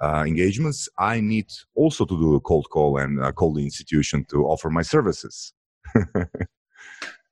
uh, 0.02 0.24
engagements, 0.26 0.88
I 0.98 1.20
need 1.20 1.46
also 1.74 2.04
to 2.04 2.18
do 2.18 2.34
a 2.34 2.40
cold 2.40 2.68
call 2.70 2.98
and 2.98 3.22
uh, 3.22 3.32
call 3.32 3.54
the 3.54 3.64
institution 3.64 4.26
to 4.30 4.46
offer 4.46 4.70
my 4.70 4.82
services. 4.82 5.52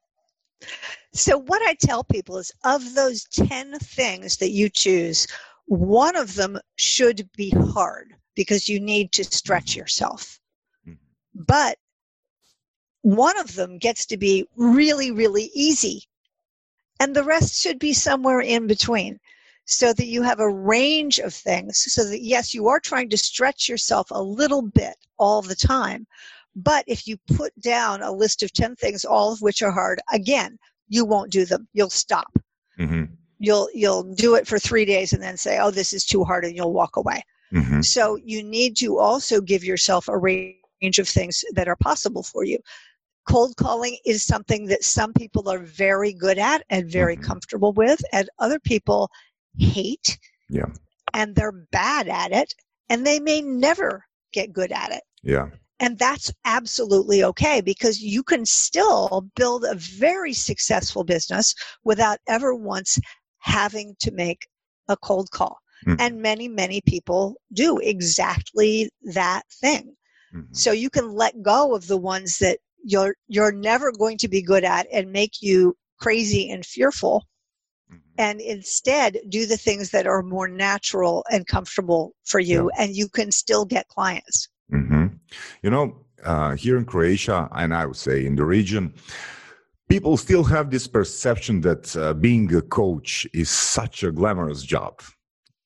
So, 1.12 1.38
what 1.38 1.62
I 1.62 1.74
tell 1.74 2.04
people 2.04 2.38
is 2.38 2.52
of 2.64 2.94
those 2.94 3.24
10 3.24 3.78
things 3.78 4.36
that 4.38 4.50
you 4.50 4.68
choose, 4.68 5.26
one 5.66 6.16
of 6.16 6.34
them 6.34 6.58
should 6.76 7.30
be 7.36 7.50
hard 7.50 8.14
because 8.34 8.68
you 8.68 8.80
need 8.80 9.12
to 9.12 9.24
stretch 9.24 9.76
yourself. 9.76 10.40
Mhm. 10.86 10.98
But 11.34 11.78
one 13.02 13.38
of 13.38 13.54
them 13.54 13.78
gets 13.78 14.06
to 14.06 14.16
be 14.16 14.46
really, 14.56 15.10
really 15.10 15.50
easy. 15.54 16.04
And 17.00 17.14
the 17.14 17.24
rest 17.24 17.60
should 17.60 17.78
be 17.78 17.92
somewhere 17.92 18.40
in 18.40 18.66
between 18.66 19.18
so 19.64 19.92
that 19.92 20.06
you 20.06 20.22
have 20.22 20.40
a 20.40 20.48
range 20.48 21.18
of 21.18 21.34
things. 21.34 21.92
So 21.92 22.04
that, 22.04 22.22
yes, 22.22 22.54
you 22.54 22.68
are 22.68 22.80
trying 22.80 23.08
to 23.10 23.16
stretch 23.16 23.68
yourself 23.68 24.08
a 24.10 24.22
little 24.22 24.62
bit 24.62 24.96
all 25.18 25.42
the 25.42 25.54
time. 25.56 26.06
But 26.54 26.84
if 26.86 27.06
you 27.06 27.16
put 27.34 27.58
down 27.60 28.02
a 28.02 28.12
list 28.12 28.42
of 28.42 28.52
10 28.52 28.76
things, 28.76 29.04
all 29.04 29.32
of 29.32 29.40
which 29.40 29.62
are 29.62 29.70
hard, 29.70 30.00
again, 30.12 30.58
you 30.88 31.04
won't 31.04 31.30
do 31.32 31.44
them. 31.44 31.68
You'll 31.72 31.90
stop. 31.90 32.32
hmm 32.78 33.04
You'll 33.38 33.68
you'll 33.74 34.04
do 34.14 34.36
it 34.36 34.46
for 34.46 34.58
3 34.58 34.84
days 34.84 35.12
and 35.12 35.20
then 35.22 35.36
say, 35.36 35.58
"Oh, 35.58 35.72
this 35.72 35.92
is 35.92 36.04
too 36.04 36.22
hard," 36.22 36.44
and 36.44 36.54
you'll 36.54 36.72
walk 36.72 36.96
away. 36.96 37.24
hmm 37.50 37.80
So 37.80 38.16
you 38.16 38.42
need 38.44 38.76
to 38.76 38.98
also 38.98 39.40
give 39.40 39.64
yourself 39.64 40.06
a 40.08 40.16
range 40.16 40.98
of 40.98 41.08
things 41.08 41.42
that 41.54 41.66
are 41.66 41.76
possible 41.76 42.22
for 42.22 42.44
you. 42.44 42.58
Cold 43.28 43.56
calling 43.56 43.96
is 44.04 44.24
something 44.24 44.66
that 44.66 44.84
some 44.84 45.12
people 45.12 45.48
are 45.48 45.58
very 45.58 46.12
good 46.12 46.38
at 46.38 46.62
and 46.70 46.88
very 46.90 47.16
Mhm. 47.16 47.22
comfortable 47.22 47.72
with, 47.72 48.00
and 48.12 48.28
other 48.38 48.60
people 48.60 49.10
hate 49.58 50.18
Yeah. 50.48 50.66
and 51.14 51.34
they're 51.34 51.52
bad 51.72 52.08
at 52.08 52.32
it, 52.32 52.54
and 52.88 53.04
they 53.06 53.18
may 53.20 53.40
never 53.40 54.04
get 54.32 54.52
good 54.52 54.72
at 54.72 54.92
it. 54.92 55.02
Yeah. 55.22 55.50
And 55.82 55.98
that's 55.98 56.32
absolutely 56.44 57.24
okay 57.24 57.60
because 57.60 58.00
you 58.00 58.22
can 58.22 58.46
still 58.46 59.28
build 59.34 59.64
a 59.64 59.74
very 59.74 60.32
successful 60.32 61.02
business 61.02 61.56
without 61.82 62.18
ever 62.28 62.54
once 62.54 63.00
having 63.38 63.96
to 63.98 64.12
make 64.12 64.46
a 64.88 64.96
cold 64.96 65.32
call. 65.32 65.58
Mhm. 65.84 65.96
And 65.98 66.22
many, 66.22 66.46
many 66.46 66.80
people 66.82 67.34
do 67.52 67.78
exactly 67.78 68.90
that 69.02 69.42
thing. 69.60 69.96
Mhm. 70.32 70.56
So 70.56 70.70
you 70.70 70.88
can 70.88 71.14
let 71.14 71.42
go 71.42 71.74
of 71.74 71.88
the 71.88 71.98
ones 71.98 72.38
that 72.38 72.60
you're 72.84 73.16
you're 73.26 73.50
never 73.50 73.90
going 73.90 74.18
to 74.18 74.28
be 74.28 74.40
good 74.40 74.62
at 74.62 74.86
and 74.92 75.10
make 75.10 75.42
you 75.42 75.76
crazy 75.98 76.48
and 76.48 76.64
fearful 76.64 77.26
Mhm. 77.90 78.00
and 78.18 78.40
instead 78.40 79.18
do 79.28 79.46
the 79.46 79.56
things 79.56 79.90
that 79.90 80.06
are 80.06 80.22
more 80.22 80.48
natural 80.48 81.24
and 81.30 81.46
comfortable 81.46 82.14
for 82.24 82.38
you 82.38 82.70
and 82.78 82.94
you 82.94 83.08
can 83.08 83.32
still 83.32 83.64
get 83.64 83.88
clients. 83.88 84.48
You 85.62 85.70
know, 85.70 85.96
uh, 86.24 86.54
here 86.56 86.76
in 86.76 86.84
Croatia, 86.84 87.48
and 87.52 87.74
I 87.74 87.86
would 87.86 87.96
say 87.96 88.26
in 88.26 88.36
the 88.36 88.44
region, 88.44 88.94
people 89.88 90.16
still 90.16 90.44
have 90.44 90.70
this 90.70 90.86
perception 90.86 91.60
that 91.62 91.96
uh, 91.96 92.14
being 92.14 92.54
a 92.54 92.62
coach 92.62 93.26
is 93.32 93.50
such 93.50 94.02
a 94.02 94.12
glamorous 94.12 94.62
job, 94.62 95.00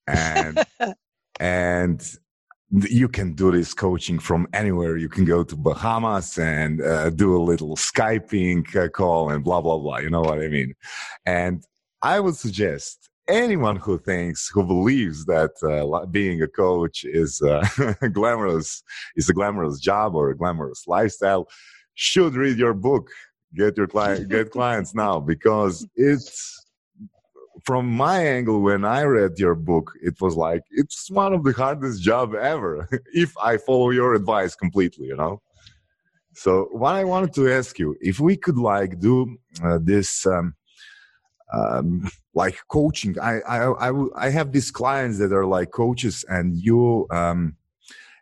and 0.06 0.64
and 1.40 2.16
you 2.70 3.08
can 3.08 3.32
do 3.34 3.52
this 3.52 3.72
coaching 3.74 4.18
from 4.18 4.48
anywhere. 4.52 4.96
You 4.96 5.08
can 5.08 5.24
go 5.24 5.44
to 5.44 5.56
Bahamas 5.56 6.38
and 6.38 6.82
uh, 6.82 7.10
do 7.10 7.36
a 7.36 7.42
little 7.42 7.76
Skyping 7.76 8.74
uh, 8.74 8.88
call 8.88 9.30
and 9.30 9.44
blah 9.44 9.60
blah 9.60 9.78
blah. 9.78 9.98
You 9.98 10.10
know 10.10 10.22
what 10.22 10.40
I 10.40 10.48
mean? 10.48 10.74
And 11.24 11.64
I 12.02 12.20
would 12.20 12.36
suggest 12.36 13.08
anyone 13.28 13.76
who 13.76 13.98
thinks, 13.98 14.48
who 14.48 14.62
believes 14.64 15.24
that 15.26 15.52
uh, 15.62 16.06
being 16.06 16.42
a 16.42 16.48
coach 16.48 17.04
is 17.04 17.42
uh, 17.42 17.66
glamorous, 18.12 18.82
is 19.16 19.28
a 19.28 19.32
glamorous 19.32 19.80
job 19.80 20.14
or 20.14 20.30
a 20.30 20.36
glamorous 20.36 20.86
lifestyle, 20.86 21.48
should 21.94 22.34
read 22.34 22.58
your 22.58 22.74
book. 22.74 23.10
Get 23.54 23.76
your 23.76 23.86
client, 23.86 24.28
get 24.28 24.50
clients 24.58 24.94
now 24.94 25.20
because 25.20 25.86
it's 25.94 26.64
from 27.64 27.90
my 27.90 28.24
angle 28.24 28.60
when 28.60 28.84
I 28.84 29.02
read 29.02 29.38
your 29.38 29.54
book, 29.54 29.92
it 30.02 30.20
was 30.20 30.36
like 30.36 30.62
it's 30.70 31.10
one 31.10 31.32
of 31.32 31.42
the 31.42 31.52
hardest 31.52 32.02
job 32.02 32.34
ever 32.34 32.88
if 33.12 33.32
I 33.42 33.56
follow 33.56 33.90
your 33.90 34.14
advice 34.14 34.54
completely, 34.54 35.06
you 35.06 35.16
know. 35.16 35.40
So 36.34 36.68
what 36.72 36.94
I 36.94 37.04
wanted 37.04 37.32
to 37.34 37.50
ask 37.50 37.78
you, 37.78 37.96
if 38.00 38.20
we 38.20 38.36
could 38.36 38.58
like 38.58 39.00
do 39.00 39.36
uh, 39.64 39.78
this. 39.82 40.26
Um, 40.26 40.54
um, 41.52 42.08
like 42.36 42.58
coaching. 42.68 43.18
I, 43.18 43.40
I, 43.40 43.88
I, 43.88 44.26
I 44.26 44.28
have 44.28 44.52
these 44.52 44.70
clients 44.70 45.18
that 45.18 45.32
are 45.32 45.46
like 45.46 45.70
coaches 45.72 46.24
and 46.28 46.54
you, 46.54 47.06
um, 47.10 47.56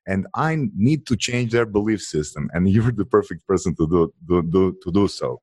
and 0.07 0.27
I 0.35 0.68
need 0.77 1.05
to 1.09 1.16
change 1.16 1.50
their 1.50 1.66
belief 1.66 2.00
system 2.00 2.48
and 2.55 2.68
you're 2.74 2.92
the 2.92 3.05
perfect 3.05 3.46
person 3.46 3.74
to 3.77 3.87
do, 3.87 4.14
do, 4.27 4.42
do 4.42 4.79
to 4.83 4.92
do 4.92 5.09
so. 5.09 5.42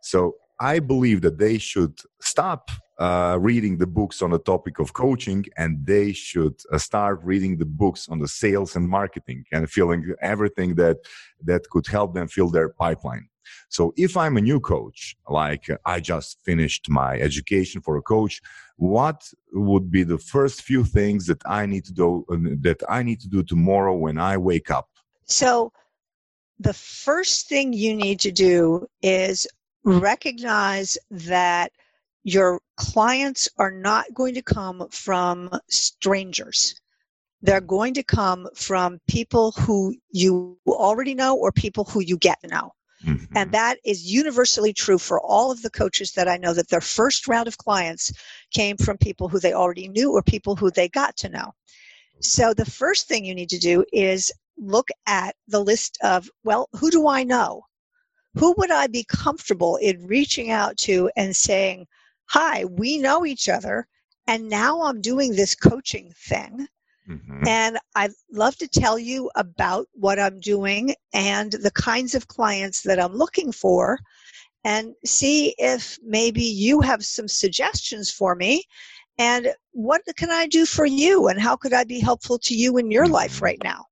So 0.00 0.36
I 0.60 0.78
believe 0.78 1.22
that 1.22 1.38
they 1.38 1.58
should 1.58 1.98
stop 2.20 2.70
uh, 3.00 3.36
reading 3.40 3.78
the 3.78 3.88
books 3.88 4.22
on 4.22 4.30
the 4.30 4.38
topic 4.38 4.78
of 4.78 4.92
coaching 4.92 5.44
and 5.56 5.84
they 5.84 6.12
should 6.12 6.54
uh, 6.72 6.78
start 6.78 7.18
reading 7.24 7.58
the 7.58 7.66
books 7.66 8.08
on 8.08 8.20
the 8.20 8.28
sales 8.28 8.76
and 8.76 8.88
marketing 8.88 9.44
and 9.50 9.68
feeling 9.68 10.14
everything 10.22 10.76
that 10.76 10.98
that 11.42 11.68
could 11.70 11.88
help 11.88 12.14
them 12.14 12.28
fill 12.28 12.50
their 12.50 12.68
pipeline 12.68 13.28
so 13.68 13.92
if 13.96 14.16
i'm 14.16 14.36
a 14.36 14.40
new 14.40 14.60
coach 14.60 15.16
like 15.28 15.68
uh, 15.70 15.76
i 15.84 16.00
just 16.00 16.40
finished 16.44 16.88
my 16.88 17.18
education 17.18 17.80
for 17.80 17.96
a 17.96 18.02
coach 18.02 18.40
what 18.76 19.22
would 19.52 19.90
be 19.90 20.02
the 20.02 20.18
first 20.18 20.62
few 20.62 20.84
things 20.84 21.26
that 21.26 21.40
i 21.46 21.66
need 21.66 21.84
to 21.84 21.92
do 21.92 22.24
uh, 22.30 22.36
that 22.60 22.82
i 22.88 23.02
need 23.02 23.20
to 23.20 23.28
do 23.28 23.42
tomorrow 23.42 23.94
when 23.94 24.18
i 24.18 24.36
wake 24.36 24.70
up 24.70 24.88
so 25.26 25.72
the 26.58 26.74
first 26.74 27.48
thing 27.48 27.72
you 27.72 27.94
need 27.94 28.20
to 28.20 28.30
do 28.30 28.86
is 29.02 29.46
recognize 29.84 30.96
that 31.10 31.72
your 32.22 32.60
clients 32.76 33.48
are 33.58 33.70
not 33.70 34.12
going 34.14 34.34
to 34.34 34.42
come 34.42 34.88
from 34.90 35.50
strangers. 35.68 36.74
They're 37.42 37.60
going 37.60 37.94
to 37.94 38.02
come 38.02 38.48
from 38.54 38.98
people 39.06 39.52
who 39.52 39.94
you 40.10 40.58
already 40.66 41.14
know 41.14 41.36
or 41.36 41.52
people 41.52 41.84
who 41.84 42.00
you 42.00 42.16
get 42.16 42.40
to 42.40 42.48
know. 42.48 42.72
Mm-hmm. 43.04 43.36
And 43.36 43.52
that 43.52 43.78
is 43.84 44.10
universally 44.10 44.72
true 44.72 44.98
for 44.98 45.20
all 45.20 45.50
of 45.50 45.62
the 45.62 45.70
coaches 45.70 46.12
that 46.12 46.28
I 46.28 46.36
know 46.36 46.54
that 46.54 46.68
their 46.68 46.80
first 46.80 47.28
round 47.28 47.48
of 47.48 47.58
clients 47.58 48.12
came 48.52 48.76
from 48.76 48.96
people 48.98 49.28
who 49.28 49.38
they 49.38 49.52
already 49.52 49.88
knew 49.88 50.12
or 50.12 50.22
people 50.22 50.56
who 50.56 50.70
they 50.70 50.88
got 50.88 51.16
to 51.18 51.28
know. 51.28 51.52
So 52.20 52.54
the 52.54 52.64
first 52.64 53.06
thing 53.06 53.24
you 53.24 53.34
need 53.34 53.50
to 53.50 53.58
do 53.58 53.84
is 53.92 54.32
look 54.56 54.88
at 55.06 55.34
the 55.48 55.62
list 55.62 55.98
of, 56.02 56.30
well, 56.44 56.68
who 56.72 56.90
do 56.90 57.08
I 57.08 57.24
know? 57.24 57.66
Who 58.36 58.54
would 58.56 58.70
I 58.70 58.86
be 58.86 59.04
comfortable 59.04 59.76
in 59.76 60.06
reaching 60.06 60.50
out 60.50 60.76
to 60.78 61.10
and 61.16 61.36
saying, 61.36 61.86
hi, 62.26 62.64
we 62.64 62.98
know 62.98 63.26
each 63.26 63.48
other, 63.48 63.86
and 64.26 64.48
now 64.48 64.82
I'm 64.82 65.00
doing 65.00 65.32
this 65.32 65.54
coaching 65.54 66.12
thing. 66.16 66.66
Mm-hmm. 67.08 67.46
And 67.46 67.78
I'd 67.94 68.12
love 68.32 68.56
to 68.56 68.68
tell 68.68 68.98
you 68.98 69.30
about 69.34 69.86
what 69.92 70.18
I'm 70.18 70.40
doing 70.40 70.94
and 71.12 71.52
the 71.52 71.70
kinds 71.72 72.14
of 72.14 72.28
clients 72.28 72.82
that 72.82 72.98
I'm 72.98 73.14
looking 73.14 73.52
for 73.52 73.98
and 74.64 74.94
see 75.04 75.54
if 75.58 75.98
maybe 76.02 76.42
you 76.42 76.80
have 76.80 77.04
some 77.04 77.28
suggestions 77.28 78.10
for 78.10 78.34
me 78.34 78.64
and 79.18 79.52
what 79.72 80.02
can 80.16 80.30
I 80.30 80.46
do 80.46 80.64
for 80.64 80.86
you 80.86 81.28
and 81.28 81.40
how 81.40 81.56
could 81.56 81.74
I 81.74 81.84
be 81.84 82.00
helpful 82.00 82.38
to 82.38 82.54
you 82.54 82.78
in 82.78 82.90
your 82.90 83.04
mm-hmm. 83.04 83.12
life 83.12 83.42
right 83.42 83.60
now? 83.62 83.84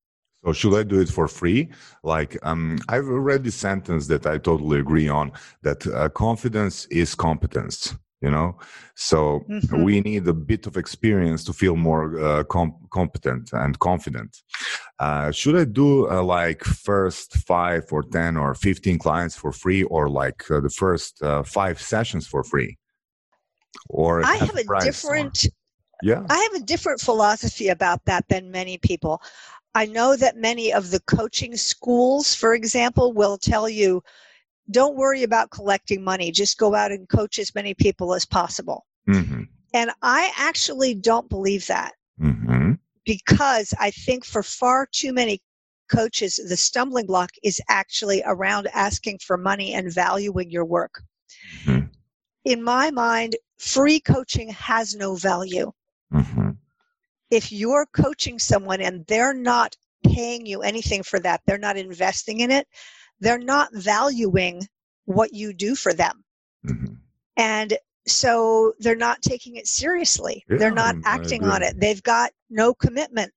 So 0.44 0.53
should 0.53 0.75
I 0.75 0.83
do 0.83 1.01
it 1.01 1.09
for 1.09 1.29
free? 1.29 1.68
Like 2.03 2.37
um, 2.42 2.79
I've 2.88 3.07
read 3.07 3.44
this 3.44 3.55
sentence 3.55 4.09
that 4.09 4.27
I 4.27 4.38
totally 4.38 4.81
agree 4.81 5.09
on 5.09 5.33
that 5.62 5.87
uh, 5.87 6.09
confidence 6.09 6.87
is 6.87 7.14
competence 7.14 7.94
you 8.23 8.31
know? 8.31 8.57
So 8.95 9.41
mm-hmm. 9.49 9.83
we 9.83 10.01
need 10.01 10.27
a 10.29 10.33
bit 10.33 10.67
of 10.67 10.77
experience 10.77 11.45
to 11.45 11.53
feel 11.53 11.77
more 11.77 12.19
uh, 12.19 12.45
com- 12.45 12.77
competent 12.91 13.53
and 13.53 13.79
confident. 13.79 14.43
Uh, 14.99 15.33
should 15.33 15.57
i 15.57 15.65
do 15.65 16.09
uh, 16.09 16.23
like 16.23 16.63
first 16.63 17.35
five 17.39 17.85
or 17.91 18.03
10 18.03 18.37
or 18.37 18.55
15 18.55 18.99
clients 18.99 19.35
for 19.37 19.53
free 19.53 19.83
or 19.85 20.09
like 20.09 20.49
uh, 20.51 20.61
the 20.61 20.71
first 20.71 21.21
uh, 21.23 21.43
five 21.43 21.81
sessions 21.81 22.27
for 22.27 22.45
free? 22.45 22.79
Or 23.89 24.25
i 24.25 24.37
have 24.37 24.57
a 24.57 24.65
different 24.81 25.47
or, 25.47 25.51
yeah. 26.03 26.27
I 26.29 26.37
have 26.37 26.63
a 26.63 26.65
different 26.65 27.01
philosophy 27.01 27.69
about 27.69 28.05
that 28.07 28.27
than 28.29 28.51
many 28.51 28.77
people. 28.77 29.23
I 29.75 29.87
know 29.87 30.17
that 30.17 30.37
many 30.37 30.73
of 30.73 30.91
the 30.91 31.01
coaching 31.01 31.57
schools 31.57 32.35
for 32.35 32.55
example 32.55 33.13
will 33.13 33.39
tell 33.39 33.69
you 33.69 34.03
don't 34.70 34.96
worry 34.96 35.22
about 35.22 35.51
collecting 35.51 36.03
money. 36.03 36.31
Just 36.31 36.59
go 36.59 36.75
out 36.75 36.92
and 36.92 37.09
coach 37.09 37.38
as 37.38 37.55
many 37.55 37.75
people 37.75 38.14
as 38.14 38.25
possible. 38.25 38.87
Mm-hmm. 39.09 39.42
And 39.75 39.90
I 40.03 40.33
actually 40.37 40.94
don't 40.94 41.29
believe 41.29 41.66
that 41.66 41.94
mm-hmm. 42.20 42.72
because 43.05 43.75
I 43.81 43.90
think 43.90 44.25
for 44.25 44.42
far 44.42 44.87
too 44.90 45.12
many 45.12 45.42
coaches, 45.90 46.40
the 46.48 46.57
stumbling 46.57 47.07
block 47.07 47.31
is 47.42 47.61
actually 47.68 48.22
around 48.25 48.68
asking 48.72 49.18
for 49.18 49.37
money 49.37 49.75
and 49.75 49.92
valuing 49.92 50.51
your 50.51 50.64
work. 50.64 51.03
Mm-hmm. 51.64 51.87
In 52.44 52.62
my 52.62 52.90
mind, 52.90 53.37
free 53.59 54.01
coaching 54.01 54.48
has 54.51 54.94
no 54.94 55.14
value. 55.14 55.72
Mm-hmm. 56.12 56.51
If 57.31 57.53
you're 57.53 57.87
coaching 57.94 58.38
someone 58.38 58.81
and 58.81 59.07
they're 59.07 59.35
not 59.35 59.77
paying 60.05 60.44
you 60.44 60.62
anything 60.62 61.03
for 61.03 61.20
that, 61.20 61.40
they're 61.46 61.59
not 61.59 61.77
investing 61.77 62.40
in 62.40 62.51
it, 62.51 62.66
they're 63.23 63.39
not 63.39 63.73
valuing 63.73 64.69
what 65.05 65.33
you 65.33 65.53
do 65.53 65.77
for 65.77 65.95
them. 65.95 66.25
Mm-hmm. 66.67 66.95
And 67.37 67.79
so 68.07 68.75
they're 68.81 68.97
not 68.97 69.23
taking 69.23 69.57
it 69.57 69.69
seriously. 69.69 70.45
Yeah, 70.51 70.57
they're 70.57 70.73
not 70.73 70.97
acting 71.05 71.45
on 71.45 71.63
it. 71.63 71.79
They've 71.79 72.03
got 72.03 72.33
no 72.51 72.75
commitment. 72.75 73.33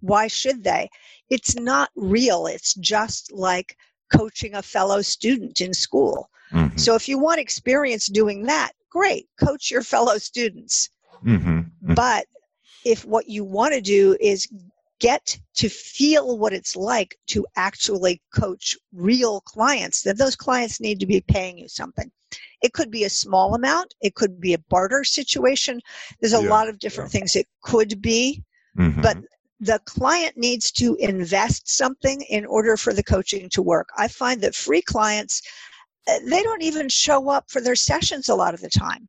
Why 0.00 0.26
should 0.28 0.62
they? 0.62 0.90
It's 1.30 1.56
not 1.56 1.90
real. 1.96 2.46
It's 2.46 2.74
just 2.74 3.32
like 3.32 3.74
coaching 4.14 4.54
a 4.54 4.62
fellow 4.62 5.00
student 5.00 5.62
in 5.62 5.72
school. 5.72 6.28
Mm-hmm. 6.52 6.76
So 6.76 6.94
if 6.94 7.08
you 7.08 7.18
want 7.18 7.40
experience 7.40 8.06
doing 8.06 8.42
that, 8.44 8.72
great, 8.90 9.28
coach 9.42 9.70
your 9.70 9.82
fellow 9.82 10.18
students. 10.18 10.90
Mm-hmm. 11.24 11.48
mm-hmm. 11.48 11.94
But 11.94 12.26
if 12.84 13.06
what 13.06 13.28
you 13.28 13.44
want 13.44 13.72
to 13.72 13.80
do 13.80 14.14
is 14.20 14.46
get 15.00 15.38
to 15.54 15.68
feel 15.68 16.38
what 16.38 16.52
it's 16.52 16.76
like 16.76 17.18
to 17.28 17.46
actually 17.56 18.22
coach 18.34 18.76
real 18.92 19.40
clients, 19.42 20.02
then 20.02 20.16
those 20.16 20.36
clients 20.36 20.80
need 20.80 21.00
to 21.00 21.06
be 21.06 21.20
paying 21.20 21.58
you 21.58 21.68
something. 21.68 22.10
It 22.62 22.72
could 22.72 22.90
be 22.90 23.04
a 23.04 23.10
small 23.10 23.54
amount, 23.54 23.94
it 24.00 24.14
could 24.14 24.40
be 24.40 24.54
a 24.54 24.58
barter 24.70 25.04
situation. 25.04 25.80
There's 26.20 26.32
a 26.32 26.42
yeah, 26.42 26.48
lot 26.48 26.68
of 26.68 26.78
different 26.78 27.12
yeah. 27.12 27.20
things 27.20 27.36
it 27.36 27.46
could 27.62 28.00
be, 28.00 28.42
mm-hmm. 28.78 29.00
but 29.02 29.18
the 29.60 29.80
client 29.86 30.36
needs 30.36 30.70
to 30.72 30.96
invest 30.96 31.68
something 31.68 32.20
in 32.22 32.44
order 32.46 32.76
for 32.76 32.92
the 32.92 33.02
coaching 33.02 33.48
to 33.50 33.62
work. 33.62 33.88
I 33.96 34.08
find 34.08 34.40
that 34.42 34.54
free 34.54 34.82
clients, 34.82 35.42
uh, 36.08 36.18
they 36.28 36.42
don't 36.42 36.62
even 36.62 36.88
show 36.88 37.30
up 37.30 37.50
for 37.50 37.60
their 37.60 37.76
sessions 37.76 38.28
a 38.28 38.34
lot 38.34 38.54
of 38.54 38.60
the 38.60 38.68
time. 38.70 39.08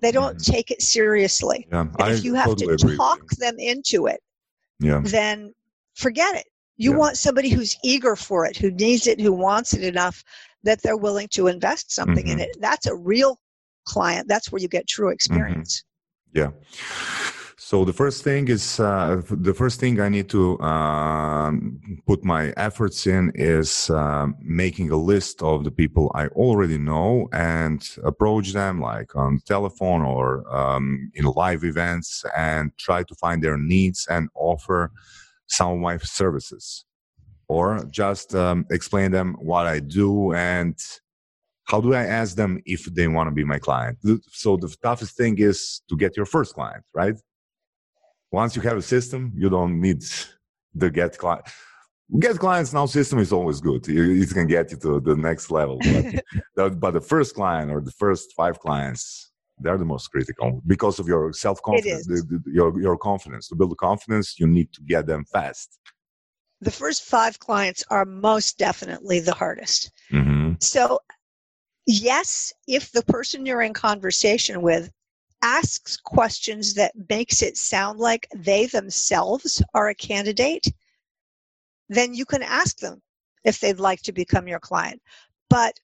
They 0.00 0.10
don't 0.10 0.36
mm-hmm. 0.36 0.52
take 0.52 0.70
it 0.72 0.82
seriously. 0.82 1.68
Yeah, 1.70 1.86
if 2.00 2.24
you 2.24 2.34
have 2.34 2.46
totally 2.46 2.76
to 2.76 2.96
talk 2.96 3.30
them 3.38 3.56
into 3.58 4.06
it, 4.06 4.20
yeah. 4.82 5.00
then 5.04 5.52
forget 5.94 6.34
it. 6.36 6.44
You 6.76 6.92
yeah. 6.92 6.96
want 6.96 7.16
somebody 7.16 7.48
who's 7.48 7.76
eager 7.84 8.16
for 8.16 8.46
it, 8.46 8.56
who 8.56 8.70
needs 8.70 9.06
it, 9.06 9.20
who 9.20 9.32
wants 9.32 9.74
it 9.74 9.84
enough 9.84 10.24
that 10.64 10.82
they're 10.82 10.96
willing 10.96 11.28
to 11.32 11.46
invest 11.48 11.92
something 11.92 12.26
mm-hmm. 12.26 12.38
in 12.38 12.40
it. 12.40 12.56
That's 12.60 12.86
a 12.86 12.94
real 12.94 13.38
client. 13.84 14.28
That's 14.28 14.50
where 14.50 14.60
you 14.60 14.68
get 14.68 14.88
true 14.88 15.06
mm-hmm. 15.06 15.14
experience. 15.14 15.84
Mm-hmm. 16.34 16.38
Yeah. 16.38 16.50
So 17.64 17.84
the 17.84 17.92
first 17.92 18.24
thing 18.24 18.48
is 18.48 18.80
uh, 18.80 19.22
the 19.30 19.54
first 19.54 19.78
thing 19.78 20.00
I 20.00 20.08
need 20.08 20.28
to 20.30 20.58
uh, 20.58 21.52
put 22.06 22.24
my 22.24 22.52
efforts 22.56 23.06
in 23.06 23.30
is 23.36 23.88
uh, 23.88 24.26
making 24.40 24.90
a 24.90 24.96
list 24.96 25.42
of 25.42 25.62
the 25.62 25.70
people 25.70 26.10
I 26.12 26.26
already 26.44 26.76
know 26.76 27.28
and 27.32 27.80
approach 28.02 28.52
them 28.52 28.80
like 28.80 29.14
on 29.14 29.38
telephone 29.46 30.02
or 30.02 30.44
um, 30.52 31.12
in 31.14 31.24
live 31.24 31.62
events 31.62 32.24
and 32.36 32.76
try 32.78 33.04
to 33.04 33.14
find 33.14 33.40
their 33.42 33.56
needs 33.56 34.08
and 34.10 34.28
offer 34.34 34.90
some 35.46 35.70
of 35.74 35.78
my 35.78 35.98
services, 35.98 36.84
or 37.46 37.84
just 37.90 38.34
um, 38.34 38.66
explain 38.70 39.12
them 39.12 39.36
what 39.38 39.66
I 39.66 39.78
do 39.78 40.34
and 40.34 40.76
how 41.64 41.80
do 41.80 41.94
I 41.94 42.04
ask 42.04 42.34
them 42.34 42.60
if 42.66 42.84
they 42.86 43.06
want 43.06 43.28
to 43.28 43.34
be 43.34 43.44
my 43.44 43.60
client. 43.60 43.98
So 44.32 44.56
the 44.56 44.74
toughest 44.82 45.16
thing 45.16 45.38
is 45.38 45.80
to 45.88 45.96
get 45.96 46.16
your 46.16 46.26
first 46.26 46.54
client, 46.54 46.84
right? 46.92 47.14
Once 48.32 48.56
you 48.56 48.62
have 48.62 48.78
a 48.78 48.82
system, 48.82 49.32
you 49.36 49.48
don't 49.50 49.80
need 49.80 50.02
the 50.74 50.90
get 50.90 51.16
client. 51.18 51.44
Get 52.18 52.38
clients 52.38 52.72
now 52.72 52.86
system 52.86 53.18
is 53.20 53.32
always 53.32 53.60
good. 53.60 53.86
It 53.88 54.30
can 54.30 54.46
get 54.46 54.70
you 54.70 54.78
to 54.78 55.00
the 55.00 55.16
next 55.16 55.50
level. 55.50 55.78
But, 55.78 56.24
the, 56.56 56.70
but 56.70 56.90
the 56.92 57.00
first 57.00 57.34
client 57.34 57.70
or 57.70 57.80
the 57.80 57.92
first 57.92 58.34
five 58.34 58.58
clients, 58.58 59.30
they're 59.58 59.78
the 59.78 59.84
most 59.84 60.08
critical 60.08 60.62
because 60.66 60.98
of 60.98 61.06
your 61.06 61.32
self 61.32 61.62
confidence, 61.62 62.08
your 62.46 62.78
your 62.80 62.98
confidence. 62.98 63.48
To 63.48 63.54
build 63.54 63.70
the 63.70 63.76
confidence, 63.76 64.40
you 64.40 64.46
need 64.46 64.72
to 64.72 64.82
get 64.82 65.06
them 65.06 65.24
fast. 65.24 65.78
The 66.60 66.70
first 66.70 67.04
five 67.04 67.38
clients 67.38 67.84
are 67.90 68.04
most 68.04 68.58
definitely 68.58 69.20
the 69.20 69.34
hardest. 69.34 69.90
Mm-hmm. 70.10 70.54
So, 70.60 71.00
yes, 71.86 72.52
if 72.66 72.92
the 72.92 73.02
person 73.02 73.46
you're 73.46 73.62
in 73.62 73.74
conversation 73.74 74.62
with 74.62 74.90
asks 75.42 75.96
questions 75.96 76.74
that 76.74 76.92
makes 77.08 77.42
it 77.42 77.56
sound 77.56 77.98
like 77.98 78.28
they 78.34 78.66
themselves 78.66 79.62
are 79.74 79.88
a 79.88 79.94
candidate, 79.94 80.66
then 81.88 82.14
you 82.14 82.24
can 82.24 82.42
ask 82.42 82.78
them 82.78 83.02
if 83.44 83.60
they'd 83.60 83.80
like 83.80 84.00
to 84.02 84.12
become 84.12 84.48
your 84.48 84.60
client. 84.60 85.02
But 85.50 85.74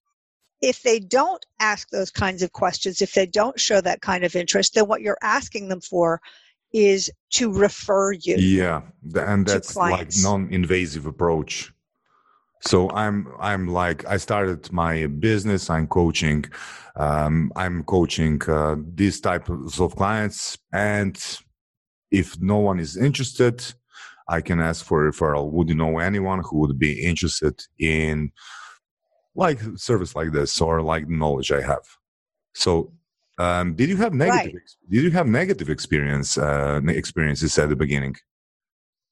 if 0.62 0.82
they 0.82 0.98
don't 0.98 1.44
ask 1.60 1.88
those 1.90 2.10
kinds 2.10 2.42
of 2.42 2.52
questions, 2.52 3.02
if 3.02 3.12
they 3.12 3.26
don't 3.26 3.60
show 3.60 3.80
that 3.80 4.00
kind 4.00 4.24
of 4.24 4.34
interest, 4.34 4.74
then 4.74 4.86
what 4.86 5.02
you're 5.02 5.18
asking 5.22 5.68
them 5.68 5.80
for 5.80 6.20
is 6.72 7.10
to 7.30 7.52
refer 7.52 8.12
you. 8.12 8.36
Yeah, 8.36 8.82
and 9.14 9.46
that's 9.46 9.76
like 9.76 10.10
non-invasive 10.20 11.06
approach. 11.06 11.72
So 12.60 12.90
I'm 12.90 13.28
I'm 13.38 13.68
like 13.68 14.04
I 14.06 14.16
started 14.16 14.72
my 14.72 15.06
business. 15.06 15.70
I'm 15.70 15.86
coaching. 15.86 16.44
Um, 16.96 17.52
I'm 17.54 17.84
coaching 17.84 18.40
uh, 18.48 18.76
these 18.94 19.20
types 19.20 19.78
of 19.78 19.94
clients, 19.94 20.58
and 20.72 21.16
if 22.10 22.40
no 22.40 22.56
one 22.58 22.80
is 22.80 22.96
interested, 22.96 23.62
I 24.28 24.40
can 24.40 24.60
ask 24.60 24.84
for 24.84 25.10
referral. 25.10 25.50
Would 25.52 25.68
you 25.68 25.76
know 25.76 25.98
anyone 25.98 26.40
who 26.44 26.58
would 26.58 26.78
be 26.78 27.00
interested 27.00 27.60
in 27.78 28.32
like 29.34 29.60
service 29.76 30.16
like 30.16 30.32
this 30.32 30.60
or 30.60 30.82
like 30.82 31.08
knowledge 31.08 31.52
I 31.52 31.62
have? 31.62 31.86
So, 32.54 32.92
um, 33.38 33.74
did 33.74 33.88
you 33.88 33.96
have 33.98 34.12
negative? 34.12 34.54
Right. 34.54 34.90
Did 34.90 35.04
you 35.04 35.10
have 35.12 35.28
negative 35.28 35.70
experience 35.70 36.36
uh, 36.36 36.80
experiences 36.88 37.56
at 37.58 37.68
the 37.68 37.76
beginning 37.76 38.16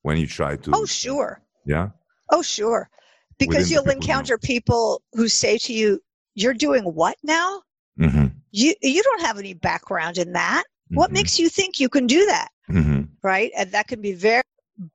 when 0.02 0.16
you 0.18 0.26
tried 0.26 0.64
to? 0.64 0.72
Oh, 0.74 0.84
sure. 0.84 1.40
Yeah. 1.64 1.90
Oh, 2.30 2.42
sure. 2.42 2.90
Because 3.38 3.70
you'll 3.70 3.90
encounter 3.90 4.38
people 4.38 5.02
who 5.12 5.28
say 5.28 5.58
to 5.58 5.72
you, 5.72 6.00
"You're 6.34 6.54
doing 6.54 6.84
what 6.84 7.16
now? 7.22 7.62
Mm-hmm. 7.98 8.26
You 8.50 8.74
you 8.82 9.02
don't 9.02 9.22
have 9.22 9.38
any 9.38 9.54
background 9.54 10.18
in 10.18 10.32
that. 10.32 10.64
Mm-hmm. 10.64 10.96
What 10.96 11.12
makes 11.12 11.38
you 11.38 11.48
think 11.48 11.78
you 11.78 11.88
can 11.88 12.06
do 12.06 12.24
that?" 12.26 12.48
Mm-hmm. 12.70 13.02
Right, 13.22 13.52
and 13.56 13.70
that 13.72 13.88
can 13.88 14.00
be 14.00 14.12
very 14.12 14.42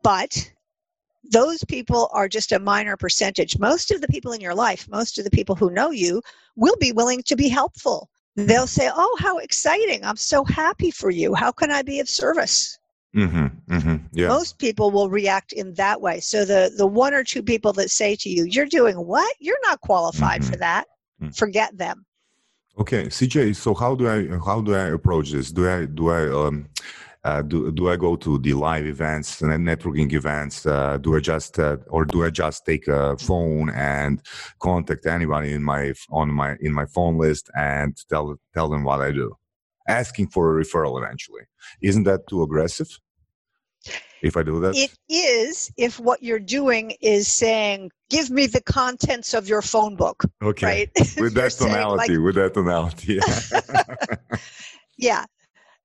but 0.03 0.51
those 1.31 1.63
people 1.65 2.09
are 2.11 2.27
just 2.27 2.51
a 2.51 2.59
minor 2.59 2.97
percentage. 2.97 3.57
Most 3.57 3.91
of 3.91 4.01
the 4.01 4.07
people 4.07 4.33
in 4.33 4.41
your 4.41 4.55
life, 4.55 4.87
most 4.89 5.17
of 5.17 5.23
the 5.23 5.31
people 5.31 5.55
who 5.55 5.71
know 5.71 5.91
you, 5.91 6.21
will 6.55 6.75
be 6.79 6.91
willing 6.91 7.23
to 7.23 7.35
be 7.35 7.47
helpful. 7.47 8.09
They'll 8.35 8.67
say, 8.67 8.89
Oh, 8.93 9.17
how 9.19 9.37
exciting. 9.37 10.03
I'm 10.03 10.17
so 10.17 10.43
happy 10.43 10.91
for 10.91 11.09
you. 11.09 11.33
How 11.33 11.51
can 11.51 11.71
I 11.71 11.81
be 11.81 11.99
of 11.99 12.09
service? 12.09 12.77
Mm-hmm, 13.15 13.73
mm-hmm, 13.73 13.95
yeah. 14.13 14.29
Most 14.29 14.57
people 14.57 14.89
will 14.89 15.09
react 15.09 15.51
in 15.51 15.73
that 15.73 15.99
way. 15.99 16.21
So 16.21 16.45
the, 16.45 16.71
the 16.77 16.87
one 16.87 17.13
or 17.13 17.25
two 17.25 17.43
people 17.43 17.73
that 17.73 17.89
say 17.89 18.15
to 18.15 18.29
you, 18.29 18.45
You're 18.45 18.65
doing 18.65 18.95
what? 18.95 19.35
You're 19.39 19.61
not 19.63 19.81
qualified 19.81 20.41
mm-hmm. 20.41 20.51
for 20.51 20.57
that. 20.57 20.85
Mm. 21.21 21.35
Forget 21.35 21.77
them. 21.77 22.05
Okay, 22.79 23.07
CJ. 23.07 23.55
So 23.57 23.73
how 23.73 23.95
do 23.95 24.07
I 24.07 24.37
how 24.45 24.61
do 24.61 24.73
I 24.73 24.87
approach 24.89 25.31
this? 25.31 25.51
Do 25.51 25.69
I 25.69 25.85
do 25.85 26.09
I 26.09 26.29
um, 26.29 26.69
uh, 27.23 27.41
do, 27.41 27.71
do 27.71 27.89
I 27.89 27.97
go 27.97 28.15
to 28.15 28.39
the 28.39 28.53
live 28.53 28.85
events 28.85 29.41
and 29.41 29.51
networking 29.67 30.11
events? 30.13 30.65
Uh, 30.65 30.97
do 30.97 31.15
I 31.15 31.19
just 31.19 31.59
uh, 31.59 31.77
or 31.87 32.05
do 32.05 32.23
I 32.23 32.29
just 32.29 32.65
take 32.65 32.87
a 32.87 33.17
phone 33.17 33.69
and 33.71 34.21
contact 34.59 35.05
anybody 35.05 35.53
in 35.53 35.63
my 35.63 35.93
on 36.09 36.31
my 36.31 36.55
in 36.61 36.73
my 36.73 36.85
phone 36.85 37.17
list 37.17 37.51
and 37.55 37.95
tell 38.09 38.35
tell 38.53 38.69
them 38.69 38.83
what 38.83 39.01
I 39.01 39.11
do, 39.11 39.37
asking 39.99 40.27
for 40.27 40.59
a 40.59 40.63
referral 40.63 41.01
eventually? 41.01 41.43
Isn't 41.81 42.03
that 42.03 42.27
too 42.27 42.43
aggressive? 42.43 42.89
If 44.21 44.37
I 44.37 44.43
do 44.43 44.59
that, 44.59 44.75
it 44.75 44.93
is. 45.09 45.71
If 45.77 45.99
what 45.99 46.21
you're 46.21 46.45
doing 46.59 46.93
is 47.01 47.27
saying, 47.27 47.89
"Give 48.11 48.29
me 48.29 48.45
the 48.45 48.61
contents 48.61 49.33
of 49.33 49.47
your 49.47 49.63
phone 49.63 49.95
book," 49.95 50.23
okay, 50.43 50.65
right? 50.65 50.89
with 51.17 51.33
that 51.33 51.51
tonality, 51.53 52.15
like, 52.15 52.25
with 52.25 52.35
that 52.35 52.53
tonality, 52.53 53.19
yeah. 53.19 54.37
yeah 54.97 55.25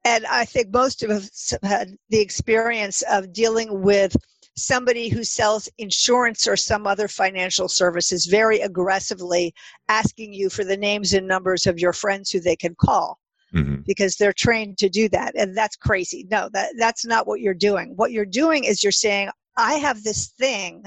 and 0.06 0.24
I 0.26 0.44
think 0.44 0.72
most 0.72 1.02
of 1.02 1.10
us 1.10 1.50
have 1.50 1.68
had 1.68 1.96
the 2.10 2.20
experience 2.20 3.02
of 3.10 3.32
dealing 3.32 3.82
with 3.82 4.16
somebody 4.56 5.08
who 5.08 5.24
sells 5.24 5.68
insurance 5.78 6.46
or 6.46 6.56
some 6.56 6.86
other 6.86 7.08
financial 7.08 7.68
services 7.68 8.26
very 8.26 8.60
aggressively 8.60 9.52
asking 9.88 10.32
you 10.32 10.48
for 10.48 10.64
the 10.64 10.76
names 10.76 11.12
and 11.12 11.26
numbers 11.26 11.66
of 11.66 11.80
your 11.80 11.92
friends 11.92 12.30
who 12.30 12.38
they 12.38 12.54
can 12.54 12.76
call 12.76 13.18
mm-hmm. 13.56 13.80
because 13.86 14.16
they're 14.16 14.32
trained 14.32 14.78
to 14.78 14.88
do 14.88 15.08
that 15.08 15.34
and 15.36 15.56
that's 15.56 15.76
crazy 15.76 16.26
no 16.30 16.48
that 16.52 16.70
that's 16.78 17.04
not 17.04 17.26
what 17.26 17.40
you're 17.40 17.54
doing 17.54 17.92
what 17.96 18.12
you're 18.12 18.24
doing 18.24 18.64
is 18.64 18.82
you're 18.82 18.92
saying 18.92 19.28
i 19.56 19.74
have 19.74 20.02
this 20.02 20.28
thing 20.38 20.82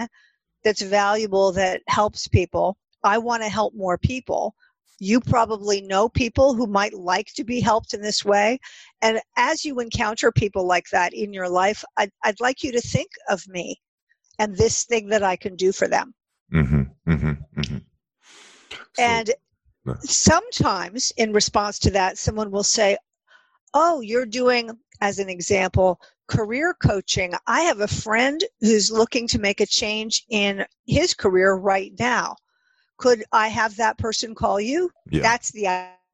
that's 0.64 0.82
valuable 0.82 1.52
that 1.52 1.82
helps 1.88 2.28
people 2.28 2.78
i 3.04 3.18
want 3.18 3.42
to 3.42 3.50
help 3.50 3.74
more 3.76 3.98
people 3.98 4.54
you 5.00 5.22
probably 5.22 5.82
know 5.82 6.10
people 6.10 6.54
who 6.54 6.68
might 6.68 6.94
like 6.94 7.28
to 7.36 7.44
be 7.44 7.62
helped 7.62 7.94
in 7.94 8.02
this 8.02 8.24
way. 8.24 8.60
And 9.02 9.20
as 9.38 9.64
you 9.64 9.80
encounter 9.80 10.32
people 10.32 10.68
like 10.68 10.86
that 10.92 11.14
in 11.14 11.34
your 11.34 11.50
life, 11.50 11.84
I'd, 11.98 12.12
I'd 12.24 12.40
like 12.42 12.64
you 12.64 12.72
to 12.74 12.82
think 12.82 13.10
of 13.30 13.48
me 13.48 13.80
and 14.38 14.56
this 14.56 14.84
thing 14.84 15.08
that 15.10 15.24
I 15.24 15.36
can 15.36 15.56
do 15.56 15.72
for 15.72 15.88
them. 15.88 16.14
Mm-hmm, 16.54 17.12
mm-hmm, 17.12 17.60
mm-hmm. 17.60 17.78
So, 18.96 19.04
and 19.04 19.32
sometimes, 20.02 21.12
in 21.18 21.34
response 21.34 21.80
to 21.80 21.92
that, 21.92 22.18
someone 22.18 22.52
will 22.52 22.64
say, 22.64 22.98
Oh, 23.74 24.02
you're 24.02 24.26
doing, 24.26 24.72
as 25.02 25.20
an 25.20 25.30
example, 25.30 26.00
career 26.28 26.76
coaching. 26.82 27.34
I 27.46 27.62
have 27.62 27.82
a 27.82 27.88
friend 27.88 28.44
who's 28.62 28.92
looking 28.92 29.28
to 29.28 29.40
make 29.40 29.62
a 29.62 29.66
change 29.66 30.26
in 30.30 30.66
his 30.88 31.14
career 31.14 31.54
right 31.54 31.94
now 32.00 32.36
could 33.00 33.24
I 33.32 33.48
have 33.48 33.76
that 33.78 33.98
person 33.98 34.36
call 34.36 34.60
you? 34.60 34.92
Yeah. 35.10 35.22
That's 35.22 35.52
the 35.52 35.68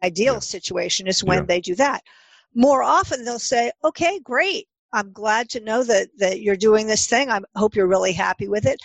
ideal 0.04 0.36
yeah. 0.36 0.40
situation 0.40 1.08
is 1.08 1.24
when 1.24 1.40
yeah. 1.40 1.46
they 1.46 1.60
do 1.60 1.76
that. 1.76 2.04
More 2.54 2.84
often 2.84 3.26
they'll 3.26 3.40
say, 3.40 3.72
okay, 3.84 4.20
great. 4.20 4.68
I'm 4.94 5.12
glad 5.12 5.50
to 5.50 5.60
know 5.60 5.84
that, 5.84 6.08
that 6.20 6.40
you're 6.40 6.56
doing 6.56 6.88
this 6.88 7.08
thing. 7.08 7.30
I 7.30 7.42
hope 7.56 7.76
you're 7.76 7.88
really 7.88 8.14
happy 8.14 8.48
with 8.48 8.66
it. 8.66 8.80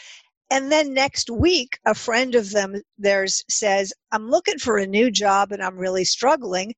And 0.50 0.70
then 0.70 0.92
next 0.92 1.30
week, 1.30 1.78
a 1.84 1.94
friend 1.94 2.34
of 2.34 2.50
them 2.50 2.82
theirs 2.98 3.44
says, 3.48 3.92
I'm 4.10 4.28
looking 4.28 4.58
for 4.58 4.78
a 4.78 4.86
new 4.86 5.10
job 5.10 5.52
and 5.52 5.62
I'm 5.62 5.78
really 5.78 6.04
struggling. 6.04 6.74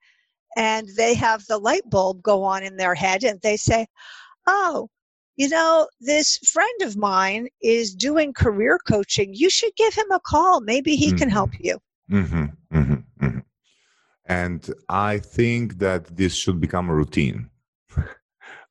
And 0.56 0.88
they 0.96 1.14
have 1.14 1.46
the 1.46 1.58
light 1.58 1.88
bulb 1.88 2.22
go 2.22 2.44
on 2.44 2.62
in 2.62 2.76
their 2.76 2.94
head 2.94 3.24
and 3.24 3.40
they 3.40 3.56
say, 3.56 3.86
Oh, 4.46 4.90
you 5.36 5.48
know, 5.48 5.88
this 6.00 6.38
friend 6.38 6.82
of 6.82 6.96
mine 6.96 7.48
is 7.62 7.94
doing 7.94 8.34
career 8.34 8.78
coaching. 8.86 9.30
You 9.32 9.48
should 9.48 9.74
give 9.76 9.94
him 9.94 10.10
a 10.10 10.20
call. 10.20 10.60
Maybe 10.60 10.94
he 10.96 11.08
mm-hmm. 11.08 11.16
can 11.16 11.30
help 11.30 11.50
you. 11.58 11.78
Mm-hmm, 12.10 12.44
mm-hmm, 12.76 13.24
mm-hmm, 13.24 13.38
and 14.26 14.74
I 14.88 15.18
think 15.18 15.78
that 15.78 16.16
this 16.16 16.34
should 16.34 16.60
become 16.60 16.90
a 16.90 16.94
routine, 16.94 17.48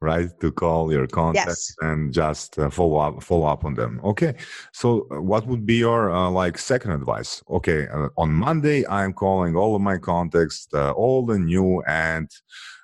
right? 0.01 0.29
To 0.39 0.51
call 0.51 0.91
your 0.91 1.07
contacts 1.07 1.75
yes. 1.79 1.89
and 1.89 2.11
just 2.11 2.57
uh, 2.57 2.69
follow 2.69 2.97
up, 2.97 3.23
follow 3.23 3.45
up 3.45 3.63
on 3.63 3.75
them. 3.75 4.01
Okay. 4.03 4.33
So, 4.73 5.07
uh, 5.11 5.21
what 5.21 5.45
would 5.47 5.65
be 5.65 5.75
your 5.75 6.11
uh, 6.11 6.29
like 6.29 6.57
second 6.57 6.91
advice? 6.91 7.43
Okay, 7.49 7.87
uh, 7.87 8.09
on 8.17 8.33
Monday 8.33 8.85
I'm 8.87 9.13
calling 9.13 9.55
all 9.55 9.75
of 9.75 9.81
my 9.81 9.97
contacts, 9.97 10.67
uh, 10.73 10.91
all 10.91 11.25
the 11.25 11.37
new 11.37 11.81
and 11.87 12.29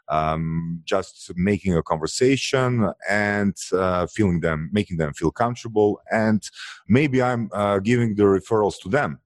um, 0.10 0.82
just 0.86 1.32
making 1.36 1.76
a 1.76 1.84
conversation 1.84 2.90
and 3.10 3.56
uh, 3.74 4.08
feeling 4.08 4.40
them, 4.40 4.70
making 4.72 4.98
them 4.98 5.14
feel 5.14 5.32
comfortable, 5.32 6.00
and 6.12 6.50
maybe 6.88 7.22
I'm 7.22 7.50
uh, 7.52 7.80
giving 7.80 8.16
the 8.16 8.24
referrals 8.24 8.80
to 8.84 8.90
them. 8.90 9.20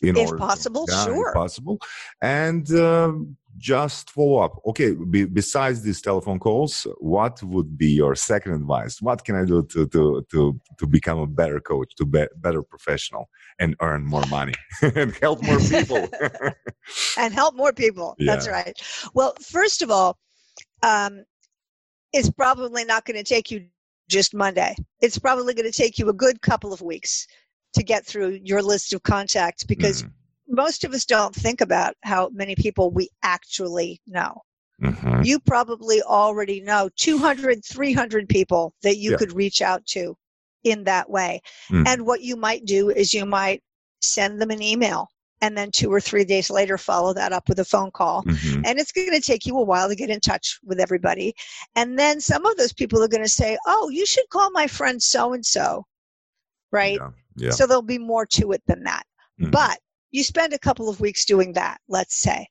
if 0.00 0.38
possible, 0.38 0.86
to, 0.86 0.92
yeah, 0.92 1.04
sure. 1.04 1.28
If 1.28 1.34
possible, 1.34 1.78
and 2.22 2.72
uh, 2.72 3.12
just 3.56 4.10
follow 4.10 4.38
up. 4.38 4.60
Okay, 4.66 4.92
be, 4.92 5.24
besides 5.24 5.82
these 5.82 6.00
telephone 6.00 6.38
calls, 6.38 6.86
what 6.98 7.42
would 7.42 7.76
be 7.76 7.88
your 7.88 8.14
second 8.14 8.54
advice? 8.54 9.00
What 9.00 9.24
can 9.24 9.36
I 9.36 9.44
do 9.44 9.62
to 9.62 9.86
to 9.88 10.26
to 10.30 10.60
to 10.78 10.86
become 10.86 11.18
a 11.18 11.26
better 11.26 11.60
coach, 11.60 11.94
to 11.96 12.04
be 12.04 12.26
better 12.36 12.62
professional, 12.62 13.28
and 13.58 13.76
earn 13.80 14.04
more 14.04 14.24
money 14.28 14.54
and 14.82 15.14
help 15.16 15.42
more 15.42 15.58
people? 15.58 16.08
and 17.18 17.32
help 17.32 17.54
more 17.56 17.72
people. 17.72 18.14
Yeah. 18.18 18.32
That's 18.32 18.48
right. 18.48 18.76
Well, 19.14 19.34
first 19.40 19.82
of 19.82 19.90
all, 19.90 20.18
um, 20.82 21.24
it's 22.12 22.30
probably 22.30 22.84
not 22.84 23.04
going 23.04 23.16
to 23.16 23.24
take 23.24 23.50
you 23.50 23.66
just 24.08 24.34
Monday. 24.34 24.74
It's 25.00 25.18
probably 25.18 25.54
going 25.54 25.70
to 25.70 25.76
take 25.76 25.98
you 25.98 26.08
a 26.08 26.14
good 26.14 26.40
couple 26.42 26.72
of 26.72 26.80
weeks 26.80 27.26
to 27.74 27.82
get 27.82 28.06
through 28.06 28.40
your 28.42 28.62
list 28.62 28.92
of 28.92 29.02
contacts 29.02 29.64
because. 29.64 30.02
Mm 30.02 30.10
most 30.48 30.84
of 30.84 30.92
us 30.92 31.04
don't 31.04 31.34
think 31.34 31.60
about 31.60 31.94
how 32.02 32.28
many 32.32 32.54
people 32.54 32.90
we 32.90 33.08
actually 33.22 34.00
know. 34.06 34.42
Mm-hmm. 34.82 35.22
You 35.24 35.40
probably 35.40 36.02
already 36.02 36.60
know 36.60 36.90
200, 36.96 37.64
300 37.64 38.28
people 38.28 38.74
that 38.82 38.98
you 38.98 39.12
yeah. 39.12 39.16
could 39.16 39.32
reach 39.32 39.62
out 39.62 39.84
to 39.86 40.14
in 40.64 40.84
that 40.84 41.08
way. 41.08 41.40
Mm. 41.70 41.86
And 41.86 42.06
what 42.06 42.20
you 42.22 42.36
might 42.36 42.64
do 42.66 42.90
is 42.90 43.14
you 43.14 43.24
might 43.24 43.62
send 44.02 44.40
them 44.40 44.50
an 44.50 44.62
email 44.62 45.08
and 45.40 45.56
then 45.56 45.70
two 45.70 45.92
or 45.92 46.00
three 46.00 46.24
days 46.24 46.50
later 46.50 46.78
follow 46.78 47.12
that 47.12 47.32
up 47.32 47.48
with 47.48 47.58
a 47.58 47.64
phone 47.64 47.90
call 47.90 48.22
Mhm. 48.24 48.62
and 48.64 48.78
it's 48.78 48.92
going 48.92 49.10
to 49.10 49.20
take 49.20 49.46
you 49.46 49.56
a 49.58 49.64
while 49.64 49.88
to 49.88 49.94
get 49.96 50.10
in 50.10 50.20
touch 50.20 50.58
with 50.64 50.80
everybody 50.80 51.34
and 51.74 51.98
then 51.98 52.20
some 52.20 52.46
of 52.46 52.56
those 52.56 52.72
people 52.72 53.02
are 53.02 53.08
going 53.08 53.22
to 53.22 53.28
say 53.28 53.58
oh 53.66 53.88
you 53.90 54.06
should 54.06 54.28
call 54.30 54.50
my 54.50 54.66
friend 54.66 55.02
so 55.02 55.32
and 55.32 55.44
so 55.44 55.84
right 56.72 56.98
Yeah. 57.00 57.10
Yeah. 57.36 57.50
so 57.50 57.66
there'll 57.66 57.82
be 57.82 57.98
more 57.98 58.26
to 58.26 58.52
it 58.52 58.62
than 58.66 58.82
that 58.84 59.04
Mhm. 59.40 59.50
but 59.50 59.78
you 60.16 60.24
spend 60.24 60.52
a 60.52 60.58
couple 60.58 60.88
of 60.88 61.00
weeks 61.00 61.24
doing 61.24 61.52
that 61.52 61.78
let's 61.88 62.16
say 62.16 62.46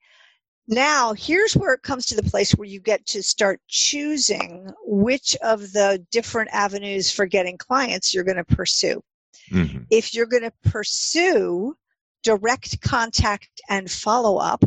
now 0.67 1.13
here's 1.13 1.55
where 1.55 1.73
it 1.73 1.83
comes 1.83 2.05
to 2.05 2.15
the 2.15 2.29
place 2.31 2.51
where 2.51 2.67
you 2.67 2.79
get 2.79 3.05
to 3.05 3.21
start 3.21 3.59
choosing 3.67 4.67
which 4.85 5.35
of 5.43 5.59
the 5.73 6.03
different 6.11 6.49
avenues 6.51 7.11
for 7.11 7.25
getting 7.25 7.57
clients 7.57 8.13
you're 8.13 8.23
going 8.23 8.37
to 8.37 8.55
pursue 8.55 9.01
Mhm. 9.51 9.85
if 9.89 10.13
you're 10.13 10.25
going 10.25 10.43
to 10.43 10.69
pursue 10.69 11.75
direct 12.23 12.81
contact 12.81 13.61
and 13.69 13.91
follow 13.91 14.37
up 14.37 14.63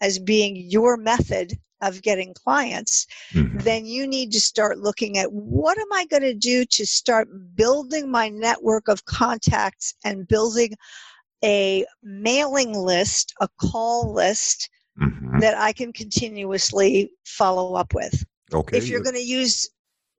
as 0.00 0.18
being 0.18 0.56
your 0.56 0.96
method 0.96 1.52
of 1.82 2.00
getting 2.00 2.32
clients, 2.32 3.06
Mhm. 3.32 3.62
then 3.64 3.86
you 3.86 4.06
need 4.06 4.32
to 4.32 4.40
start 4.40 4.78
looking 4.78 5.18
at 5.18 5.32
what 5.32 5.76
am 5.78 5.92
I 5.92 6.06
going 6.06 6.22
to 6.22 6.34
do 6.34 6.64
to 6.64 6.86
start 6.86 7.28
building 7.54 8.10
my 8.10 8.28
network 8.28 8.88
of 8.88 9.04
contacts 9.04 9.94
and 10.04 10.26
building 10.26 10.74
a 11.44 11.84
mailing 12.02 12.72
list, 12.74 13.32
a 13.40 13.48
call 13.60 14.12
list 14.12 14.68
Mhm. 15.00 15.40
that 15.40 15.56
I 15.56 15.72
can 15.72 15.92
continuously 15.92 17.12
follow 17.24 17.74
up 17.74 17.94
with. 17.94 18.24
Okay. 18.52 18.76
If 18.78 18.88
you're 18.88 19.02
going 19.02 19.16
to 19.16 19.22
use 19.22 19.68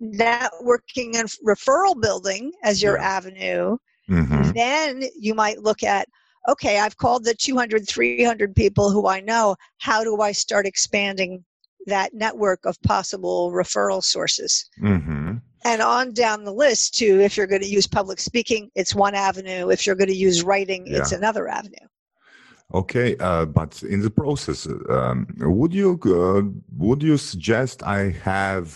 networking 0.01 1.15
and 1.15 1.29
referral 1.45 1.99
building 1.99 2.51
as 2.63 2.81
your 2.81 2.97
Yeah. 2.97 3.17
avenue, 3.17 3.77
Mhm. 4.09 4.53
then 4.53 5.03
you 5.17 5.33
might 5.33 5.59
look 5.63 5.83
at 5.83 6.07
okay 6.49 6.79
i've 6.79 6.97
called 6.97 7.23
the 7.23 7.33
200 7.33 7.87
300 7.87 8.53
people 8.53 8.91
who 8.91 9.07
i 9.07 9.21
know 9.21 9.55
how 9.77 10.03
do 10.03 10.19
i 10.19 10.31
start 10.33 10.65
expanding 10.65 11.43
that 11.85 12.13
network 12.13 12.59
of 12.65 12.77
possible 12.81 13.51
referral 13.51 14.03
sources 14.03 14.69
Mhm. 14.81 15.41
And 15.65 15.81
on 15.81 16.13
down 16.13 16.43
the 16.43 16.53
list 16.53 16.93
to 16.95 17.21
if 17.21 17.37
you're 17.37 17.47
going 17.47 17.61
to 17.61 17.67
use 17.67 17.87
public 17.87 18.19
speaking 18.19 18.69
it's 18.75 18.93
one 18.93 19.15
avenue 19.15 19.69
if 19.69 19.85
you're 19.85 19.95
going 19.95 20.09
to 20.09 20.15
use 20.15 20.43
writing 20.43 20.83
it's 20.87 21.11
another 21.11 21.47
avenue 21.47 21.87
Okay, 22.73 23.15
uh, 23.17 23.45
but 23.45 23.83
in 23.83 24.01
the 24.01 24.09
process, 24.09 24.67
um, 24.89 25.27
would 25.37 25.73
you 25.73 25.99
uh, 26.05 26.41
would 26.75 27.03
you 27.03 27.17
suggest 27.17 27.83
I 27.83 28.09
have, 28.23 28.69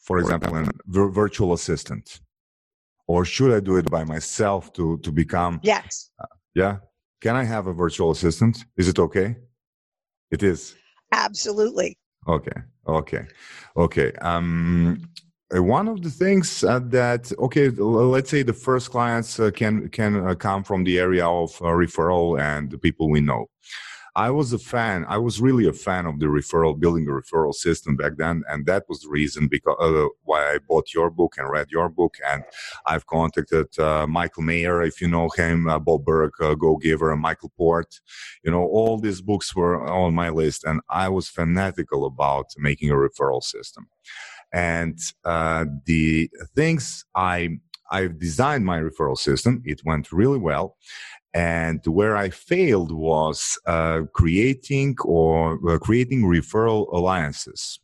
for 0.00 0.18
example, 0.18 0.54
a 0.54 0.66
vir- 0.86 1.08
virtual 1.08 1.54
assistant, 1.54 2.20
or 3.06 3.24
should 3.24 3.54
I 3.56 3.60
do 3.60 3.76
it 3.76 3.90
by 3.90 4.04
myself 4.04 4.72
to 4.74 4.98
to 4.98 5.10
become? 5.10 5.60
yes 5.62 6.10
Yeah, 6.54 6.78
can 7.22 7.34
I 7.34 7.44
have 7.44 7.68
a 7.68 7.72
virtual 7.72 8.10
assistant? 8.10 8.66
Is 8.76 8.88
it 8.88 8.98
okay? 8.98 9.36
It 10.30 10.42
is. 10.42 10.74
absolutely 11.12 11.96
Okay, 12.28 12.58
okay, 12.86 13.24
okay. 13.76 14.12
Um, 14.20 15.00
uh, 15.00 15.31
one 15.60 15.88
of 15.88 16.02
the 16.02 16.10
things 16.10 16.64
uh, 16.64 16.80
that 16.84 17.30
okay, 17.38 17.68
let's 17.70 18.30
say 18.30 18.42
the 18.42 18.52
first 18.52 18.90
clients 18.90 19.38
uh, 19.38 19.50
can 19.50 19.88
can 19.90 20.26
uh, 20.26 20.34
come 20.34 20.64
from 20.64 20.84
the 20.84 20.98
area 20.98 21.26
of 21.26 21.50
uh, 21.60 21.66
referral 21.66 22.40
and 22.40 22.70
the 22.70 22.78
people 22.78 23.10
we 23.10 23.20
know. 23.20 23.48
I 24.14 24.30
was 24.30 24.52
a 24.52 24.58
fan. 24.58 25.06
I 25.08 25.16
was 25.16 25.40
really 25.40 25.66
a 25.66 25.72
fan 25.72 26.04
of 26.04 26.18
the 26.20 26.26
referral, 26.26 26.78
building 26.78 27.08
a 27.08 27.12
referral 27.12 27.54
system 27.54 27.96
back 27.96 28.18
then, 28.18 28.42
and 28.50 28.66
that 28.66 28.84
was 28.86 29.00
the 29.00 29.08
reason 29.08 29.48
because 29.48 29.76
uh, 29.80 30.08
why 30.24 30.52
I 30.52 30.58
bought 30.58 30.92
your 30.92 31.08
book 31.08 31.36
and 31.38 31.50
read 31.50 31.70
your 31.70 31.88
book. 31.88 32.16
And 32.28 32.44
I've 32.86 33.06
contacted 33.06 33.78
uh, 33.78 34.06
Michael 34.06 34.42
Mayer, 34.42 34.82
if 34.82 35.00
you 35.00 35.08
know 35.08 35.30
him, 35.30 35.66
uh, 35.66 35.78
Bob 35.78 36.04
Burg, 36.04 36.32
uh, 36.42 36.54
Go 36.54 36.76
Giver, 36.76 37.10
and 37.10 37.22
Michael 37.22 37.52
Port. 37.56 38.00
You 38.44 38.50
know, 38.50 38.64
all 38.64 38.98
these 38.98 39.22
books 39.22 39.56
were 39.56 39.88
on 39.88 40.14
my 40.14 40.28
list, 40.28 40.64
and 40.64 40.82
I 40.90 41.08
was 41.08 41.30
fanatical 41.30 42.04
about 42.04 42.50
making 42.58 42.90
a 42.90 42.94
referral 42.94 43.42
system. 43.42 43.88
And 44.52 44.98
uh, 45.24 45.64
the 45.86 46.30
things 46.54 47.04
I 47.14 47.58
I've 47.92 48.18
designed 48.18 48.64
my 48.64 48.80
referral 48.80 49.18
system. 49.18 49.62
It 49.64 49.82
went 49.84 50.10
really 50.10 50.38
well. 50.38 50.76
And 51.34 51.80
where 51.86 52.16
I 52.16 52.30
failed 52.30 52.90
was 52.90 53.58
uh, 53.66 54.02
creating 54.14 54.96
or 55.04 55.58
uh, 55.70 55.78
creating 55.78 56.22
referral 56.22 56.90
alliances. 56.92 57.78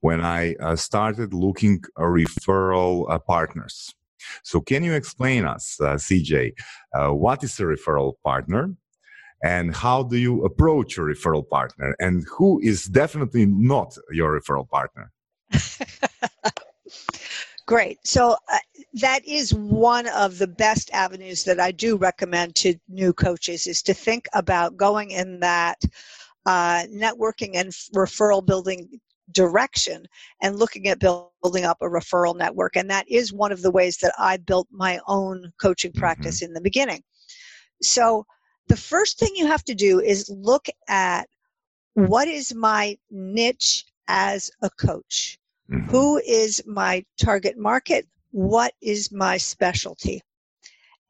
When 0.00 0.24
I 0.24 0.54
uh, 0.54 0.76
started 0.76 1.34
looking 1.34 1.82
at 1.98 2.02
referral 2.02 3.04
uh, 3.10 3.18
partners. 3.18 3.94
So, 4.42 4.60
can 4.62 4.82
you 4.82 4.94
explain 4.94 5.44
us, 5.44 5.76
uh, 5.80 5.94
CJ, 5.94 6.52
uh, 6.94 7.10
what 7.10 7.44
is 7.44 7.60
a 7.60 7.64
referral 7.64 8.14
partner? 8.24 8.74
And 9.44 9.74
how 9.74 10.02
do 10.02 10.16
you 10.16 10.42
approach 10.44 10.96
a 10.96 11.02
referral 11.02 11.46
partner? 11.48 11.94
And 12.00 12.26
who 12.36 12.60
is 12.60 12.86
definitely 12.86 13.46
not 13.46 13.96
your 14.10 14.40
referral 14.40 14.68
partner? 14.68 15.12
Great. 17.66 17.98
So 18.02 18.36
uh, 18.50 18.58
that 18.94 19.26
is 19.26 19.52
one 19.52 20.08
of 20.08 20.38
the 20.38 20.46
best 20.46 20.90
avenues 20.92 21.44
that 21.44 21.60
I 21.60 21.70
do 21.70 21.96
recommend 21.96 22.54
to 22.56 22.74
new 22.88 23.12
coaches 23.12 23.66
is 23.66 23.82
to 23.82 23.92
think 23.92 24.26
about 24.32 24.78
going 24.78 25.10
in 25.10 25.40
that 25.40 25.76
uh, 26.46 26.84
networking 26.90 27.56
and 27.56 27.68
referral 27.94 28.44
building 28.44 28.88
direction 29.32 30.06
and 30.40 30.58
looking 30.58 30.88
at 30.88 30.98
building 30.98 31.64
up 31.64 31.76
a 31.82 31.84
referral 31.84 32.34
network. 32.34 32.76
And 32.76 32.88
that 32.88 33.06
is 33.06 33.34
one 33.34 33.52
of 33.52 33.60
the 33.60 33.70
ways 33.70 33.98
that 33.98 34.14
I 34.18 34.38
built 34.38 34.66
my 34.70 34.98
own 35.06 35.52
coaching 35.60 35.92
practice 35.92 36.40
in 36.40 36.54
the 36.54 36.62
beginning. 36.62 37.02
So 37.82 38.24
the 38.68 38.76
first 38.76 39.18
thing 39.18 39.32
you 39.34 39.46
have 39.46 39.64
to 39.64 39.74
do 39.74 40.00
is 40.00 40.30
look 40.30 40.68
at 40.88 41.28
what 41.94 42.28
is 42.28 42.54
my 42.54 42.96
niche 43.10 43.84
as 44.08 44.50
a 44.62 44.70
coach 44.70 45.38
Mhm. 45.70 45.90
who 45.90 46.18
is 46.26 46.62
my 46.66 47.04
target 47.20 47.56
market 47.58 48.06
what 48.30 48.72
is 48.82 49.10
my 49.12 49.36
specialty 49.36 50.20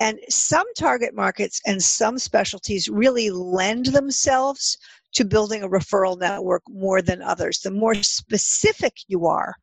and 0.01 0.19
some 0.29 0.67
target 0.75 1.15
markets 1.15 1.61
and 1.67 1.83
some 1.83 2.19
specialties 2.19 2.89
really 2.89 3.31
lend 3.31 3.87
themselves 3.87 4.77
to 5.15 5.25
building 5.25 5.63
a 5.63 5.69
referral 5.69 6.19
network 6.19 6.63
more 6.69 7.01
than 7.03 7.23
others 7.23 7.61
the 7.61 7.71
more 7.71 7.95
specific 7.95 8.95
you 9.09 9.27
are 9.27 9.55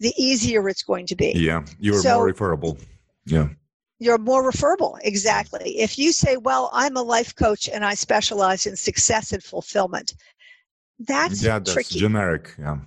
the 0.00 0.12
easier 0.18 0.68
it's 0.68 0.82
going 0.82 1.06
to 1.06 1.14
be 1.16 1.32
Yeah, 1.36 1.64
you're 1.78 2.00
So- 2.02 2.16
more 2.16 2.26
referable. 2.26 2.78
Yeah. 3.24 3.48
you're 3.98 4.18
more 4.18 4.44
referable 4.44 4.98
exactly 5.02 5.78
if 5.78 5.96
you 5.98 6.10
say 6.12 6.36
well 6.36 6.68
i'm 6.72 6.96
a 6.96 7.02
life 7.02 7.34
coach 7.36 7.68
and 7.68 7.84
i 7.84 7.94
specialize 7.94 8.66
in 8.66 8.74
success 8.76 9.30
and 9.32 9.42
fulfillment 9.44 10.12
that's 10.98 11.42
yeah, 11.42 11.58
that's 11.58 11.72
tricky 11.72 11.98
generic. 11.98 12.54
Yeah. 12.58 12.78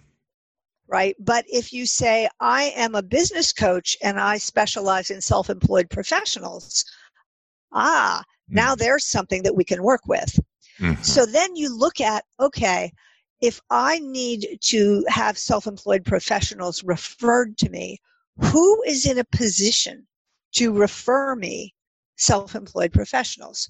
right? 0.88 1.16
But 1.20 1.46
if 1.48 1.74
you 1.74 1.86
say, 1.86 2.30
I 2.40 2.66
am 2.76 2.96
a 2.96 3.02
business 3.02 3.52
coach 3.52 3.98
and 4.04 4.20
I 4.20 4.38
specialize 4.38 5.10
in 5.10 5.22
self 5.22 5.50
employed 5.50 5.90
professionals, 5.90 6.86
ah, 7.72 8.24
now 8.50 8.76
there's 8.76 9.06
something 9.06 9.44
that 9.44 9.56
we 9.56 9.64
can 9.64 9.82
work 9.84 10.02
with. 10.08 10.40
Mhm. 10.80 11.04
So 11.04 11.26
then 11.26 11.56
you 11.56 11.76
look 11.76 12.00
at, 12.02 12.24
okay, 12.40 12.92
if 13.42 13.60
I 13.70 14.00
need 14.00 14.60
to 14.66 15.04
have 15.08 15.38
self 15.38 15.68
employed 15.68 16.06
professionals 16.06 16.84
referred 16.84 17.58
to 17.60 17.70
me, 17.70 18.00
who 18.38 18.84
is 18.84 19.06
in 19.06 19.18
a 19.18 19.24
position 19.26 20.08
to 20.54 20.72
refer 20.72 21.36
me 21.36 21.74
self 22.18 22.56
employed 22.56 22.94
professionals? 22.94 23.70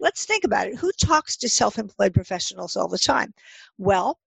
Let's 0.00 0.24
think 0.24 0.44
about 0.44 0.68
it. 0.68 0.76
Who 0.76 0.92
talks 0.92 1.36
to 1.38 1.48
self 1.48 1.78
employed 1.78 2.14
professionals 2.14 2.76
all 2.76 2.88
the 2.88 2.98
time? 2.98 3.34
Well, 3.78 4.18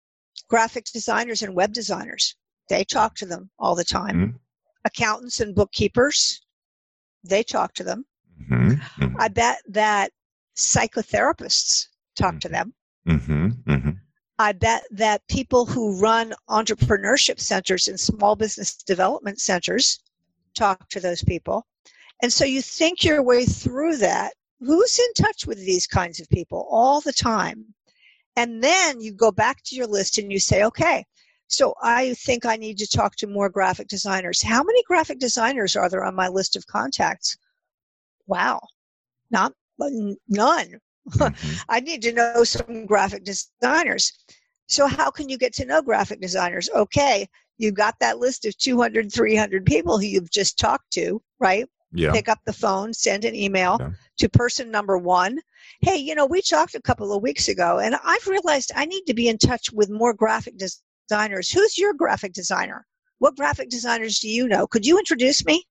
graphic 0.47 0.85
designers 0.85 1.41
and 1.41 1.55
web 1.55 1.73
designers, 1.73 2.35
they 2.69 2.83
talk 2.83 3.15
to 3.15 3.25
them 3.25 3.49
all 3.59 3.75
the 3.75 3.83
time. 3.83 4.15
Mhm. 4.15 4.39
Accountants 4.85 5.39
and 5.39 5.55
bookkeepers, 5.55 6.41
they 7.23 7.43
talk 7.43 7.73
to 7.75 7.83
them. 7.83 8.05
Mhm. 8.49 8.81
Mhm. 8.97 9.15
I 9.19 9.27
bet 9.27 9.61
that 9.67 10.11
psychotherapists 10.55 11.87
talk 12.15 12.39
to 12.41 12.49
them. 12.49 12.73
Mhm. 13.07 13.63
Mhm. 13.63 13.99
I 14.39 14.53
bet 14.53 14.83
that 14.91 15.27
people 15.27 15.65
who 15.65 15.99
run 15.99 16.33
entrepreneurship 16.49 17.39
centers 17.39 17.87
and 17.87 17.99
small 17.99 18.35
business 18.35 18.75
development 18.75 19.39
centers 19.39 19.99
talk 20.55 20.89
to 20.89 20.99
those 20.99 21.23
people. 21.23 21.67
And 22.21 22.33
so 22.33 22.43
you 22.43 22.61
think 22.61 23.03
your 23.03 23.21
way 23.21 23.45
through 23.45 23.97
that. 23.97 24.33
Who's 24.61 24.99
in 24.99 25.13
touch 25.23 25.45
with 25.47 25.57
these 25.57 25.87
kinds 25.87 26.19
of 26.19 26.29
people 26.29 26.67
all 26.69 27.01
the 27.01 27.13
time? 27.13 27.73
And 28.35 28.63
then 28.63 29.01
you 29.01 29.11
go 29.11 29.31
back 29.31 29.61
to 29.65 29.75
your 29.75 29.87
list 29.87 30.17
and 30.17 30.31
you 30.31 30.39
say, 30.39 30.63
okay, 30.63 31.05
so 31.47 31.73
I 31.81 32.13
think 32.13 32.45
I 32.45 32.55
need 32.55 32.77
to 32.77 32.87
talk 32.87 33.15
to 33.17 33.27
more 33.27 33.49
graphic 33.49 33.87
designers. 33.87 34.41
How 34.41 34.63
many 34.63 34.81
graphic 34.83 35.19
designers 35.19 35.75
are 35.75 35.89
there 35.89 36.05
on 36.05 36.15
my 36.15 36.29
list 36.29 36.55
of 36.55 36.65
contacts? 36.67 37.37
Wow, 38.27 38.61
not 39.31 39.53
none. 40.29 40.79
Mhm. 41.09 41.63
I 41.69 41.79
need 41.79 42.01
to 42.03 42.13
know 42.13 42.43
some 42.43 42.85
graphic 42.85 43.23
designers. 43.23 44.13
So, 44.67 44.87
how 44.87 45.11
can 45.11 45.27
you 45.27 45.37
get 45.37 45.53
to 45.55 45.65
know 45.65 45.81
graphic 45.81 46.21
designers? 46.21 46.69
Okay, 46.69 47.27
you 47.57 47.71
got 47.71 47.95
that 47.99 48.19
list 48.19 48.45
of 48.45 48.57
200, 48.57 49.11
300 49.11 49.65
people 49.65 49.97
who 49.97 50.05
you've 50.05 50.31
just 50.31 50.57
talked 50.57 50.91
to, 50.93 51.21
right? 51.39 51.67
Yeah. 51.93 52.11
pick 52.11 52.29
up 52.29 52.39
the 52.45 52.53
phone, 52.53 52.93
send 52.93 53.25
an 53.25 53.35
email 53.35 53.77
Yeah. 53.79 53.91
to 54.19 54.29
person 54.29 54.71
number 54.71 54.97
one. 54.97 55.39
Hey, 55.81 55.97
you 55.97 56.15
know, 56.15 56.25
we 56.25 56.41
talked 56.41 56.75
a 56.75 56.81
couple 56.81 57.13
of 57.13 57.21
weeks 57.21 57.47
ago, 57.47 57.79
and 57.79 57.95
I've 58.03 58.27
realized 58.27 58.71
I 58.75 58.85
need 58.85 59.03
to 59.07 59.13
be 59.13 59.27
in 59.27 59.37
touch 59.37 59.71
with 59.71 59.89
more 59.89 60.13
graphic 60.13 60.55
designers. 60.57 61.51
Who's 61.51 61.77
your 61.77 61.93
graphic 61.93 62.33
designer? 62.33 62.85
What 63.19 63.35
graphic 63.35 63.69
designers 63.69 64.19
do 64.19 64.29
you 64.29 64.47
know? 64.47 64.67
Could 64.67 64.85
you 64.85 64.97
introduce 64.97 65.45
me? 65.45 65.65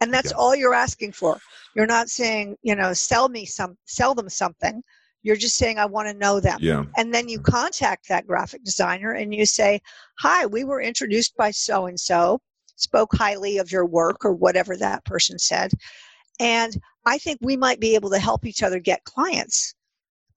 And 0.00 0.12
that's 0.12 0.30
Yeah. 0.30 0.36
all 0.36 0.54
you're 0.54 0.74
asking 0.74 1.12
for. 1.12 1.38
You're 1.74 1.86
not 1.86 2.08
saying, 2.10 2.56
you 2.62 2.74
know, 2.74 2.92
sell 2.92 3.28
me 3.28 3.46
some, 3.46 3.76
sell 3.86 4.14
them 4.14 4.28
something. 4.28 4.82
You're 5.22 5.36
just 5.36 5.56
saying, 5.56 5.78
I 5.78 5.86
want 5.86 6.08
to 6.08 6.14
know 6.14 6.40
them. 6.40 6.58
Yeah. 6.60 6.84
And 6.96 7.14
then 7.14 7.28
you 7.28 7.38
contact 7.40 8.08
that 8.08 8.26
graphic 8.26 8.64
designer 8.64 9.12
and 9.12 9.32
you 9.32 9.46
say, 9.46 9.80
Hi, 10.18 10.46
we 10.46 10.64
were 10.64 10.80
introduced 10.80 11.36
by 11.36 11.52
so 11.52 11.86
and 11.86 11.98
so, 11.98 12.40
spoke 12.76 13.14
highly 13.14 13.58
of 13.58 13.70
your 13.70 13.86
work 13.86 14.24
or 14.24 14.34
whatever 14.34 14.76
that 14.76 15.04
person 15.04 15.38
said. 15.38 15.72
And 16.40 16.76
I 17.04 17.18
think 17.18 17.38
we 17.40 17.56
might 17.56 17.80
be 17.80 17.94
able 17.94 18.10
to 18.10 18.18
help 18.18 18.44
each 18.44 18.62
other 18.62 18.80
get 18.80 19.04
clients. 19.04 19.74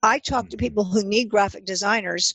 I 0.03 0.19
talk 0.19 0.49
to 0.49 0.57
Mhm. 0.57 0.59
people 0.59 0.83
who 0.83 1.03
need 1.03 1.29
graphic 1.29 1.65
designers. 1.65 2.33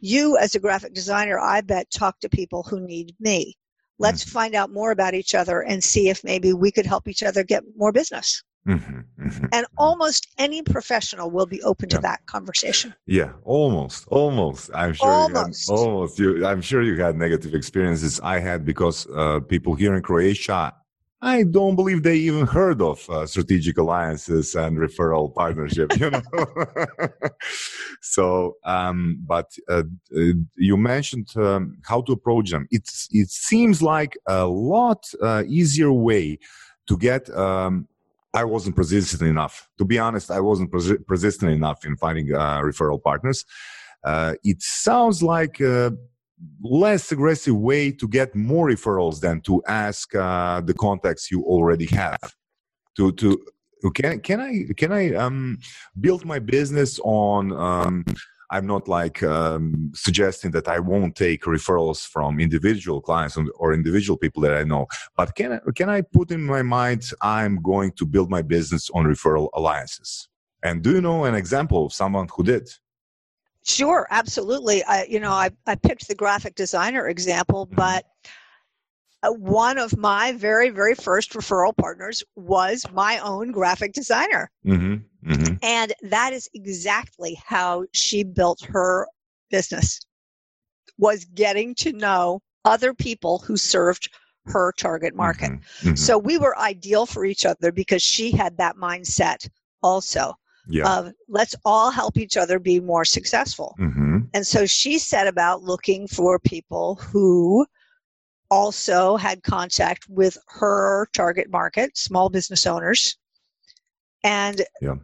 You, 0.00 0.36
as 0.36 0.54
a 0.54 0.60
graphic 0.60 0.94
designer, 0.94 1.38
I 1.38 1.60
bet 1.60 1.90
talk 1.90 2.20
to 2.20 2.28
people 2.28 2.62
who 2.62 2.80
need 2.80 3.14
me. 3.20 3.56
Let's 3.98 4.24
Mhm. 4.24 4.30
find 4.30 4.54
out 4.54 4.72
more 4.72 4.90
about 4.90 5.14
each 5.14 5.34
other 5.34 5.62
and 5.62 5.82
see 5.82 6.08
if 6.08 6.24
maybe 6.24 6.52
we 6.52 6.70
could 6.70 6.86
help 6.86 7.06
each 7.08 7.22
other 7.22 7.44
get 7.44 7.62
more 7.76 7.92
business. 7.92 8.42
Mhm, 8.66 9.04
mhm. 9.18 9.48
And 9.52 9.66
almost 9.76 10.28
any 10.38 10.62
professional 10.62 11.30
will 11.30 11.46
be 11.46 11.60
open 11.62 11.88
to 11.88 11.98
that 11.98 12.24
conversation. 12.26 12.94
Yeah, 13.06 13.32
almost, 13.44 14.06
almost. 14.08 14.70
I'm 14.72 14.92
sure 14.92 15.10
Almost. 15.12 15.68
you 15.68 15.74
had 15.74 15.80
almost. 15.80 16.18
You, 16.18 16.46
I'm 16.46 16.60
sure 16.62 16.82
you 16.82 16.96
had 17.02 17.16
negative 17.16 17.54
experiences. 17.54 18.20
I 18.20 18.38
had 18.38 18.64
because 18.64 19.08
uh, 19.10 19.40
people 19.40 19.74
here 19.74 19.94
in 19.94 20.02
Croatia, 20.02 20.72
I 21.20 21.42
don't 21.42 21.74
believe 21.74 22.04
they 22.04 22.16
even 22.16 22.46
heard 22.46 22.80
of 22.80 23.08
uh, 23.10 23.26
strategic 23.26 23.78
alliances 23.78 24.54
and 24.54 24.78
referral 24.78 25.34
partnership. 25.34 25.90
You 25.98 26.10
know. 26.10 26.20
so, 28.00 28.56
um, 28.64 29.18
but 29.26 29.50
uh, 29.68 29.82
uh, 30.16 30.32
you 30.54 30.76
mentioned 30.76 31.36
um, 31.36 31.78
how 31.84 32.02
to 32.02 32.12
approach 32.12 32.50
them. 32.50 32.68
It's 32.70 33.08
it 33.10 33.30
seems 33.30 33.82
like 33.82 34.16
a 34.26 34.46
lot 34.46 35.04
uh, 35.20 35.42
easier 35.48 35.92
way 35.92 36.38
to 36.86 36.96
get 36.96 37.28
um, 37.36 37.88
I 38.34 38.44
wasn't 38.44 38.76
persistent 38.76 39.22
enough. 39.22 39.68
To 39.78 39.84
be 39.84 39.98
honest, 39.98 40.30
I 40.30 40.40
wasn't 40.40 40.70
persi- 40.70 41.04
persistent 41.06 41.52
enough 41.52 41.84
in 41.84 41.96
finding 41.96 42.32
uh, 42.34 42.60
referral 42.60 43.02
partners. 43.02 43.44
Uh, 44.04 44.34
it 44.42 44.62
sounds 44.62 45.22
like 45.22 45.60
a 45.60 45.92
less 46.62 47.12
aggressive 47.12 47.56
way 47.56 47.92
to 47.92 48.08
get 48.08 48.34
more 48.34 48.68
referrals 48.68 49.20
than 49.20 49.40
to 49.42 49.62
ask 49.68 50.14
uh, 50.14 50.60
the 50.60 50.74
contacts 50.74 51.30
you 51.30 51.42
already 51.42 51.86
have. 51.86 52.34
To 52.96 53.12
to 53.12 53.38
can 53.94 54.20
can 54.20 54.40
I 54.40 54.72
can 54.76 54.92
I 54.92 55.14
um, 55.14 55.58
build 56.00 56.24
my 56.24 56.38
business 56.38 56.98
on? 57.04 57.52
Um, 57.52 58.04
I'm 58.52 58.66
not 58.66 58.86
like 58.86 59.22
um, 59.22 59.90
suggesting 59.94 60.50
that 60.52 60.68
I 60.68 60.78
won't 60.78 61.16
take 61.16 61.42
referrals 61.44 62.06
from 62.06 62.38
individual 62.38 63.00
clients 63.00 63.38
or 63.56 63.72
individual 63.72 64.18
people 64.18 64.42
that 64.42 64.54
I 64.54 64.62
know. 64.62 64.86
But 65.16 65.34
can 65.34 65.52
I, 65.54 65.60
can 65.74 65.88
I 65.88 66.02
put 66.02 66.30
in 66.30 66.42
my 66.42 66.62
mind 66.62 67.02
I'm 67.22 67.62
going 67.62 67.92
to 67.92 68.04
build 68.04 68.28
my 68.30 68.42
business 68.42 68.90
on 68.90 69.06
referral 69.06 69.48
alliances? 69.54 70.28
And 70.62 70.82
do 70.82 70.90
you 70.92 71.00
know 71.00 71.24
an 71.24 71.34
example 71.34 71.86
of 71.86 71.92
someone 71.94 72.28
who 72.36 72.44
did? 72.44 72.68
Sure, 73.64 74.06
absolutely. 74.10 74.84
I, 74.84 75.04
you 75.04 75.18
know, 75.18 75.32
I, 75.32 75.48
I 75.66 75.74
picked 75.74 76.06
the 76.08 76.14
graphic 76.14 76.54
designer 76.54 77.08
example, 77.08 77.66
Mhm. 77.66 77.76
but 77.76 78.04
uh, 79.22 79.30
one 79.32 79.78
of 79.78 79.96
my 79.96 80.32
very, 80.32 80.70
very 80.70 80.94
first 80.94 81.32
referral 81.32 81.76
partners 81.76 82.22
was 82.36 82.84
my 82.92 83.18
own 83.18 83.52
graphic 83.52 83.92
designer. 83.92 84.50
Mm-hmm. 84.66 85.30
Mm-hmm. 85.30 85.54
And 85.62 85.92
that 86.02 86.32
is 86.32 86.48
exactly 86.54 87.40
how 87.44 87.84
she 87.92 88.24
built 88.24 88.62
her 88.62 89.06
business 89.50 90.00
was 90.98 91.24
getting 91.24 91.74
to 91.76 91.92
know 91.92 92.40
other 92.64 92.94
people 92.94 93.38
who 93.38 93.56
served 93.56 94.08
her 94.46 94.72
target 94.76 95.14
market. 95.14 95.52
Mm-hmm. 95.52 95.94
So 95.94 96.18
we 96.18 96.38
were 96.38 96.58
ideal 96.58 97.06
for 97.06 97.24
each 97.24 97.46
other 97.46 97.70
because 97.70 98.02
she 98.02 98.32
had 98.32 98.56
that 98.56 98.76
mindset 98.76 99.48
also 99.82 100.34
yeah. 100.68 100.98
of 100.98 101.12
let's 101.28 101.54
all 101.64 101.90
help 101.90 102.16
each 102.16 102.36
other 102.36 102.58
be 102.58 102.80
more 102.80 103.04
successful. 103.04 103.76
mm-hmm. 103.78 104.18
And 104.34 104.46
so 104.46 104.66
she 104.66 104.98
set 104.98 105.26
about 105.26 105.62
looking 105.62 106.06
for 106.08 106.38
people 106.38 106.96
who 106.96 107.66
also 108.52 109.16
had 109.16 109.42
contact 109.42 110.06
with 110.10 110.36
her 110.46 111.08
target 111.14 111.50
market, 111.50 111.96
small 111.96 112.28
business 112.28 112.66
owners, 112.66 113.16
and 114.24 114.60
Yeah. 114.82 114.96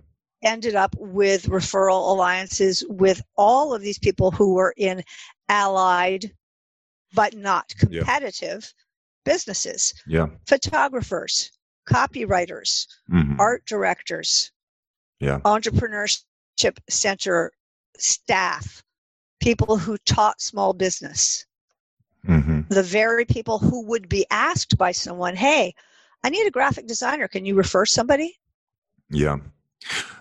ended 0.42 0.74
up 0.74 0.94
with 0.99 1.46
referral 1.46 2.11
alliances 2.11 2.84
with 2.90 3.22
all 3.38 3.72
of 3.72 3.80
these 3.80 3.99
people 3.99 4.30
who 4.30 4.53
were 4.53 4.74
in 4.76 5.03
allied 5.49 6.30
but 7.14 7.34
not 7.34 7.72
Yeah. 7.88 8.01
competitive 8.01 8.70
businesses 9.24 9.94
Yeah. 10.07 10.26
photographers, 10.46 11.51
copywriters, 11.88 12.86
Mm-hmm. 13.11 13.40
art 13.40 13.64
directors, 13.64 14.53
Yeah. 15.20 15.38
entrepreneurship 15.46 16.76
center 16.90 17.51
staff, 17.96 18.82
people 19.40 19.78
who 19.78 19.96
taught 20.05 20.42
small 20.42 20.74
business, 20.74 21.46
Mm-hmm. 22.26 22.57
The 22.68 22.82
very 22.82 23.24
people 23.24 23.58
who 23.58 23.84
would 23.86 24.08
be 24.08 24.26
asked 24.30 24.76
by 24.78 24.92
someone, 24.92 25.36
hey, 25.36 25.74
I 26.24 26.30
need 26.30 26.46
a 26.46 26.50
graphic 26.50 26.86
designer. 26.86 27.28
Can 27.28 27.44
you 27.44 27.54
refer 27.54 27.86
somebody? 27.86 28.36
Yeah. 29.10 29.38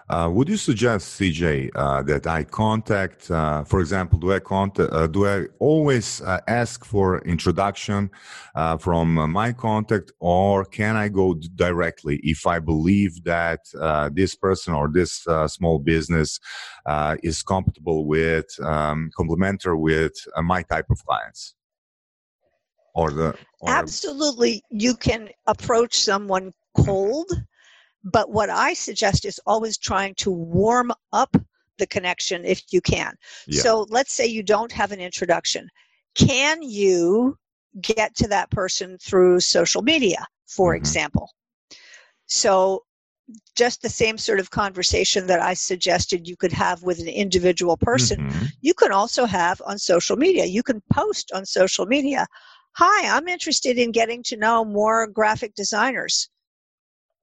Uh, 0.10 0.30
would 0.32 0.48
you 0.48 0.56
suggest, 0.56 1.20
CJ, 1.20 1.72
uh, 1.76 2.02
that 2.04 2.26
I 2.28 2.46
contact, 2.46 3.30
uh, 3.30 3.66
for 3.66 3.82
example, 3.82 4.18
do 4.18 4.32
I 4.32 4.40
contact, 4.40 4.94
uh, 4.94 5.08
do 5.08 5.28
I 5.28 5.48
always 5.60 6.22
uh, 6.22 6.40
ask 6.48 6.86
for 6.86 7.20
introduction 7.24 8.10
uh, 8.56 8.78
from 8.78 9.16
my 9.30 9.52
contact, 9.52 10.14
or 10.20 10.64
can 10.64 10.96
I 10.96 11.10
go 11.10 11.34
directly 11.56 12.22
if 12.24 12.48
I 12.48 12.60
believe 12.60 13.22
that 13.26 13.60
this 14.14 14.34
person 14.36 14.74
or 14.74 14.88
this 14.88 15.28
small 15.48 15.78
business 15.80 16.40
is 17.22 17.44
compatible 17.44 18.06
with, 18.06 18.48
um, 18.64 19.10
complementary 19.18 19.76
with 19.76 20.16
my 20.42 20.62
type 20.62 20.90
of 20.90 21.06
clients, 21.06 21.57
or 22.98 23.12
the 23.12 23.34
or, 23.62 23.72
Absolutely, 23.72 24.64
you 24.70 24.96
can 24.96 25.30
approach 25.46 25.98
someone 25.98 26.52
cold, 26.76 27.30
but 28.04 28.32
what 28.32 28.50
I 28.50 28.74
suggest 28.74 29.26
is 29.26 29.40
always 29.46 29.78
trying 29.78 30.16
to 30.16 30.32
warm 30.32 30.92
up 31.14 31.36
the 31.78 31.88
connection 31.88 32.46
if 32.46 32.62
you 32.72 32.82
can. 32.82 33.14
Yeah. 33.48 33.62
So 33.62 33.86
let's 33.90 34.14
say 34.14 34.26
you 34.26 34.44
don't 34.44 34.72
have 34.72 34.92
an 34.92 35.00
introduction. 35.00 35.70
Can 36.16 36.62
you 36.64 37.38
get 37.82 38.16
to 38.16 38.28
that 38.30 38.50
person 38.50 38.98
through 38.98 39.40
social 39.40 39.84
media, 39.84 40.26
for 40.48 40.74
Mhm. 40.74 40.78
example? 40.78 41.30
So 42.26 42.84
just 43.56 43.82
the 43.82 43.90
same 43.90 44.18
sort 44.18 44.40
of 44.40 44.50
conversation 44.50 45.28
that 45.28 45.42
I 45.42 45.54
suggested 45.54 46.28
you 46.28 46.38
could 46.38 46.54
have 46.54 46.82
with 46.82 47.00
an 47.00 47.08
individual 47.08 47.78
person, 47.78 48.18
Mhm. 48.18 48.52
you 48.62 48.74
can 48.74 48.92
also 48.92 49.26
have 49.26 49.62
on 49.66 49.78
social 49.78 50.16
media. 50.16 50.46
You 50.46 50.64
can 50.64 50.82
post 50.92 51.32
on 51.34 51.46
social 51.46 51.86
media. 51.86 52.26
Hi, 52.80 53.18
I'm 53.18 53.28
interested 53.28 53.80
in 53.80 53.92
getting 53.92 54.22
to 54.24 54.38
know 54.38 54.64
more 54.64 55.08
graphic 55.08 55.56
designers. 55.56 56.30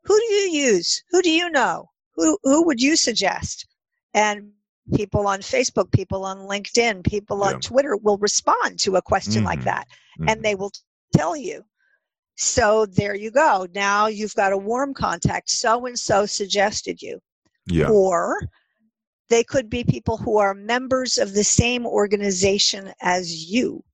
Who 0.03 0.19
do 0.19 0.25
you 0.35 0.51
use? 0.67 1.05
Who 1.11 1.23
do 1.23 1.31
you 1.31 1.49
know? 1.49 1.91
Who, 2.17 2.37
who 2.43 2.67
would 2.67 2.81
you 2.81 2.97
suggest? 2.97 3.65
And 4.15 4.51
people 4.97 5.29
on 5.29 5.43
Facebook, 5.43 5.93
people 5.93 6.25
on 6.25 6.39
LinkedIn, 6.39 7.07
people 7.07 7.45
on 7.45 7.61
Twitter 7.61 7.97
will 7.97 8.19
respond 8.19 8.81
to 8.81 8.97
a 8.97 9.03
question 9.03 9.45
like 9.45 9.61
Mhm. 9.61 9.65
that 9.65 9.87
Mhm. 10.19 10.31
and 10.31 10.43
they 10.45 10.57
will 10.57 10.73
tell 11.17 11.37
you. 11.37 11.65
So 12.35 12.85
there 12.87 13.15
you 13.15 13.31
go. 13.31 13.69
Now 13.75 14.09
you've 14.09 14.35
got 14.35 14.53
a 14.53 14.59
warm 14.59 14.93
contact. 14.93 15.51
So 15.51 15.87
and 15.87 15.97
so 15.97 16.27
suggested 16.27 17.01
you 17.01 17.21
yeah. 17.67 17.89
or 17.89 18.41
they 19.29 19.45
could 19.45 19.71
be 19.71 19.85
people 19.85 20.17
who 20.17 20.37
are 20.37 20.53
members 20.53 21.17
of 21.17 21.33
the 21.33 21.45
same 21.45 21.87
organization 21.87 22.93
as 23.01 23.49
you. 23.49 23.85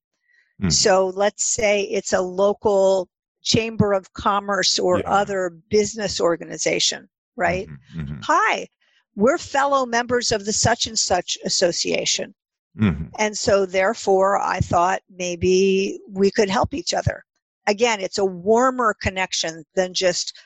Mhm. 0.60 0.72
So 0.72 1.06
let's 1.08 1.44
say 1.44 1.82
it's 1.82 2.12
a 2.12 2.20
local 2.20 3.08
chamber 3.42 3.92
of 3.92 4.12
commerce 4.12 4.78
or 4.78 4.98
Yeah. 4.98 5.10
other 5.10 5.50
business 5.70 6.20
organization, 6.20 7.08
right? 7.36 7.68
Mhm. 7.68 8.06
Mhm. 8.06 8.24
Hi, 8.24 8.68
we're 9.16 9.38
fellow 9.38 9.86
members 9.86 10.30
of 10.32 10.44
the 10.44 10.52
such 10.52 10.86
and 10.86 10.98
such 10.98 11.38
association. 11.44 12.34
Mhm. 12.76 13.10
And 13.18 13.36
so 13.36 13.66
therefore 13.66 14.38
I 14.38 14.60
thought 14.60 15.02
maybe 15.08 16.00
we 16.08 16.30
could 16.30 16.50
help 16.50 16.74
each 16.74 16.92
other. 16.92 17.24
Again, 17.66 18.00
it's 18.00 18.18
a 18.18 18.24
warmer 18.24 18.94
connection 18.94 19.64
than 19.74 19.94
just 19.94 20.36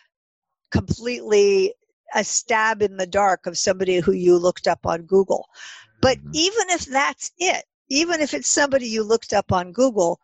completely 0.71 1.75
a 2.15 2.23
stab 2.23 2.81
in 2.81 2.97
the 2.97 3.07
dark 3.07 3.47
of 3.47 3.59
somebody 3.59 3.99
who 3.99 4.13
you 4.13 4.39
looked 4.39 4.69
up 4.69 4.87
on 4.87 5.03
Google. 5.03 5.49
But 6.01 6.19
Mhm. 6.19 6.31
even 6.35 6.71
if 6.71 6.85
that's 6.87 7.33
it, 7.39 7.65
even 7.89 8.21
if 8.21 8.35
it's 8.35 8.49
somebody 8.49 8.87
you 8.87 9.03
looked 9.03 9.33
up 9.33 9.53
on 9.53 9.73
Google, 9.73 10.21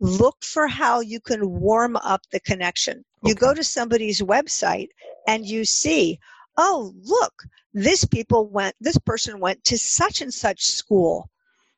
look 0.00 0.42
for 0.42 0.66
how 0.66 1.00
you 1.00 1.20
can 1.20 1.60
warm 1.60 1.96
up 1.96 2.22
the 2.32 2.40
connection. 2.40 3.04
You 3.24 3.34
go 3.34 3.54
to 3.54 3.62
somebody's 3.62 4.20
website 4.20 4.88
and 5.28 5.46
you 5.46 5.64
see, 5.64 6.18
oh, 6.56 6.92
look, 7.04 7.32
this 7.72 8.04
people 8.04 8.48
went, 8.48 8.74
this 8.80 8.98
person 8.98 9.38
went 9.38 9.62
to 9.64 9.78
such 9.78 10.20
and 10.20 10.34
such 10.34 10.62
school. 10.66 11.30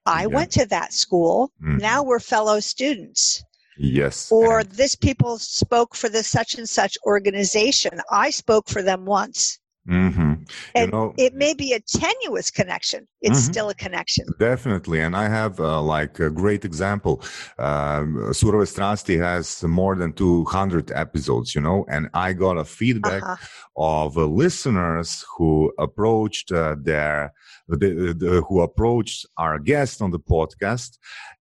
I 0.06 0.22
Yeah. 0.22 0.26
went 0.28 0.50
to 0.52 0.66
that 0.66 0.92
school. 0.94 1.52
Mhm. 1.62 1.80
Now 1.80 2.02
we're 2.02 2.18
fellow 2.20 2.60
students. 2.60 3.42
yes. 3.76 4.30
Or 4.30 4.60
and- 4.60 4.70
this 4.70 4.94
people 4.94 5.36
spoke 5.38 5.96
for 5.96 6.08
the 6.08 6.22
such 6.22 6.54
and 6.54 6.68
such 6.68 6.96
organization. 7.04 8.00
I 8.10 8.30
spoke 8.30 8.68
for 8.68 8.82
them 8.82 9.04
once. 9.04 9.58
Mhm. 9.88 10.34
You 10.74 10.82
And 10.82 10.92
know, 10.92 11.14
It 11.16 11.34
may 11.34 11.55
be 11.55 11.72
a 11.72 11.80
tenuous 11.80 12.51
connection. 12.51 13.07
It's 13.22 13.40
Mhm. 13.40 13.51
still 13.51 13.68
a 13.70 13.74
connection. 13.74 14.24
Definitely, 14.38 15.01
and 15.01 15.14
I 15.16 15.28
have 15.28 15.61
uh, 15.61 15.80
like 15.82 16.18
a 16.20 16.30
great 16.30 16.64
example. 16.64 17.22
Um, 17.59 18.09
Strasti 18.32 19.16
has 19.18 19.62
more 19.62 19.95
than 19.97 20.12
200 20.12 20.90
episodes, 20.92 21.55
you 21.55 21.61
know, 21.61 21.84
and 21.88 22.09
I 22.14 22.32
got 22.32 22.57
a 22.59 22.64
feedback 22.64 23.22
Uh-huh. 23.22 23.36
of 23.76 24.18
uh, 24.18 24.26
listeners 24.26 25.24
who 25.36 25.72
approached 25.78 26.53
uh, 26.53 26.76
their 26.82 27.32
the, 27.68 28.14
the, 28.22 28.42
who 28.47 28.61
approached 28.61 29.24
our 29.38 29.59
guest 29.59 30.03
on 30.03 30.11
the 30.11 30.18
podcast 30.18 30.99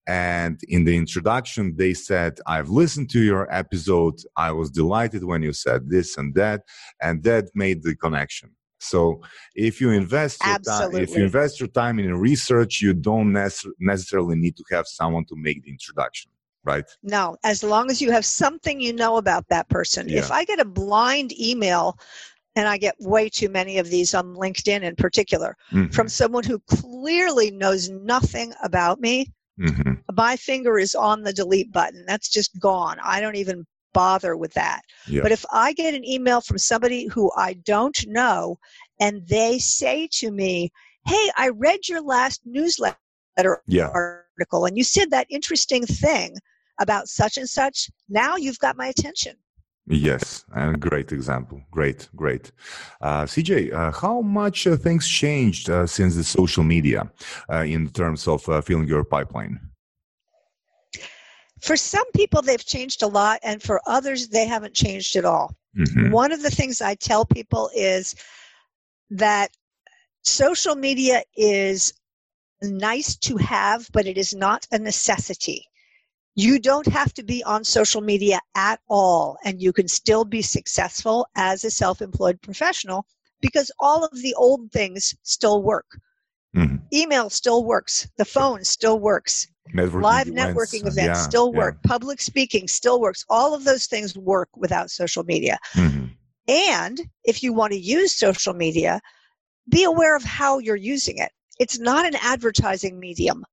and 0.08 0.60
in 0.68 0.84
the 0.86 0.96
introduction 0.96 1.76
they 1.78 1.94
said 1.94 2.34
i've 2.48 2.70
listened 2.70 3.10
to 3.10 3.22
your 3.22 3.46
episode 3.54 4.16
i 4.38 4.50
was 4.52 4.70
delighted 4.70 5.24
when 5.24 5.42
you 5.42 5.54
said 5.54 5.90
this 5.90 6.18
and 6.18 6.34
that 6.36 6.62
and 7.02 7.24
that 7.24 7.46
made 7.56 7.80
the 7.84 7.96
connection 7.96 8.50
so 8.84 9.22
if 9.56 9.80
you 9.82 9.92
invest 9.92 10.46
your 10.46 10.60
time 10.60 10.96
if 10.96 11.10
you 11.16 11.24
invest 11.24 11.60
your 11.60 11.70
time 11.70 12.00
in 12.00 12.14
research 12.30 12.82
you 12.82 12.94
don't 12.94 13.32
nece- 13.32 13.72
necessarily 13.80 14.36
need 14.36 14.56
to 14.56 14.64
have 14.72 14.88
someone 14.88 15.26
to 15.26 15.36
make 15.36 15.64
the 15.64 15.72
introduction 15.72 16.30
right 16.64 16.86
No, 17.04 17.38
as 17.44 17.64
long 17.64 17.92
as 17.92 18.02
you 18.02 18.12
have 18.12 18.26
something 18.26 18.80
you 18.80 18.94
know 18.94 19.18
about 19.18 19.48
that 19.50 19.68
person. 19.70 20.10
If 20.10 20.32
I 20.32 20.46
get 20.46 20.60
a 20.60 20.66
blind 20.66 21.38
email, 21.40 21.98
and 22.56 22.68
I 22.68 22.78
get 22.78 22.96
way 23.00 23.30
too 23.30 23.50
many 23.50 23.78
of 23.80 23.90
these 23.90 24.14
on 24.14 24.36
LinkedIn 24.36 24.84
in 24.84 24.96
particular, 24.96 25.56
Mhm, 25.72 25.94
from 25.94 26.08
someone 26.08 26.44
who 26.44 26.60
clearly 26.68 27.52
knows 27.52 27.90
nothing 27.90 28.54
about 28.64 29.00
me, 29.00 29.32
mhm. 29.60 30.02
my 30.16 30.36
finger 30.38 30.78
is 30.78 30.94
on 30.96 31.24
the 31.24 31.34
delete 31.34 31.72
button. 31.72 32.06
That's 32.06 32.30
just 32.30 32.60
gone. 32.60 32.98
I 33.04 33.22
don't 33.22 33.36
even 33.36 33.66
bother 33.94 34.36
with 34.36 34.54
that. 34.54 34.82
Yeah. 35.08 35.22
But 35.22 35.32
if 35.32 35.46
I 35.52 35.74
get 35.74 35.94
an 35.94 36.06
email 36.06 36.42
from 36.42 36.58
somebody 36.58 37.08
who 37.08 37.32
I 37.38 37.54
don't 37.54 37.98
know 38.08 38.58
and 39.00 39.28
they 39.28 39.60
say 39.60 40.08
to 40.14 40.32
me, 40.32 40.72
Hey, 41.06 41.32
I 41.38 41.50
read 41.50 41.88
your 41.88 42.02
last 42.02 42.42
newsletter 42.46 42.98
yeah 43.68 43.90
article 43.94 44.66
and 44.66 44.78
you 44.78 44.84
said 44.84 45.10
that 45.12 45.28
interesting 45.30 45.86
thing 45.86 46.36
about 46.80 47.08
such 47.08 47.38
and 47.38 47.50
such, 47.50 47.90
now 48.10 48.36
you've 48.36 48.60
got 48.60 48.78
my 48.78 48.88
attention. 48.88 49.36
Yes, 49.86 50.46
and 50.56 50.80
great 50.80 51.12
example. 51.12 51.62
Great, 51.70 52.08
great. 52.16 52.52
Uh, 53.02 53.24
CJ, 53.24 53.74
uh, 53.74 53.92
how 53.92 54.22
much 54.22 54.66
uh, 54.66 54.78
things 54.78 55.08
changed 55.08 55.70
uh, 55.70 55.86
since 55.86 56.16
the 56.16 56.24
social 56.24 56.64
media 56.64 57.12
uh, 57.52 57.64
in 57.64 57.90
terms 57.90 58.28
of 58.28 58.48
uh, 58.48 58.62
filling 58.62 58.88
your 58.88 59.04
pipeline? 59.04 59.60
For 61.64 61.78
some 61.78 62.12
people, 62.12 62.42
they've 62.42 62.66
changed 62.66 63.02
a 63.04 63.08
lot, 63.08 63.40
and 63.42 63.64
for 63.64 63.82
others, 63.86 64.28
they 64.28 64.46
haven't 64.46 64.74
changed 64.74 65.16
at 65.16 65.24
all. 65.24 65.56
Mhm. 65.78 66.12
One 66.12 66.34
of 66.34 66.42
the 66.42 66.52
things 66.52 66.82
I 66.82 66.96
tell 66.96 67.26
people 67.26 67.72
is 67.74 68.16
that 69.10 69.56
social 70.24 70.76
media 70.76 71.24
is 71.38 71.94
nice 72.62 73.16
to 73.16 73.38
have, 73.38 73.90
but 73.94 74.06
it 74.06 74.18
is 74.18 74.34
not 74.34 74.68
a 74.74 74.78
necessity. 74.78 75.70
You 76.36 76.60
don't 76.60 76.88
have 76.88 77.14
to 77.14 77.24
be 77.24 77.42
on 77.44 77.64
social 77.64 78.02
media 78.02 78.42
at 78.56 78.82
all, 78.90 79.38
and 79.46 79.62
you 79.62 79.72
can 79.72 79.88
still 79.88 80.26
be 80.26 80.42
successful 80.42 81.28
as 81.36 81.64
a 81.64 81.72
self 81.72 82.02
employed 82.02 82.42
professional 82.42 83.06
because 83.40 83.72
all 83.80 84.04
of 84.04 84.22
the 84.22 84.34
old 84.34 84.70
things 84.74 85.16
still 85.24 85.62
work. 85.64 85.98
Mhm. 86.56 86.82
Email 86.92 87.30
still 87.30 87.64
works, 87.64 88.08
the 88.18 88.26
phone 88.26 88.66
still 88.66 89.00
works, 89.00 89.48
Networking 89.74 90.02
live 90.02 90.28
networking 90.28 90.84
uh, 90.84 90.90
events 90.90 90.98
yeah, 90.98 91.14
still 91.14 91.52
yeah. 91.54 91.60
work, 91.60 91.84
public 91.84 92.22
speaking 92.22 92.68
still 92.68 93.00
works. 93.00 93.26
All 93.30 93.54
of 93.56 93.64
those 93.64 93.86
things 93.86 94.18
work 94.18 94.50
without 94.56 94.92
social 94.92 95.24
media. 95.24 95.58
Mhm. 95.74 96.12
And 96.48 97.02
if 97.24 97.42
you 97.42 97.54
want 97.54 97.72
to 97.72 97.80
use 97.80 98.16
social 98.16 98.54
media, 98.54 99.00
be 99.70 99.84
aware 99.84 100.16
of 100.16 100.24
how 100.24 100.60
you're 100.60 100.76
using 100.76 101.18
it. 101.18 101.32
It's 101.60 101.80
not 101.80 102.06
an 102.06 102.16
advertising 102.22 103.00
medium. 103.00 103.46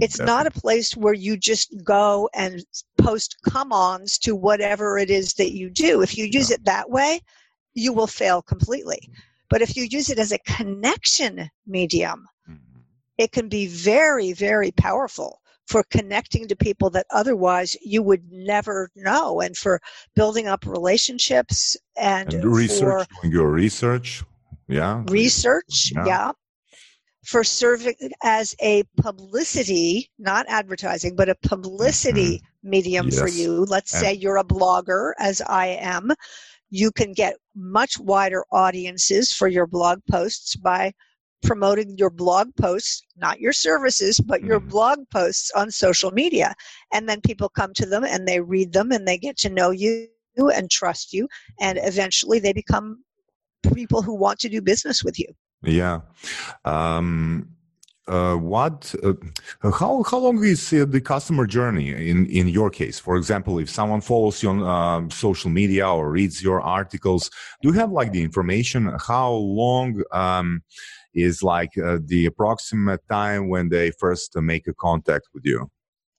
It's 0.00 0.20
not 0.20 0.46
a 0.46 0.50
place 0.50 0.96
where 0.96 1.12
you 1.12 1.36
just 1.36 1.74
go 1.82 2.30
and 2.34 2.64
post 2.98 3.36
come 3.44 3.72
ons 3.72 4.16
to 4.18 4.36
whatever 4.36 4.96
it 4.96 5.10
is 5.10 5.34
that 5.34 5.52
you 5.52 5.68
do. 5.68 6.02
If 6.02 6.16
you 6.16 6.26
use 6.26 6.50
it 6.50 6.64
that 6.64 6.88
way, 6.88 7.20
you 7.74 7.92
will 7.92 8.06
fail 8.06 8.42
completely. 8.42 9.10
But 9.50 9.60
if 9.60 9.76
you 9.76 9.84
use 9.84 10.08
it 10.08 10.18
as 10.18 10.32
a 10.32 10.38
connection 10.38 11.50
medium. 11.66 12.26
It 13.18 13.32
can 13.32 13.48
be 13.48 13.66
very, 13.66 14.32
very 14.32 14.70
powerful 14.72 15.40
for 15.68 15.84
connecting 15.90 16.48
to 16.48 16.56
people 16.56 16.90
that 16.90 17.06
otherwise 17.10 17.76
you 17.82 18.02
would 18.02 18.22
never 18.30 18.90
know 18.96 19.40
and 19.40 19.56
for 19.56 19.80
building 20.16 20.46
up 20.48 20.66
relationships 20.66 21.76
and, 21.96 22.32
And 22.34 22.44
research, 22.44 23.06
for 23.06 23.20
doing 23.22 23.32
your 23.32 23.50
research. 23.50 24.24
Yeah. 24.68 25.02
research 25.08 25.92
Yeah. 25.94 26.06
yeah. 26.06 26.30
for 27.24 27.44
serving 27.44 27.94
as 28.24 28.54
a 28.60 28.82
publicity 29.00 30.10
not 30.18 30.44
advertising 30.48 31.14
but 31.14 31.28
a 31.28 31.36
publicity 31.46 32.40
medium 32.64 33.10
for 33.10 33.26
Mm-hmm. 33.26 33.26
Yes. 33.26 33.38
you 33.38 33.64
let's 33.66 33.92
And- 33.94 34.00
say 34.02 34.12
you're 34.14 34.38
a 34.38 34.44
blogger 34.44 35.12
as 35.18 35.40
i 35.42 35.66
am 35.68 36.10
you 36.70 36.90
can 36.90 37.12
get 37.12 37.36
much 37.54 37.98
wider 37.98 38.44
audiences 38.50 39.32
for 39.32 39.46
your 39.48 39.66
blog 39.66 40.00
posts 40.10 40.56
by 40.56 40.92
promoting 41.42 41.96
your 41.98 42.10
blog 42.10 42.48
posts 42.56 43.02
not 43.16 43.40
your 43.40 43.52
services 43.52 44.20
but 44.20 44.42
your 44.42 44.60
Mhm. 44.60 44.70
blog 44.70 44.98
posts 45.10 45.50
on 45.54 45.70
social 45.70 46.10
media 46.10 46.54
and 46.92 47.08
then 47.08 47.20
people 47.20 47.48
come 47.48 47.72
to 47.74 47.86
them 47.86 48.04
and 48.04 48.26
they 48.26 48.40
read 48.40 48.72
them 48.72 48.92
and 48.92 49.06
they 49.06 49.18
get 49.18 49.36
to 49.38 49.50
know 49.50 49.70
you 49.70 50.08
and 50.54 50.70
trust 50.70 51.12
you 51.12 51.28
and 51.60 51.78
eventually 51.82 52.38
they 52.38 52.52
become 52.52 53.04
people 53.74 54.02
who 54.02 54.14
want 54.14 54.38
to 54.40 54.48
do 54.48 54.60
business 54.60 55.04
with 55.04 55.18
you. 55.18 55.26
Yeah. 55.62 56.00
Um, 56.64 57.48
uh, 58.08 58.34
what? 58.34 58.92
Uh, 59.02 59.12
how 59.62 60.02
how 60.02 60.18
long 60.18 60.42
is 60.42 60.72
uh, 60.72 60.84
the 60.88 61.00
customer 61.00 61.46
journey 61.46 61.90
in 62.10 62.26
in 62.26 62.48
your 62.48 62.68
case? 62.68 62.98
For 62.98 63.16
example, 63.16 63.60
if 63.60 63.70
someone 63.70 64.00
follows 64.00 64.42
you 64.42 64.50
on 64.50 64.62
um 64.62 65.10
social 65.10 65.50
media 65.50 65.88
or 65.88 66.10
reads 66.10 66.42
your 66.42 66.60
articles, 66.60 67.30
do 67.60 67.68
you 67.68 67.74
have 67.74 67.92
like 67.92 68.10
the 68.12 68.22
information? 68.22 68.90
How 69.06 69.30
long 69.30 70.02
um, 70.10 70.62
is 71.14 71.42
like 71.42 71.70
uh, 71.78 71.98
the 72.04 72.26
approximate 72.26 73.00
time 73.08 73.48
when 73.48 73.68
they 73.68 73.90
first 73.92 74.36
uh, 74.36 74.40
make 74.40 74.66
a 74.66 74.74
contact 74.74 75.28
with 75.34 75.44
you? 75.44 75.68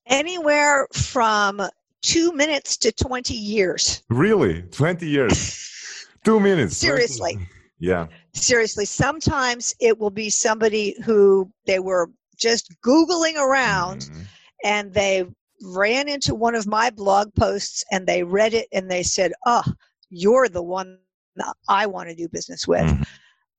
Anywhere 0.07 0.87
from 0.93 1.61
two 2.01 2.31
minutes 2.33 2.77
to 2.77 2.91
20 2.91 3.33
years. 3.33 4.03
Really, 4.09 4.61
twenty 4.63 5.07
years, 5.07 6.07
two 6.23 6.39
minutes. 6.39 6.79
20 6.79 6.95
Seriously. 6.95 7.47
Yeah. 7.79 8.07
Seriously, 8.33 8.85
sometimes 8.85 9.75
it 9.79 9.99
will 9.99 10.09
be 10.09 10.29
somebody 10.29 10.95
who 11.03 11.51
they 11.65 11.79
were 11.79 12.09
just 12.37 12.73
Googling 12.85 13.35
around 13.35 14.01
Mhm. 14.01 14.25
and 14.63 14.93
they 14.93 15.25
ran 15.61 16.07
into 16.09 16.35
one 16.35 16.55
of 16.55 16.67
my 16.67 16.89
blog 16.89 17.33
posts 17.35 17.83
and 17.91 18.05
they 18.07 18.23
read 18.23 18.53
it 18.53 18.67
and 18.73 18.89
they 18.89 19.03
said, 19.03 19.31
Oh, 19.45 19.63
you're 20.09 20.49
the 20.49 20.63
one 20.63 20.97
that 21.35 21.53
I 21.69 21.85
want 21.85 22.09
to 22.09 22.15
do 22.15 22.27
business 22.27 22.67
with. 22.67 22.83
Mhm. 22.83 23.07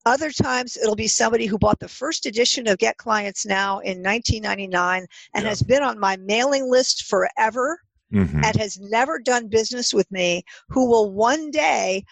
Other 0.07 0.30
times 0.30 0.76
it'll 0.76 0.94
be 0.96 1.09
somebody 1.09 1.46
who 1.46 1.59
bought 1.59 1.80
the 1.80 1.88
first 1.88 2.26
edition 2.26 2.68
of 2.68 2.78
Get 2.78 2.98
Clients 2.98 3.46
Now 3.46 3.78
in 3.78 4.02
1999 4.02 5.07
and 5.32 5.44
Yeah. 5.44 5.48
has 5.48 5.62
been 5.62 5.82
on 5.82 5.98
my 5.98 6.16
mailing 6.16 6.70
list 6.70 7.05
forever 7.07 7.80
Mhm. 8.12 8.44
and 8.44 8.57
has 8.57 8.78
never 8.78 9.18
done 9.18 9.48
business 9.48 9.94
with 9.94 10.11
me 10.11 10.42
who 10.68 10.86
will 10.88 11.11
one 11.11 11.50
day 11.50 12.05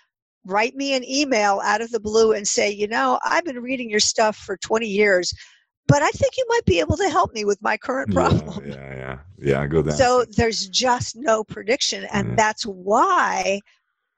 write 0.45 0.75
me 0.75 0.95
an 0.95 1.05
email 1.05 1.61
out 1.63 1.83
of 1.83 1.91
the 1.91 2.01
blue 2.01 2.33
and 2.33 2.49
say, 2.49 2.71
you 2.71 2.89
know, 2.89 3.19
I've 3.25 3.45
been 3.45 3.61
reading 3.61 3.91
your 3.91 4.01
stuff 4.01 4.37
for 4.37 4.57
20 4.57 4.87
years, 4.89 5.33
but 5.87 6.03
I 6.03 6.09
think 6.11 6.37
you 6.39 6.47
might 6.49 6.65
be 6.65 6.81
able 6.81 6.97
to 6.97 7.09
help 7.11 7.33
me 7.35 7.45
with 7.45 7.61
my 7.61 7.77
current 7.77 8.11
problem. 8.11 8.65
Yeah, 8.67 8.75
yeah, 8.75 8.95
yeah, 8.97 9.19
yeah. 9.39 9.67
Good 9.67 9.87
answer. 9.87 9.99
So 9.99 10.25
there's 10.37 10.67
just 10.69 11.15
no 11.15 11.45
prediction. 11.45 12.07
And 12.13 12.31
Yeah. 12.31 12.35
that's 12.37 12.65
why 12.65 13.61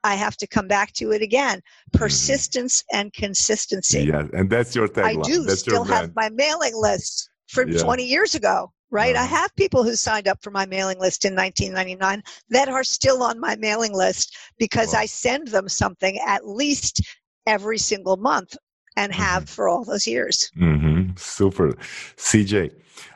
I 0.05 0.15
have 0.15 0.35
to 0.37 0.47
come 0.47 0.67
back 0.67 0.89
to 0.99 1.11
it 1.15 1.21
again 1.21 1.57
Mm-hmm. 1.95 1.99
persistence 1.99 2.83
and 2.93 3.11
consistency. 3.13 4.05
Yeah, 4.07 4.27
and 4.33 4.49
that's 4.49 4.75
your 4.75 4.87
thing. 4.87 5.05
I 5.05 5.13
do 5.31 5.43
that's 5.47 5.59
still 5.61 5.83
have 5.95 6.15
my 6.15 6.29
mailing 6.29 6.75
list 6.75 7.29
from 7.47 7.69
Yeah. 7.69 7.81
20 7.83 8.03
years 8.05 8.35
ago, 8.35 8.71
right? 8.91 9.15
I 9.15 9.25
Uh-huh. 9.25 9.35
have 9.37 9.55
people 9.55 9.83
who 9.83 9.95
signed 9.95 10.27
up 10.27 10.39
for 10.43 10.51
my 10.51 10.65
mailing 10.65 10.99
list 10.99 11.25
in 11.25 11.33
1999 11.35 12.21
that 12.49 12.69
are 12.69 12.83
still 12.83 13.23
on 13.23 13.39
my 13.39 13.55
mailing 13.55 13.93
list 13.93 14.35
because 14.57 14.93
Wow. 14.93 15.01
I 15.01 15.05
send 15.07 15.47
them 15.47 15.67
something 15.69 16.19
at 16.25 16.47
least 16.47 17.01
every 17.45 17.77
single 17.77 18.17
month 18.17 18.55
and 18.97 19.13
have 19.13 19.43
Mm-hmm. 19.43 19.53
for 19.55 19.69
all 19.69 19.83
those 19.83 20.07
years. 20.07 20.49
hmm 20.55 20.94
Super, 21.17 21.73
CJ. 22.17 22.71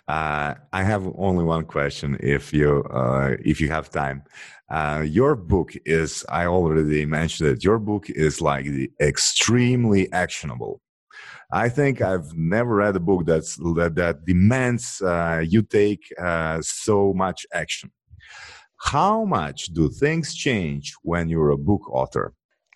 Uh, 0.07 0.55
I 0.73 0.83
have 0.83 1.07
only 1.17 1.43
one 1.43 1.65
question. 1.65 2.17
If 2.19 2.51
you 2.53 2.83
uh, 2.91 3.35
if 3.45 3.61
you 3.61 3.69
have 3.69 3.89
time, 3.89 4.23
uh, 4.69 5.03
your 5.05 5.35
book 5.35 5.73
is 5.85 6.25
I 6.29 6.45
already 6.45 7.05
mentioned 7.05 7.49
it. 7.49 7.63
Your 7.63 7.79
book 7.79 8.09
is 8.09 8.41
like 8.41 8.65
the 8.65 8.91
extremely 8.99 10.11
actionable. 10.11 10.81
I 11.51 11.69
think 11.69 12.01
I've 12.01 12.35
never 12.35 12.75
read 12.75 12.95
a 12.95 12.99
book 12.99 13.25
that's 13.25 13.55
that, 13.55 13.93
that 13.95 14.25
demands 14.25 15.01
uh, 15.01 15.43
you 15.47 15.63
take 15.63 16.11
uh, 16.19 16.59
so 16.61 17.13
much 17.13 17.45
action. 17.53 17.91
How 18.81 19.25
much 19.25 19.65
do 19.67 19.89
things 19.89 20.33
change 20.33 20.93
when 21.01 21.27
you're 21.27 21.49
a 21.49 21.57
book 21.57 21.81
author? 21.91 22.33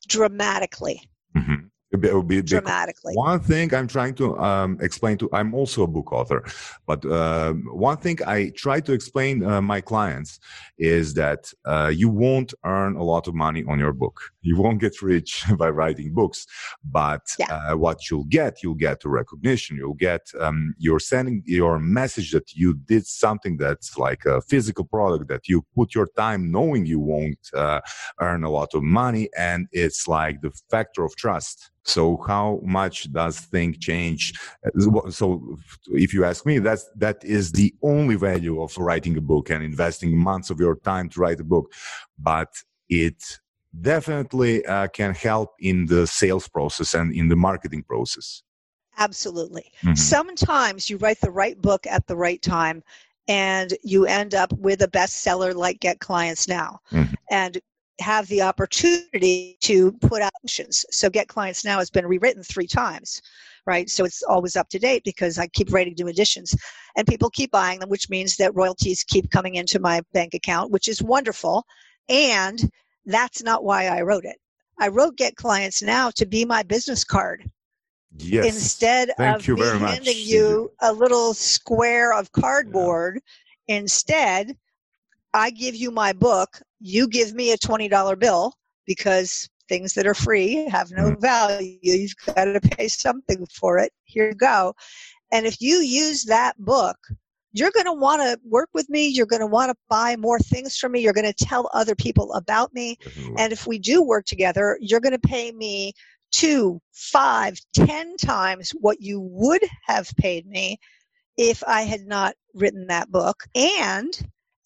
Dramatically. 0.07 1.01
Mm-hmm. 1.37 1.67
Be, 1.99 2.09
be, 2.23 2.41
dramatically. 2.41 3.13
One 3.13 3.39
thing 3.39 3.73
I'm 3.73 3.87
trying 3.87 4.15
to 4.15 4.35
um, 4.39 4.79
explain 4.81 5.17
to, 5.19 5.29
I'm 5.31 5.53
also 5.53 5.83
a 5.83 5.87
book 5.87 6.11
author, 6.11 6.43
but 6.87 7.05
uh, 7.05 7.53
one 7.53 7.97
thing 7.97 8.17
I 8.25 8.51
try 8.55 8.79
to 8.79 8.93
explain 8.93 9.43
uh, 9.43 9.61
my 9.61 9.79
clients 9.79 10.39
is 10.79 11.13
that 11.13 11.53
uh, 11.65 11.91
you 11.93 12.09
won't 12.09 12.53
earn 12.65 12.95
a 12.95 13.03
lot 13.03 13.27
of 13.27 13.35
money 13.35 13.63
on 13.67 13.77
your 13.77 13.93
book. 13.93 14.19
You 14.41 14.57
won't 14.57 14.81
get 14.81 15.03
rich 15.03 15.43
by 15.57 15.69
writing 15.69 16.13
books, 16.13 16.47
but 16.83 17.21
yeah. 17.37 17.53
Uh, 17.53 17.77
what 17.77 18.09
you'll 18.09 18.23
get, 18.25 18.63
you'll 18.63 18.73
get 18.73 19.05
recognition. 19.05 19.77
You'll 19.77 19.93
get, 19.93 20.31
um, 20.39 20.73
you're 20.79 20.99
sending 20.99 21.43
your 21.45 21.77
message 21.77 22.31
that 22.31 22.53
you 22.53 22.73
did 22.73 23.05
something 23.05 23.57
that's 23.57 23.97
like 23.97 24.25
a 24.25 24.41
physical 24.41 24.85
product 24.85 25.27
that 25.29 25.47
you 25.47 25.63
put 25.75 25.93
your 25.93 26.07
time 26.17 26.51
knowing 26.51 26.85
you 26.85 26.99
won't 26.99 27.39
uh, 27.53 27.81
earn 28.19 28.43
a 28.43 28.49
lot 28.49 28.73
of 28.73 28.81
money. 28.81 29.29
And 29.37 29.67
it's 29.71 30.07
like 30.07 30.41
the 30.41 30.51
factor 30.71 31.03
of 31.03 31.15
trust 31.15 31.69
so 31.85 32.17
how 32.27 32.59
much 32.63 33.11
does 33.11 33.39
thing 33.39 33.75
change? 33.79 34.33
So 35.09 35.57
if 35.91 36.13
you 36.13 36.23
ask 36.23 36.45
me 36.45 36.59
that's 36.59 36.89
that 36.95 37.23
is 37.23 37.51
the 37.51 37.73
only 37.81 38.15
value 38.15 38.61
of 38.61 38.77
writing 38.77 39.17
a 39.17 39.21
book 39.21 39.49
and 39.49 39.63
investing 39.63 40.17
months 40.17 40.49
of 40.49 40.59
your 40.59 40.75
time 40.77 41.09
to 41.09 41.19
write 41.19 41.39
a 41.39 41.43
book. 41.43 41.73
But 42.17 42.49
it 42.89 43.21
definitely 43.81 44.65
uh, 44.65 44.87
can 44.87 45.13
help 45.13 45.55
in 45.59 45.85
the 45.87 46.07
sales 46.07 46.47
process 46.47 46.93
and 46.93 47.13
in 47.13 47.27
the 47.27 47.35
marketing 47.35 47.83
process. 47.83 48.43
Absolutely. 48.97 49.71
Mm-hmm. 49.81 49.95
sometimes 49.95 50.89
you 50.89 50.97
write 50.97 51.19
the 51.19 51.31
right 51.31 51.59
book 51.59 51.87
at 51.87 52.05
the 52.05 52.15
right 52.15 52.41
time 52.41 52.83
and 53.27 53.73
you 53.83 54.05
end 54.05 54.35
up 54.35 54.53
with 54.53 54.81
a 54.83 54.87
bestseller 54.87 55.55
like 55.55 55.79
get 55.79 55.99
clients 55.99 56.47
now. 56.47 56.79
Mm-hmm. 56.91 57.13
and 57.31 57.59
have 57.99 58.27
the 58.27 58.41
opportunity 58.41 59.57
to 59.61 59.91
put 59.93 60.21
out 60.21 60.31
options. 60.43 60.85
So 60.91 61.09
Get 61.09 61.27
Clients 61.27 61.63
Now 61.63 61.79
has 61.79 61.89
been 61.89 62.05
rewritten 62.05 62.43
three 62.43 62.67
times, 62.67 63.21
right? 63.65 63.89
So 63.89 64.03
it's 64.05 64.23
always 64.23 64.55
up 64.55 64.69
to 64.69 64.79
date 64.79 65.03
because 65.03 65.37
I 65.37 65.47
keep 65.47 65.71
writing 65.71 65.95
new 65.97 66.07
editions 66.07 66.55
and 66.97 67.07
people 67.07 67.29
keep 67.29 67.51
buying 67.51 67.79
them, 67.79 67.89
which 67.89 68.09
means 68.09 68.35
that 68.37 68.55
royalties 68.55 69.03
keep 69.03 69.29
coming 69.31 69.55
into 69.55 69.79
my 69.79 70.01
bank 70.13 70.33
account, 70.33 70.71
which 70.71 70.87
is 70.87 71.01
wonderful. 71.01 71.65
And 72.09 72.69
that's 73.05 73.43
not 73.43 73.63
why 73.63 73.85
I 73.85 74.01
wrote 74.01 74.25
it. 74.25 74.37
I 74.79 74.87
wrote 74.87 75.17
Get 75.17 75.35
Clients 75.35 75.81
Now 75.81 76.09
to 76.11 76.25
be 76.25 76.45
my 76.45 76.63
business 76.63 77.03
card. 77.03 77.49
Yes. 78.17 78.45
Instead 78.45 79.11
Thank 79.17 79.37
of 79.37 79.47
you 79.47 79.55
handing 79.55 80.03
much. 80.05 80.15
you 80.15 80.71
a 80.81 80.91
little 80.91 81.33
square 81.33 82.13
of 82.13 82.31
cardboard, 82.31 83.19
yeah. 83.67 83.77
instead 83.77 84.55
I 85.33 85.49
give 85.49 85.75
you 85.75 85.89
my 85.89 86.13
book, 86.13 86.61
you 86.83 87.07
give 87.07 87.33
me 87.33 87.53
a 87.53 87.57
$20 87.57 88.19
bill 88.19 88.53
because 88.85 89.49
things 89.69 89.93
that 89.93 90.05
are 90.05 90.13
free 90.13 90.67
have 90.69 90.91
no 90.91 91.11
mm. 91.11 91.21
value. 91.21 91.77
You've 91.81 92.13
got 92.25 92.43
to 92.43 92.59
pay 92.59 92.89
something 92.89 93.45
for 93.47 93.79
it. 93.79 93.91
Here 94.03 94.27
you 94.27 94.35
go. 94.35 94.73
And 95.31 95.45
if 95.45 95.61
you 95.61 95.77
use 95.77 96.25
that 96.25 96.57
book, 96.59 96.97
you're 97.53 97.71
going 97.71 97.85
to 97.85 97.93
want 97.93 98.21
to 98.21 98.37
work 98.43 98.69
with 98.73 98.89
me. 98.89 99.07
You're 99.07 99.25
going 99.25 99.39
to 99.39 99.47
want 99.47 99.69
to 99.69 99.77
buy 99.87 100.17
more 100.17 100.39
things 100.39 100.75
from 100.75 100.91
me. 100.91 100.99
You're 100.99 101.13
going 101.13 101.31
to 101.31 101.45
tell 101.45 101.69
other 101.73 101.95
people 101.95 102.33
about 102.33 102.73
me. 102.73 102.97
And 103.37 103.53
if 103.53 103.65
we 103.65 103.79
do 103.79 104.03
work 104.03 104.25
together, 104.25 104.77
you're 104.81 104.99
going 104.99 105.13
to 105.13 105.27
pay 105.27 105.51
me 105.53 105.93
two, 106.31 106.81
five, 106.91 107.57
ten 107.73 108.17
times 108.17 108.71
what 108.71 108.99
you 108.99 109.21
would 109.21 109.61
have 109.85 110.11
paid 110.17 110.47
me 110.47 110.79
if 111.37 111.63
I 111.65 111.83
had 111.83 112.01
not 112.01 112.35
written 112.53 112.87
that 112.87 113.09
book. 113.09 113.43
And 113.55 114.19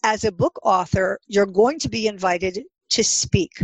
as 0.03 0.23
a 0.23 0.31
book 0.31 0.59
author, 0.63 1.19
you're 1.27 1.45
going 1.45 1.79
to 1.79 1.89
be 1.89 2.07
invited 2.07 2.63
to 2.91 3.03
speak. 3.03 3.63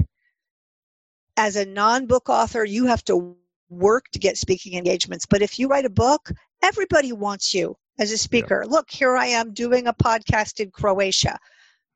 As 1.37 1.55
a 1.55 1.65
non 1.65 2.05
book 2.05 2.29
author, 2.29 2.63
you 2.63 2.85
have 2.85 3.03
to 3.05 3.35
work 3.69 4.05
to 4.11 4.19
get 4.19 4.37
speaking 4.37 4.77
engagements. 4.77 5.25
But 5.25 5.41
if 5.41 5.57
you 5.57 5.67
write 5.67 5.85
a 5.85 5.89
book, 5.89 6.31
everybody 6.61 7.11
wants 7.11 7.53
you 7.53 7.75
as 7.99 8.11
a 8.11 8.17
speaker. 8.17 8.63
Yeah. 8.63 8.71
Look, 8.71 8.91
here 8.91 9.15
I 9.15 9.27
am 9.27 9.53
doing 9.53 9.87
a 9.87 9.93
podcast 9.93 10.59
in 10.59 10.71
Croatia, 10.71 11.37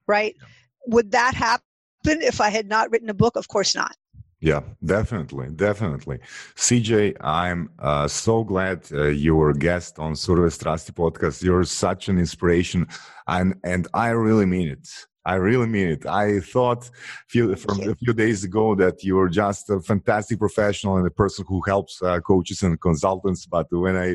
right? 0.07 0.35
Yeah. 0.39 0.47
Would 0.87 1.11
that 1.11 1.33
happen 1.33 1.61
if 2.03 2.41
I 2.41 2.49
had 2.49 2.67
not 2.67 2.91
written 2.91 3.09
a 3.09 3.13
book? 3.13 3.35
Of 3.35 3.47
course 3.47 3.75
not. 3.75 3.95
Yeah, 4.39 4.61
definitely, 4.85 5.47
definitely. 5.55 6.19
CJ, 6.55 7.15
I'm 7.21 7.69
uh, 7.79 8.07
so 8.07 8.43
glad 8.43 8.85
uh, 8.91 9.05
you 9.05 9.35
were 9.35 9.51
guest 9.53 9.97
on 9.97 10.15
Surove 10.15 10.53
Strasti 10.53 10.91
podcast. 10.91 11.43
You're 11.43 11.63
such 11.63 12.07
an 12.07 12.19
inspiration, 12.19 12.87
and 13.27 13.55
and 13.63 13.87
I 13.95 14.09
really 14.09 14.45
mean 14.45 14.67
it. 14.67 14.87
I 15.27 15.35
really 15.35 15.67
mean 15.67 15.89
it. 15.89 16.05
I 16.05 16.39
thought 16.39 16.89
few, 17.27 17.53
from 17.57 17.81
a 17.81 17.95
few 17.95 18.13
days 18.13 18.45
ago 18.45 18.75
that 18.75 19.03
you 19.03 19.15
were 19.15 19.27
just 19.27 19.69
a 19.69 19.81
fantastic 19.81 20.39
professional 20.39 20.95
and 20.95 21.05
a 21.05 21.11
person 21.11 21.43
who 21.49 21.61
helps 21.67 22.01
uh, 22.01 22.21
coaches 22.21 22.63
and 22.63 22.79
consultants. 22.79 23.45
But 23.45 23.67
when 23.69 23.97
I 23.97 24.09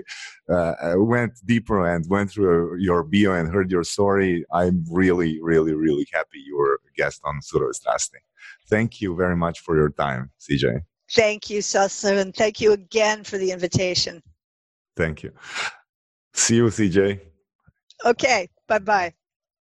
uh, 0.50 0.94
went 0.96 1.34
deeper 1.44 1.86
and 1.86 2.08
went 2.08 2.30
through 2.30 2.78
your 2.80 3.02
bio 3.02 3.34
and 3.34 3.52
heard 3.52 3.70
your 3.70 3.84
story, 3.84 4.46
I'm 4.52 4.86
really, 4.90 5.38
really, 5.42 5.74
really 5.74 6.06
happy 6.10 6.38
you 6.38 6.56
were 6.56 6.76
a 6.76 6.92
guest 6.96 7.20
on 7.24 7.42
Surove 7.42 7.74
Strasti. 7.74 8.20
Thank 8.70 9.02
you 9.02 9.14
very 9.14 9.36
much 9.36 9.60
for 9.60 9.76
your 9.76 9.90
time, 9.90 10.30
CJ. 10.40 10.80
Thank 11.10 11.50
you, 11.50 11.58
Sasu, 11.60 12.18
and 12.18 12.34
thank 12.34 12.58
you 12.62 12.72
again 12.72 13.22
for 13.22 13.36
the 13.36 13.50
invitation. 13.50 14.22
Thank 14.96 15.22
you. 15.24 15.32
See 16.32 16.56
you, 16.56 16.68
CJ. 16.68 17.20
Okay, 18.06 18.48
bye 18.66 18.78
bye. 18.78 19.12